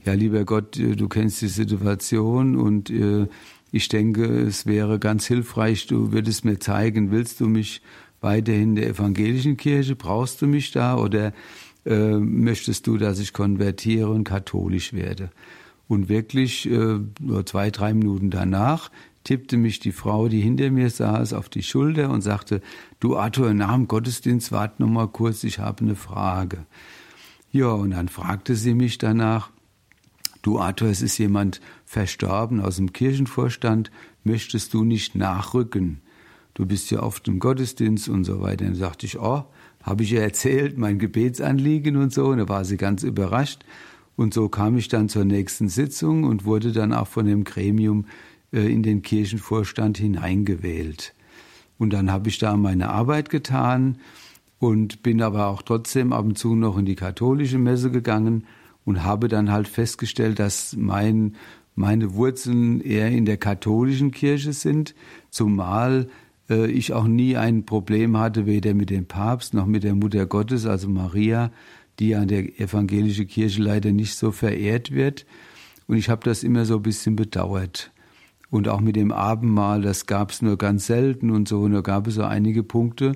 ja, 0.05 0.13
lieber 0.13 0.45
Gott, 0.45 0.77
äh, 0.77 0.95
du 0.95 1.09
kennst 1.09 1.41
die 1.41 1.47
Situation 1.47 2.55
und 2.55 2.89
äh, 2.89 3.27
ich 3.71 3.87
denke, 3.87 4.25
es 4.25 4.65
wäre 4.65 4.99
ganz 4.99 5.25
hilfreich, 5.27 5.87
du 5.87 6.11
würdest 6.11 6.45
mir 6.45 6.59
zeigen, 6.59 7.11
willst 7.11 7.39
du 7.39 7.47
mich 7.47 7.81
weiterhin 8.21 8.69
in 8.69 8.75
der 8.75 8.87
evangelischen 8.87 9.57
Kirche, 9.57 9.95
brauchst 9.95 10.41
du 10.41 10.47
mich 10.47 10.71
da 10.71 10.97
oder 10.97 11.33
äh, 11.85 12.17
möchtest 12.17 12.87
du, 12.87 12.97
dass 12.97 13.19
ich 13.19 13.33
konvertiere 13.33 14.09
und 14.09 14.23
katholisch 14.23 14.93
werde? 14.93 15.29
Und 15.87 16.09
wirklich 16.09 16.69
äh, 16.69 16.99
nur 17.19 17.45
zwei, 17.45 17.71
drei 17.71 17.93
Minuten 17.93 18.29
danach 18.29 18.91
tippte 19.23 19.57
mich 19.57 19.79
die 19.79 19.91
Frau, 19.91 20.27
die 20.27 20.41
hinter 20.41 20.71
mir 20.71 20.89
saß, 20.89 21.33
auf 21.33 21.49
die 21.49 21.63
Schulter 21.63 22.09
und 22.09 22.21
sagte, 22.21 22.61
du 22.99 23.17
Arthur, 23.17 23.53
nach 23.53 23.73
dem 23.73 23.87
Gottesdienst 23.87 24.51
wart 24.51 24.79
noch 24.79 24.87
mal 24.87 25.07
kurz, 25.07 25.43
ich 25.43 25.59
habe 25.59 25.83
eine 25.83 25.95
Frage. 25.95 26.65
Ja, 27.51 27.69
und 27.69 27.91
dann 27.91 28.07
fragte 28.07 28.55
sie 28.55 28.73
mich 28.73 28.97
danach, 28.97 29.49
du 30.41 30.59
Arthur, 30.59 30.89
es 30.89 31.01
ist 31.01 31.17
jemand 31.17 31.61
verstorben 31.89 32.61
aus 32.61 32.75
dem 32.75 32.93
Kirchenvorstand, 32.93 33.89
möchtest 34.23 34.75
du 34.75 34.83
nicht 34.83 35.15
nachrücken? 35.15 36.01
Du 36.53 36.67
bist 36.67 36.91
ja 36.91 37.01
oft 37.01 37.27
im 37.27 37.39
Gottesdienst 37.39 38.09
und 38.09 38.25
so 38.25 38.41
weiter. 38.41 38.65
Dann 38.65 38.75
sagte 38.75 39.07
ich, 39.07 39.19
oh, 39.19 39.45
habe 39.81 40.03
ich 40.03 40.11
ihr 40.11 40.21
erzählt, 40.21 40.77
mein 40.77 40.99
Gebetsanliegen 40.99 41.95
und 41.95 42.13
so. 42.13 42.27
Und 42.27 42.37
da 42.37 42.47
war 42.47 42.63
sie 42.63 42.77
ganz 42.77 43.01
überrascht 43.01 43.65
Und 44.15 44.35
so 44.35 44.49
kam 44.49 44.77
ich 44.77 44.87
dann 44.87 45.09
zur 45.09 45.25
nächsten 45.25 45.67
Sitzung 45.67 46.25
und 46.25 46.45
wurde 46.45 46.73
dann 46.73 46.93
auch 46.93 47.07
von 47.07 47.25
dem 47.25 47.43
Gremium 47.43 48.05
äh, 48.53 48.71
in 48.71 48.83
den 48.83 49.01
Kirchenvorstand 49.01 49.97
hineingewählt. 49.97 51.15
Und 51.79 51.91
dann 51.91 52.11
habe 52.11 52.29
ich 52.29 52.37
da 52.37 52.55
meine 52.55 52.89
Arbeit 52.89 53.31
getan 53.31 53.97
und 54.59 55.01
bin 55.01 55.23
aber 55.23 55.47
auch 55.47 55.63
trotzdem 55.63 56.13
ab 56.13 56.25
und 56.25 56.37
zu 56.37 56.53
noch 56.53 56.77
in 56.77 56.85
die 56.85 56.95
katholische 56.95 57.57
Messe 57.57 57.89
gegangen 57.89 58.43
und 58.85 59.03
habe 59.03 59.27
dann 59.27 59.51
halt 59.51 59.67
festgestellt, 59.67 60.39
dass 60.39 60.75
mein, 60.75 61.35
meine 61.79 62.13
Wurzeln 62.13 62.81
eher 62.81 63.09
in 63.09 63.23
der 63.23 63.37
katholischen 63.37 64.11
Kirche 64.11 64.51
sind, 64.51 64.93
zumal 65.29 66.09
äh, 66.49 66.69
ich 66.69 66.91
auch 66.91 67.07
nie 67.07 67.37
ein 67.37 67.65
Problem 67.65 68.17
hatte, 68.17 68.45
weder 68.45 68.73
mit 68.73 68.89
dem 68.89 69.05
Papst 69.05 69.53
noch 69.53 69.65
mit 69.65 69.85
der 69.85 69.95
Mutter 69.95 70.25
Gottes, 70.25 70.65
also 70.65 70.89
Maria, 70.89 71.51
die 71.99 72.15
an 72.15 72.27
der 72.27 72.59
evangelischen 72.59 73.27
Kirche 73.27 73.61
leider 73.61 73.93
nicht 73.93 74.15
so 74.15 74.33
verehrt 74.33 74.91
wird. 74.91 75.25
Und 75.87 75.95
ich 75.95 76.09
habe 76.09 76.21
das 76.25 76.43
immer 76.43 76.65
so 76.65 76.75
ein 76.75 76.83
bisschen 76.83 77.15
bedauert. 77.15 77.93
Und 78.49 78.67
auch 78.67 78.81
mit 78.81 78.97
dem 78.97 79.13
Abendmahl, 79.13 79.81
das 79.81 80.05
gab 80.05 80.31
es 80.31 80.41
nur 80.41 80.57
ganz 80.57 80.85
selten 80.85 81.31
und 81.31 81.47
so, 81.47 81.69
nur 81.69 81.81
gab 81.81 82.07
es 82.07 82.15
so 82.15 82.23
einige 82.23 82.61
Punkte. 82.61 83.13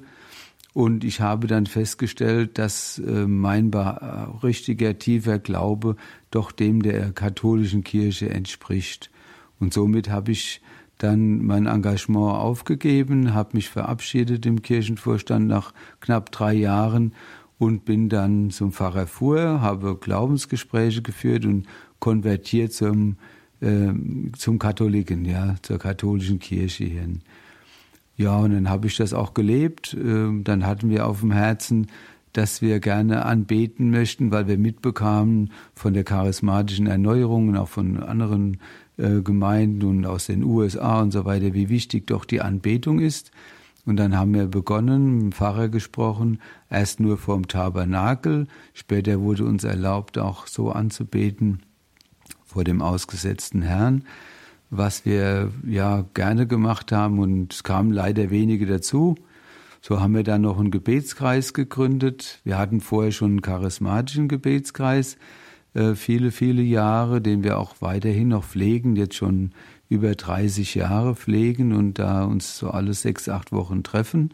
Und 0.73 1.03
ich 1.03 1.21
habe 1.21 1.45
dann 1.47 1.67
festgestellt, 1.67 2.57
dass 2.57 2.97
äh, 2.97 3.27
mein 3.27 3.71
richtiger, 4.43 4.97
tiefer 4.97 5.37
Glaube 5.37 5.95
doch 6.31 6.51
dem 6.51 6.81
der 6.81 7.11
katholischen 7.11 7.83
Kirche 7.83 8.29
entspricht. 8.29 9.11
Und 9.59 9.73
somit 9.73 10.09
habe 10.09 10.31
ich 10.31 10.61
dann 10.97 11.45
mein 11.45 11.67
Engagement 11.67 12.35
aufgegeben, 12.35 13.33
habe 13.33 13.51
mich 13.53 13.69
verabschiedet 13.69 14.45
im 14.45 14.61
Kirchenvorstand 14.61 15.47
nach 15.47 15.73
knapp 15.99 16.31
drei 16.31 16.53
Jahren 16.53 17.13
und 17.59 17.85
bin 17.85 18.09
dann 18.09 18.49
zum 18.49 18.71
Pfarrer 18.71 19.07
Fuhr, 19.07 19.61
habe 19.61 19.97
Glaubensgespräche 19.97 21.01
geführt 21.01 21.45
und 21.45 21.67
konvertiert 21.99 22.73
zum, 22.73 23.17
äh, 23.61 23.91
zum 24.37 24.59
Katholiken, 24.59 25.25
ja, 25.25 25.55
zur 25.61 25.77
katholischen 25.77 26.39
Kirche 26.39 26.85
hin. 26.85 27.21
Ja, 28.15 28.37
und 28.37 28.51
dann 28.51 28.69
habe 28.69 28.87
ich 28.87 28.97
das 28.97 29.13
auch 29.13 29.33
gelebt. 29.33 29.93
Äh, 29.93 30.41
dann 30.43 30.65
hatten 30.65 30.89
wir 30.89 31.07
auf 31.07 31.21
dem 31.21 31.31
Herzen, 31.31 31.87
dass 32.33 32.61
wir 32.61 32.79
gerne 32.79 33.25
anbeten 33.25 33.91
möchten, 33.91 34.31
weil 34.31 34.47
wir 34.47 34.57
mitbekamen 34.57 35.51
von 35.75 35.93
der 35.93 36.03
charismatischen 36.03 36.87
Erneuerung 36.87 37.49
und 37.49 37.57
auch 37.57 37.67
von 37.67 38.01
anderen 38.01 38.57
äh, 38.97 39.21
Gemeinden 39.21 39.85
und 39.85 40.05
aus 40.05 40.25
den 40.25 40.43
USA 40.43 41.01
und 41.01 41.11
so 41.11 41.25
weiter, 41.25 41.53
wie 41.53 41.69
wichtig 41.69 42.07
doch 42.07 42.25
die 42.25 42.41
Anbetung 42.41 42.99
ist. 42.99 43.31
Und 43.85 43.97
dann 43.97 44.17
haben 44.17 44.33
wir 44.33 44.47
begonnen, 44.47 45.15
mit 45.15 45.21
dem 45.23 45.31
Pfarrer 45.33 45.67
gesprochen, 45.67 46.39
erst 46.69 46.99
nur 46.99 47.17
vom 47.17 47.47
Tabernakel, 47.47 48.47
später 48.73 49.19
wurde 49.19 49.45
uns 49.45 49.63
erlaubt, 49.63 50.17
auch 50.17 50.47
so 50.47 50.71
anzubeten 50.71 51.63
vor 52.45 52.63
dem 52.63 52.81
ausgesetzten 52.81 53.61
Herrn, 53.61 54.05
was 54.77 55.05
wir 55.05 55.51
ja 55.67 56.05
gerne 56.13 56.47
gemacht 56.47 56.91
haben 56.91 57.19
und 57.19 57.53
es 57.53 57.63
kamen 57.63 57.91
leider 57.91 58.31
wenige 58.31 58.65
dazu. 58.65 59.15
So 59.81 59.99
haben 59.99 60.15
wir 60.15 60.23
dann 60.23 60.41
noch 60.41 60.59
einen 60.59 60.71
Gebetskreis 60.71 61.53
gegründet. 61.53 62.39
Wir 62.43 62.57
hatten 62.57 62.81
vorher 62.81 63.11
schon 63.11 63.31
einen 63.31 63.41
charismatischen 63.41 64.27
Gebetskreis, 64.27 65.17
äh, 65.73 65.93
viele, 65.93 66.31
viele 66.31 66.61
Jahre, 66.61 67.21
den 67.21 67.43
wir 67.43 67.59
auch 67.59 67.75
weiterhin 67.81 68.29
noch 68.29 68.45
pflegen, 68.45 68.95
jetzt 68.95 69.15
schon 69.15 69.51
über 69.89 70.15
30 70.15 70.73
Jahre 70.75 71.15
pflegen 71.15 71.73
und 71.73 71.99
da 71.99 72.23
uns 72.23 72.57
so 72.57 72.69
alle 72.69 72.93
sechs, 72.93 73.29
acht 73.29 73.51
Wochen 73.51 73.83
treffen. 73.83 74.33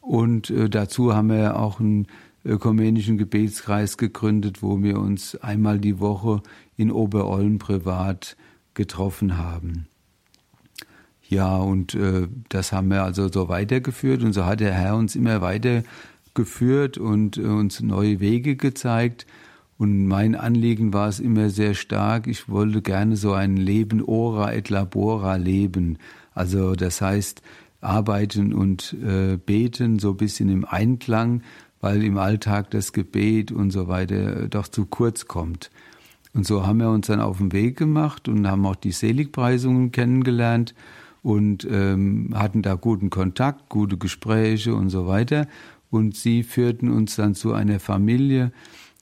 Und 0.00 0.50
äh, 0.50 0.68
dazu 0.68 1.14
haben 1.14 1.28
wir 1.28 1.58
auch 1.58 1.78
einen 1.78 2.08
ökumenischen 2.44 3.18
Gebetskreis 3.18 3.96
gegründet, 3.96 4.62
wo 4.62 4.82
wir 4.82 4.98
uns 4.98 5.36
einmal 5.36 5.78
die 5.78 6.00
Woche 6.00 6.42
in 6.76 6.90
Oberollen 6.90 7.58
privat 7.58 8.36
getroffen 8.74 9.38
haben. 9.38 9.88
Ja, 11.28 11.56
und 11.56 11.94
äh, 11.94 12.28
das 12.48 12.72
haben 12.72 12.88
wir 12.88 13.02
also 13.02 13.28
so 13.32 13.48
weitergeführt 13.48 14.22
und 14.22 14.32
so 14.32 14.44
hat 14.44 14.60
der 14.60 14.74
Herr 14.74 14.96
uns 14.96 15.16
immer 15.16 15.40
weitergeführt 15.40 16.98
und 16.98 17.38
äh, 17.38 17.42
uns 17.42 17.80
neue 17.80 18.20
Wege 18.20 18.56
gezeigt. 18.56 19.26
Und 19.76 20.06
mein 20.06 20.36
Anliegen 20.36 20.92
war 20.92 21.08
es 21.08 21.18
immer 21.18 21.50
sehr 21.50 21.74
stark, 21.74 22.28
ich 22.28 22.48
wollte 22.48 22.80
gerne 22.82 23.16
so 23.16 23.32
ein 23.32 23.56
Leben 23.56 24.02
ora 24.02 24.52
et 24.52 24.70
labora 24.70 25.36
leben. 25.36 25.98
Also 26.32 26.74
das 26.74 27.00
heißt, 27.00 27.42
arbeiten 27.80 28.52
und 28.52 28.94
äh, 29.04 29.36
beten 29.36 29.98
so 29.98 30.10
ein 30.10 30.16
bisschen 30.16 30.48
im 30.48 30.64
Einklang, 30.64 31.42
weil 31.80 32.02
im 32.02 32.18
Alltag 32.18 32.70
das 32.70 32.92
Gebet 32.92 33.52
und 33.52 33.70
so 33.70 33.88
weiter 33.88 34.48
doch 34.48 34.68
zu 34.68 34.86
kurz 34.86 35.26
kommt. 35.26 35.70
Und 36.34 36.46
so 36.46 36.66
haben 36.66 36.80
wir 36.80 36.90
uns 36.90 37.06
dann 37.06 37.20
auf 37.20 37.38
den 37.38 37.52
Weg 37.52 37.76
gemacht 37.78 38.28
und 38.28 38.46
haben 38.48 38.66
auch 38.66 38.74
die 38.74 38.90
Seligpreisungen 38.90 39.92
kennengelernt 39.92 40.74
und 41.22 41.66
ähm, 41.70 42.34
hatten 42.34 42.60
da 42.60 42.74
guten 42.74 43.08
Kontakt, 43.08 43.68
gute 43.68 43.96
Gespräche 43.96 44.74
und 44.74 44.90
so 44.90 45.06
weiter. 45.06 45.46
Und 45.90 46.16
sie 46.16 46.42
führten 46.42 46.90
uns 46.90 47.14
dann 47.16 47.36
zu 47.36 47.52
einer 47.52 47.78
Familie, 47.78 48.52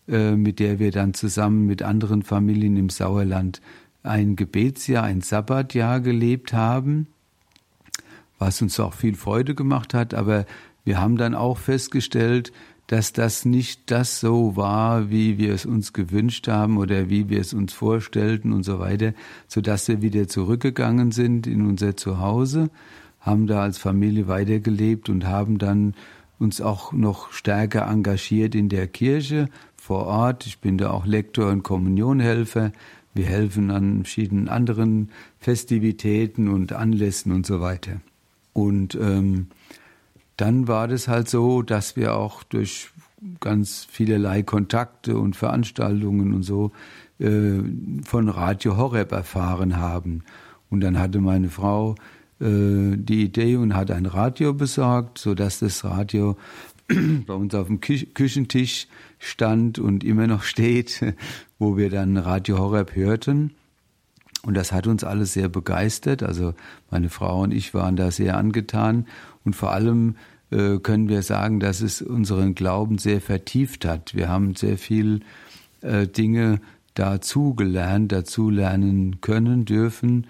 äh, 0.07 0.33
mit 0.33 0.61
der 0.61 0.79
wir 0.79 0.93
dann 0.93 1.15
zusammen 1.15 1.67
mit 1.67 1.83
anderen 1.83 2.23
Familien 2.23 2.77
im 2.77 2.91
Sauerland 2.91 3.63
ein 4.03 4.37
Gebetsjahr, 4.37 5.05
ein 5.05 5.23
Sabbatjahr 5.23 6.01
gelebt 6.01 6.53
haben, 6.53 7.07
was 8.39 8.61
uns 8.61 8.79
auch 8.79 8.93
viel 8.93 9.15
Freude 9.15 9.55
gemacht 9.55 9.95
hat. 9.95 10.13
Aber 10.13 10.45
wir 10.85 11.01
haben 11.01 11.17
dann 11.17 11.35
auch 11.35 11.59
festgestellt, 11.59 12.53
dass 12.93 13.15
das 13.15 13.47
nicht 13.47 13.91
das 13.91 14.21
so 14.21 14.55
war, 14.55 15.09
wie 15.09 15.39
wir 15.39 15.55
es 15.55 15.65
uns 15.65 15.95
gewünscht 15.95 16.47
haben 16.47 16.77
oder 16.77 17.09
wie 17.09 17.31
wir 17.31 17.41
es 17.41 17.55
uns 17.55 17.73
vorstellten 17.73 18.53
und 18.53 18.65
so 18.65 18.81
weiter, 18.81 19.15
so 19.49 19.63
dass 19.63 19.89
wir 19.89 20.03
wieder 20.03 20.29
zurückgegangen 20.29 21.11
sind 21.11 21.47
in 21.47 21.67
unser 21.67 21.97
Zuhause, 21.97 22.69
haben 23.19 23.47
da 23.47 23.63
als 23.63 23.79
Familie 23.79 24.29
weitergelebt 24.29 25.09
und 25.09 25.27
haben 25.27 25.57
dann 25.57 25.95
uns 26.39 26.61
auch 26.61 26.93
noch 26.93 27.33
stärker 27.33 27.89
engagiert 27.89 28.55
in 28.55 28.69
der 28.69 28.89
Kirche, 28.89 29.49
vor 29.75 30.05
Ort. 30.05 30.45
Ich 30.45 30.59
bin 30.59 30.77
da 30.77 30.91
auch 30.91 31.07
Lektor 31.07 31.51
und 31.51 31.63
Kommunionhelfer. 31.63 32.73
Wir 33.15 33.25
helfen 33.25 33.71
an 33.71 34.05
verschiedenen 34.05 34.51
anderen 34.51 35.09
Festivitäten 35.39 36.49
und 36.49 36.75
Anlässen 36.75 37.33
und 37.33 37.47
so 37.47 37.63
weiter. 37.63 38.03
Und 38.53 38.97
ähm, 38.97 39.47
dann 40.43 40.67
war 40.67 40.89
das 40.89 41.07
halt 41.07 41.29
so, 41.29 41.63
dass 41.63 41.95
wir 41.95 42.17
auch 42.17 42.43
durch 42.43 42.91
ganz 43.39 43.87
vielerlei 43.89 44.43
Kontakte 44.43 45.17
und 45.17 45.37
Veranstaltungen 45.37 46.35
und 46.35 46.43
so 46.43 46.73
äh, 47.21 47.61
von 48.03 48.29
Radio 48.29 48.77
Horeb 48.77 49.13
erfahren 49.13 49.77
haben. 49.77 50.25
Und 50.69 50.81
dann 50.81 50.99
hatte 50.99 51.21
meine 51.21 51.49
Frau 51.49 51.95
äh, 52.41 52.97
die 52.97 53.23
Idee 53.23 53.55
und 53.55 53.77
hat 53.77 53.93
ein 53.93 54.07
Radio 54.07 54.53
besorgt, 54.53 55.19
sodass 55.19 55.61
das 55.61 55.85
Radio 55.85 56.37
bei 56.89 57.35
uns 57.35 57.55
auf 57.55 57.69
dem 57.69 57.81
Küchentisch 57.81 58.89
stand 59.21 59.79
und 59.79 60.03
immer 60.03 60.27
noch 60.27 60.43
steht, 60.43 61.15
wo 61.61 61.77
wir 61.77 61.89
dann 61.89 62.17
Radio 62.17 62.59
Horeb 62.59 62.97
hörten. 62.97 63.53
Und 64.45 64.55
das 64.55 64.73
hat 64.73 64.89
uns 64.89 65.05
alles 65.05 65.35
sehr 65.35 65.49
begeistert. 65.49 66.25
Also 66.25 66.55
meine 66.91 67.11
Frau 67.11 67.43
und 67.43 67.55
ich 67.55 67.75
waren 67.75 67.95
da 67.95 68.11
sehr 68.11 68.37
angetan. 68.37 69.07
Und 69.45 69.55
vor 69.55 69.71
allem 69.73 70.17
können 70.83 71.09
wir 71.09 71.23
sagen, 71.23 71.61
dass 71.61 71.81
es 71.81 72.03
unseren 72.03 72.55
Glauben 72.55 72.99
sehr 72.99 73.21
vertieft 73.21 73.85
hat. 73.85 74.15
Wir 74.15 74.29
haben 74.29 74.55
sehr 74.55 74.77
viel 74.77 75.21
äh, 75.81 76.07
Dinge 76.07 76.61
dazu 76.95 77.55
gelernt, 77.55 78.13
dazu 78.13 78.51
lernen 78.51 79.21
können, 79.21 79.65
dürfen, 79.65 80.27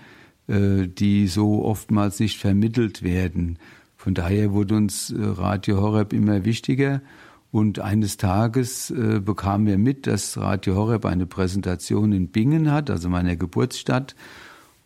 äh, 0.49 0.87
die 0.87 1.29
so 1.29 1.65
oftmals 1.65 2.21
nicht 2.21 2.39
vermittelt 2.39 3.03
werden. 3.03 3.59
Von 3.97 4.15
daher 4.15 4.53
wurde 4.53 4.77
uns 4.77 5.11
äh, 5.11 5.17
Radio 5.21 5.81
Horeb 5.81 6.13
immer 6.13 6.45
wichtiger. 6.45 7.03
Und 7.51 7.81
eines 7.81 8.17
Tages 8.17 8.91
äh, 8.91 9.21
bekamen 9.21 9.67
wir 9.67 9.79
mit, 9.79 10.07
dass 10.07 10.39
Radio 10.39 10.75
Horeb 10.75 11.05
eine 11.05 11.27
Präsentation 11.27 12.13
in 12.13 12.29
Bingen 12.29 12.73
hat, 12.73 12.89
also 12.91 13.09
meiner 13.09 13.37
Geburtsstadt. 13.37 14.17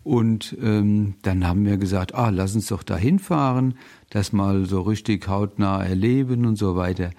Und 0.02 0.56
ähm, 0.62 1.14
dann 1.22 1.46
haben 1.46 1.64
wir 1.64 1.78
gesagt, 1.78 2.14
ah, 2.14 2.30
lass 2.30 2.54
uns 2.54 2.66
doch 2.68 2.82
da 2.82 2.96
hinfahren, 2.96 3.74
das 4.10 4.32
mal 4.32 4.66
so 4.66 4.82
richtig 4.82 5.28
hautnah 5.28 5.82
erleben 5.82 6.46
und 6.46 6.56
so 6.56 6.76
weiter. 6.76 7.10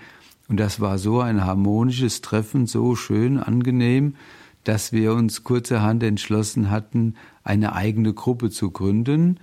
Und 0.48 0.60
das 0.60 0.80
war 0.80 0.98
so 0.98 1.20
ein 1.20 1.46
harmonisches 1.46 2.22
Treffen, 2.22 2.68
so 2.68 2.96
schön, 2.96 3.38
angenehm, 3.38 4.16
dass 4.64 4.92
wir 4.92 5.14
uns 5.14 5.44
kurzerhand 5.44 6.04
entschlossen 6.04 6.70
hatten, 6.70 7.16
eine 7.44 7.74
eigene 7.74 8.14
Gruppe 8.14 8.50
zu 8.50 8.72
gründen. 8.72 9.40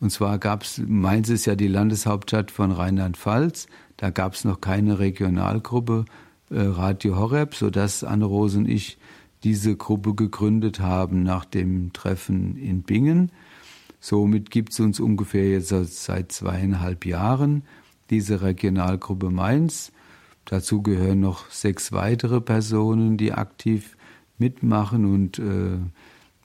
Und 0.00 0.10
zwar 0.10 0.38
gab 0.38 0.62
es, 0.62 0.78
Mainz 0.84 1.28
ist 1.28 1.46
ja 1.46 1.54
die 1.54 1.68
Landeshauptstadt 1.68 2.50
von 2.50 2.72
Rheinland-Pfalz, 2.72 3.66
da 3.96 4.10
gab 4.10 4.34
es 4.34 4.44
noch 4.44 4.60
keine 4.60 4.98
Regionalgruppe 4.98 6.06
äh, 6.50 6.60
Radio 6.60 7.16
Horeb, 7.16 7.54
sodass 7.54 8.02
Anne-Rose 8.02 8.58
und 8.58 8.68
ich 8.68 8.98
diese 9.44 9.76
Gruppe 9.76 10.14
gegründet 10.14 10.80
haben 10.80 11.22
nach 11.22 11.44
dem 11.44 11.92
Treffen 11.92 12.56
in 12.56 12.82
Bingen. 12.82 13.30
Somit 14.00 14.50
gibt 14.50 14.72
es 14.72 14.80
uns 14.80 14.98
ungefähr 14.98 15.50
jetzt 15.50 15.68
seit 15.68 16.32
zweieinhalb 16.32 17.04
Jahren 17.04 17.62
diese 18.08 18.42
Regionalgruppe 18.42 19.30
Mainz. 19.30 19.92
Dazu 20.46 20.82
gehören 20.82 21.20
noch 21.20 21.50
sechs 21.50 21.92
weitere 21.92 22.40
Personen, 22.40 23.18
die 23.18 23.32
aktiv 23.32 23.96
mitmachen 24.38 25.04
und 25.04 25.38
äh, 25.38 25.78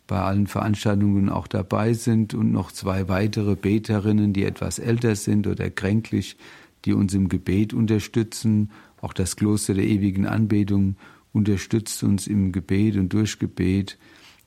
bei 0.05 0.21
allen 0.21 0.47
Veranstaltungen 0.47 1.29
auch 1.29 1.47
dabei 1.47 1.93
sind 1.93 2.33
und 2.33 2.51
noch 2.51 2.71
zwei 2.71 3.07
weitere 3.07 3.55
Beterinnen, 3.55 4.33
die 4.33 4.43
etwas 4.43 4.77
älter 4.77 5.15
sind 5.15 5.47
oder 5.47 5.69
kränklich, 5.69 6.37
die 6.83 6.93
uns 6.93 7.13
im 7.13 7.29
Gebet 7.29 7.73
unterstützen. 7.73 8.69
Auch 9.01 9.13
das 9.13 9.37
Kloster 9.37 9.73
der 9.73 9.85
ewigen 9.85 10.27
Anbetung 10.27 10.97
unterstützt 11.33 12.03
uns 12.03 12.27
im 12.27 12.51
Gebet 12.51 12.97
und 12.97 13.13
durch 13.13 13.39
Gebet, 13.39 13.97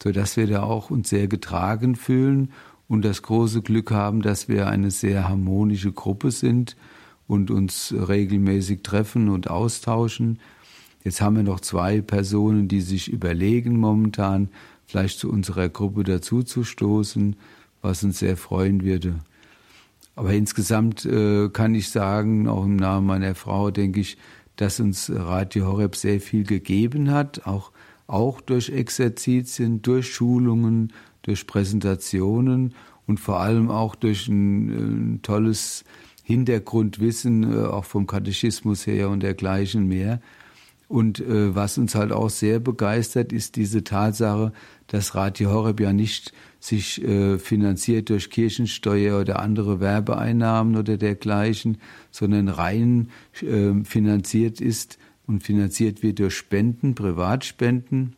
so 0.01 0.13
dass 0.13 0.37
wir 0.37 0.47
da 0.47 0.63
auch 0.63 0.91
uns 0.91 1.09
sehr 1.09 1.27
getragen 1.27 1.97
fühlen 1.97 2.53
und 2.89 3.05
das 3.05 3.23
große 3.23 3.63
Glück 3.63 3.91
haben, 3.91 4.23
dass 4.23 4.49
wir 4.49 4.69
eine 4.69 4.91
sehr 4.91 5.29
harmonische 5.29 5.93
Gruppe 5.93 6.31
sind 6.31 6.77
und 7.27 7.51
uns 7.51 7.95
regelmäßig 7.97 8.83
treffen 8.83 9.29
und 9.29 9.51
austauschen. 9.51 10.41
Jetzt 11.05 11.21
haben 11.21 11.37
wir 11.37 11.43
noch 11.43 11.61
zwei 11.61 12.01
Personen, 12.01 12.67
die 12.67 12.81
sich 12.81 13.13
überlegen 13.13 13.79
momentan, 13.79 14.49
vielleicht 14.87 15.19
zu 15.19 15.31
unserer 15.31 15.69
Gruppe 15.69 16.03
dazuzustoßen, 16.03 17.37
was 17.83 18.03
uns 18.03 18.19
sehr 18.19 18.37
freuen 18.37 18.83
würde. 18.83 19.17
Aber 20.17 20.33
insgesamt 20.33 21.05
äh, 21.05 21.49
kann 21.51 21.75
ich 21.75 21.91
sagen, 21.91 22.49
auch 22.49 22.65
im 22.65 22.77
Namen 22.77 23.07
meiner 23.07 23.35
Frau, 23.35 23.71
denke 23.71 24.01
ich, 24.01 24.17
dass 24.57 24.81
uns 24.81 25.13
Radio 25.15 25.67
Horeb 25.67 25.95
sehr 25.95 26.21
viel 26.21 26.43
gegeben 26.43 27.13
hat, 27.13 27.47
auch, 27.47 27.71
auch 28.09 28.41
durch 28.41 28.71
Exerzitien, 28.71 29.83
durch 29.83 30.13
Schulungen, 30.13 30.93
durch 31.29 31.47
Präsentationen 31.47 32.75
und 33.07 33.21
vor 33.21 33.41
allem 33.41 33.71
auch 33.71 33.95
durch 33.95 34.29
ein, 34.29 35.15
ein 35.15 35.23
tolles 35.23 35.85
Hintergrundwissen, 36.25 37.53
äh, 37.53 37.67
auch 37.67 37.85
vom 37.85 38.07
Katechismus 38.07 38.87
her 38.87 39.09
und 39.09 39.23
dergleichen 39.23 39.87
mehr. 39.87 40.21
Und 40.89 41.21
äh, 41.21 41.55
was 41.55 41.79
uns 41.79 41.95
halt 41.95 42.13
auch 42.13 42.31
sehr 42.31 42.61
begeistert, 42.61 43.33
ist 43.33 43.57
diese 43.57 43.85
Tatsache, 43.85 44.53
dass 44.87 45.15
Radio 45.15 45.51
Horeb 45.51 45.81
ja 45.81 45.93
nicht 45.93 46.33
sich 46.61 47.03
äh, 47.05 47.39
finanziert 47.39 48.09
durch 48.09 48.31
Kirchensteuer 48.31 49.21
oder 49.21 49.39
andere 49.39 49.81
Werbeeinnahmen 49.81 50.77
oder 50.77 50.97
dergleichen, 50.97 51.79
sondern 52.11 52.49
rein 52.49 53.11
äh, 53.43 53.85
finanziert 53.85 54.61
ist 54.61 54.99
und 55.27 55.43
finanziert 55.43 56.03
wird 56.03 56.19
durch 56.19 56.35
Spenden, 56.35 56.95
Privatspenden. 56.95 58.17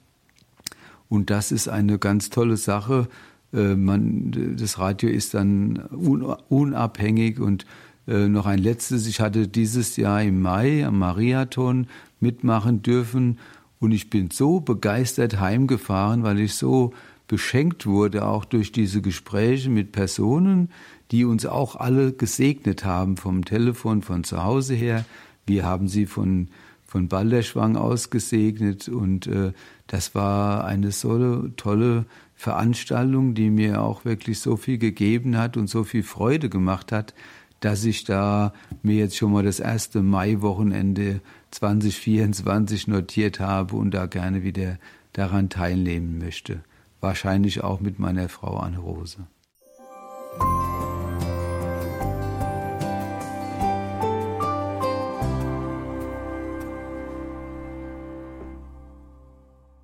Und 1.10 1.28
das 1.28 1.52
ist 1.52 1.68
eine 1.68 1.98
ganz 1.98 2.30
tolle 2.30 2.56
Sache. 2.56 3.08
Äh, 3.52 3.74
man, 3.74 4.56
das 4.56 4.78
Radio 4.78 5.10
ist 5.10 5.34
dann 5.34 5.82
un, 5.92 6.22
unabhängig 6.22 7.38
und 7.38 7.66
äh, 8.08 8.28
noch 8.28 8.46
ein 8.46 8.60
letztes. 8.60 9.06
Ich 9.06 9.20
hatte 9.20 9.48
dieses 9.48 9.96
Jahr 9.96 10.22
im 10.22 10.40
Mai 10.40 10.86
am 10.86 10.98
Mariathon 10.98 11.88
mitmachen 12.20 12.82
dürfen. 12.82 13.38
Und 13.80 13.92
ich 13.92 14.08
bin 14.08 14.30
so 14.30 14.60
begeistert 14.60 15.40
heimgefahren, 15.40 16.22
weil 16.22 16.38
ich 16.38 16.54
so 16.54 16.94
beschenkt 17.26 17.86
wurde, 17.86 18.26
auch 18.26 18.44
durch 18.44 18.72
diese 18.72 19.02
Gespräche 19.02 19.68
mit 19.68 19.92
Personen, 19.92 20.70
die 21.10 21.24
uns 21.24 21.44
auch 21.44 21.76
alle 21.76 22.12
gesegnet 22.12 22.84
haben, 22.84 23.16
vom 23.16 23.44
Telefon, 23.44 24.02
von 24.02 24.22
zu 24.22 24.44
Hause 24.44 24.74
her. 24.74 25.04
Wir 25.46 25.64
haben 25.64 25.88
sie 25.88 26.06
von, 26.06 26.48
von 26.90 27.06
Balderschwang 27.06 27.76
aus 27.76 28.10
gesegnet 28.10 28.88
und 28.88 29.28
äh, 29.28 29.52
das 29.86 30.16
war 30.16 30.64
eine 30.64 30.90
so 30.90 31.46
tolle 31.56 32.04
Veranstaltung, 32.34 33.34
die 33.34 33.48
mir 33.48 33.80
auch 33.80 34.04
wirklich 34.04 34.40
so 34.40 34.56
viel 34.56 34.76
gegeben 34.76 35.38
hat 35.38 35.56
und 35.56 35.68
so 35.68 35.84
viel 35.84 36.02
Freude 36.02 36.48
gemacht 36.48 36.90
hat, 36.90 37.14
dass 37.60 37.84
ich 37.84 38.02
da 38.02 38.52
mir 38.82 38.96
jetzt 38.96 39.16
schon 39.16 39.30
mal 39.30 39.44
das 39.44 39.60
erste 39.60 40.02
Maiwochenende 40.02 41.20
2024 41.52 42.88
notiert 42.88 43.38
habe 43.38 43.76
und 43.76 43.92
da 43.92 44.06
gerne 44.06 44.42
wieder 44.42 44.76
daran 45.12 45.48
teilnehmen 45.48 46.18
möchte. 46.18 46.64
Wahrscheinlich 47.00 47.62
auch 47.62 47.78
mit 47.78 48.00
meiner 48.00 48.28
Frau 48.28 48.56
Anne 48.56 48.78
Rose. 48.78 49.28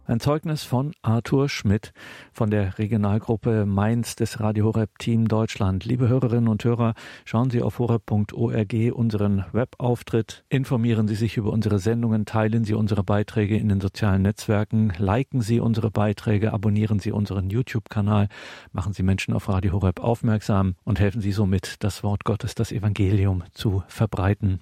Ein 0.09 0.21
Zeugnis 0.21 0.63
von 0.63 0.93
Arthur 1.03 1.49
Schmidt 1.49 1.93
von 2.33 2.49
der 2.49 2.79
Regionalgruppe 2.79 3.67
Mainz 3.67 4.15
des 4.15 4.39
Radio 4.39 4.67
Horeb 4.67 5.01
Team 5.01 5.27
Deutschland. 5.27 5.85
Liebe 5.85 6.07
Hörerinnen 6.07 6.47
und 6.47 6.63
Hörer, 6.63 6.95
schauen 7.25 7.51
Sie 7.51 7.61
auf 7.61 7.81
horeb.org 7.81 8.73
unseren 8.93 9.45
Webauftritt, 9.51 10.45
informieren 10.49 11.09
Sie 11.09 11.17
sich 11.17 11.37
über 11.37 11.51
unsere 11.51 11.81
Sendungen, 11.81 12.25
teilen 12.25 12.63
Sie 12.63 12.75
unsere 12.75 13.03
Beiträge 13.03 13.57
in 13.57 13.69
den 13.69 13.81
sozialen 13.81 14.23
Netzwerken, 14.23 14.93
liken 14.97 15.41
Sie 15.41 15.59
unsere 15.59 15.91
Beiträge, 15.91 16.53
abonnieren 16.53 17.01
Sie 17.01 17.11
unseren 17.11 17.51
YouTube-Kanal, 17.51 18.29
machen 18.71 18.93
Sie 18.93 19.03
Menschen 19.03 19.35
auf 19.35 19.49
Radio 19.49 19.73
Horeb 19.73 19.99
aufmerksam 19.99 20.77
und 20.85 21.01
helfen 21.01 21.21
Sie 21.21 21.33
somit, 21.33 21.83
das 21.83 22.05
Wort 22.05 22.23
Gottes, 22.23 22.55
das 22.55 22.71
Evangelium 22.71 23.43
zu 23.55 23.83
verbreiten. 23.89 24.61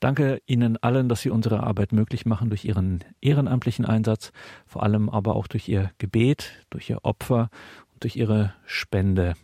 Danke 0.00 0.40
Ihnen 0.46 0.76
allen, 0.82 1.08
dass 1.08 1.22
Sie 1.22 1.30
unsere 1.30 1.62
Arbeit 1.62 1.92
möglich 1.92 2.26
machen 2.26 2.48
durch 2.48 2.64
Ihren 2.64 3.04
ehrenamtlichen 3.20 3.84
Einsatz, 3.84 4.32
vor 4.66 4.82
allem 4.82 5.08
aber 5.08 5.36
auch 5.36 5.46
durch 5.46 5.68
Ihr 5.68 5.90
Gebet, 5.98 6.64
durch 6.70 6.90
Ihr 6.90 7.04
Opfer 7.04 7.50
und 7.92 8.02
durch 8.02 8.16
Ihre 8.16 8.54
Spende. 8.66 9.34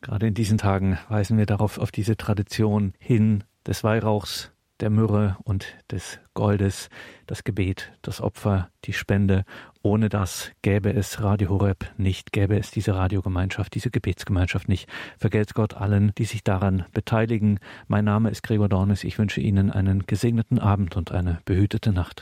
Gerade 0.00 0.26
in 0.26 0.34
diesen 0.34 0.58
Tagen 0.58 0.98
weisen 1.08 1.38
wir 1.38 1.46
darauf 1.46 1.78
auf 1.78 1.92
diese 1.92 2.16
Tradition 2.16 2.92
hin 2.98 3.44
des 3.66 3.84
Weihrauchs, 3.84 4.51
der 4.82 4.90
Myrrhe 4.90 5.36
und 5.44 5.76
des 5.90 6.18
Goldes, 6.34 6.90
das 7.26 7.44
Gebet, 7.44 7.92
das 8.02 8.20
Opfer, 8.20 8.68
die 8.84 8.92
Spende. 8.92 9.44
Ohne 9.80 10.08
das 10.08 10.50
gäbe 10.60 10.92
es 10.92 11.22
Radio 11.22 11.48
Horeb 11.48 11.90
nicht, 11.96 12.32
gäbe 12.32 12.58
es 12.58 12.70
diese 12.70 12.94
Radiogemeinschaft, 12.94 13.74
diese 13.74 13.90
Gebetsgemeinschaft 13.90 14.68
nicht. 14.68 14.88
Vergelt's 15.18 15.54
Gott 15.54 15.74
allen, 15.74 16.12
die 16.18 16.24
sich 16.24 16.44
daran 16.44 16.84
beteiligen. 16.92 17.58
Mein 17.86 18.04
Name 18.04 18.30
ist 18.30 18.42
Gregor 18.42 18.68
Dornis. 18.68 19.04
Ich 19.04 19.18
wünsche 19.18 19.40
Ihnen 19.40 19.70
einen 19.70 20.06
gesegneten 20.06 20.58
Abend 20.58 20.96
und 20.96 21.12
eine 21.12 21.38
behütete 21.44 21.92
Nacht. 21.92 22.20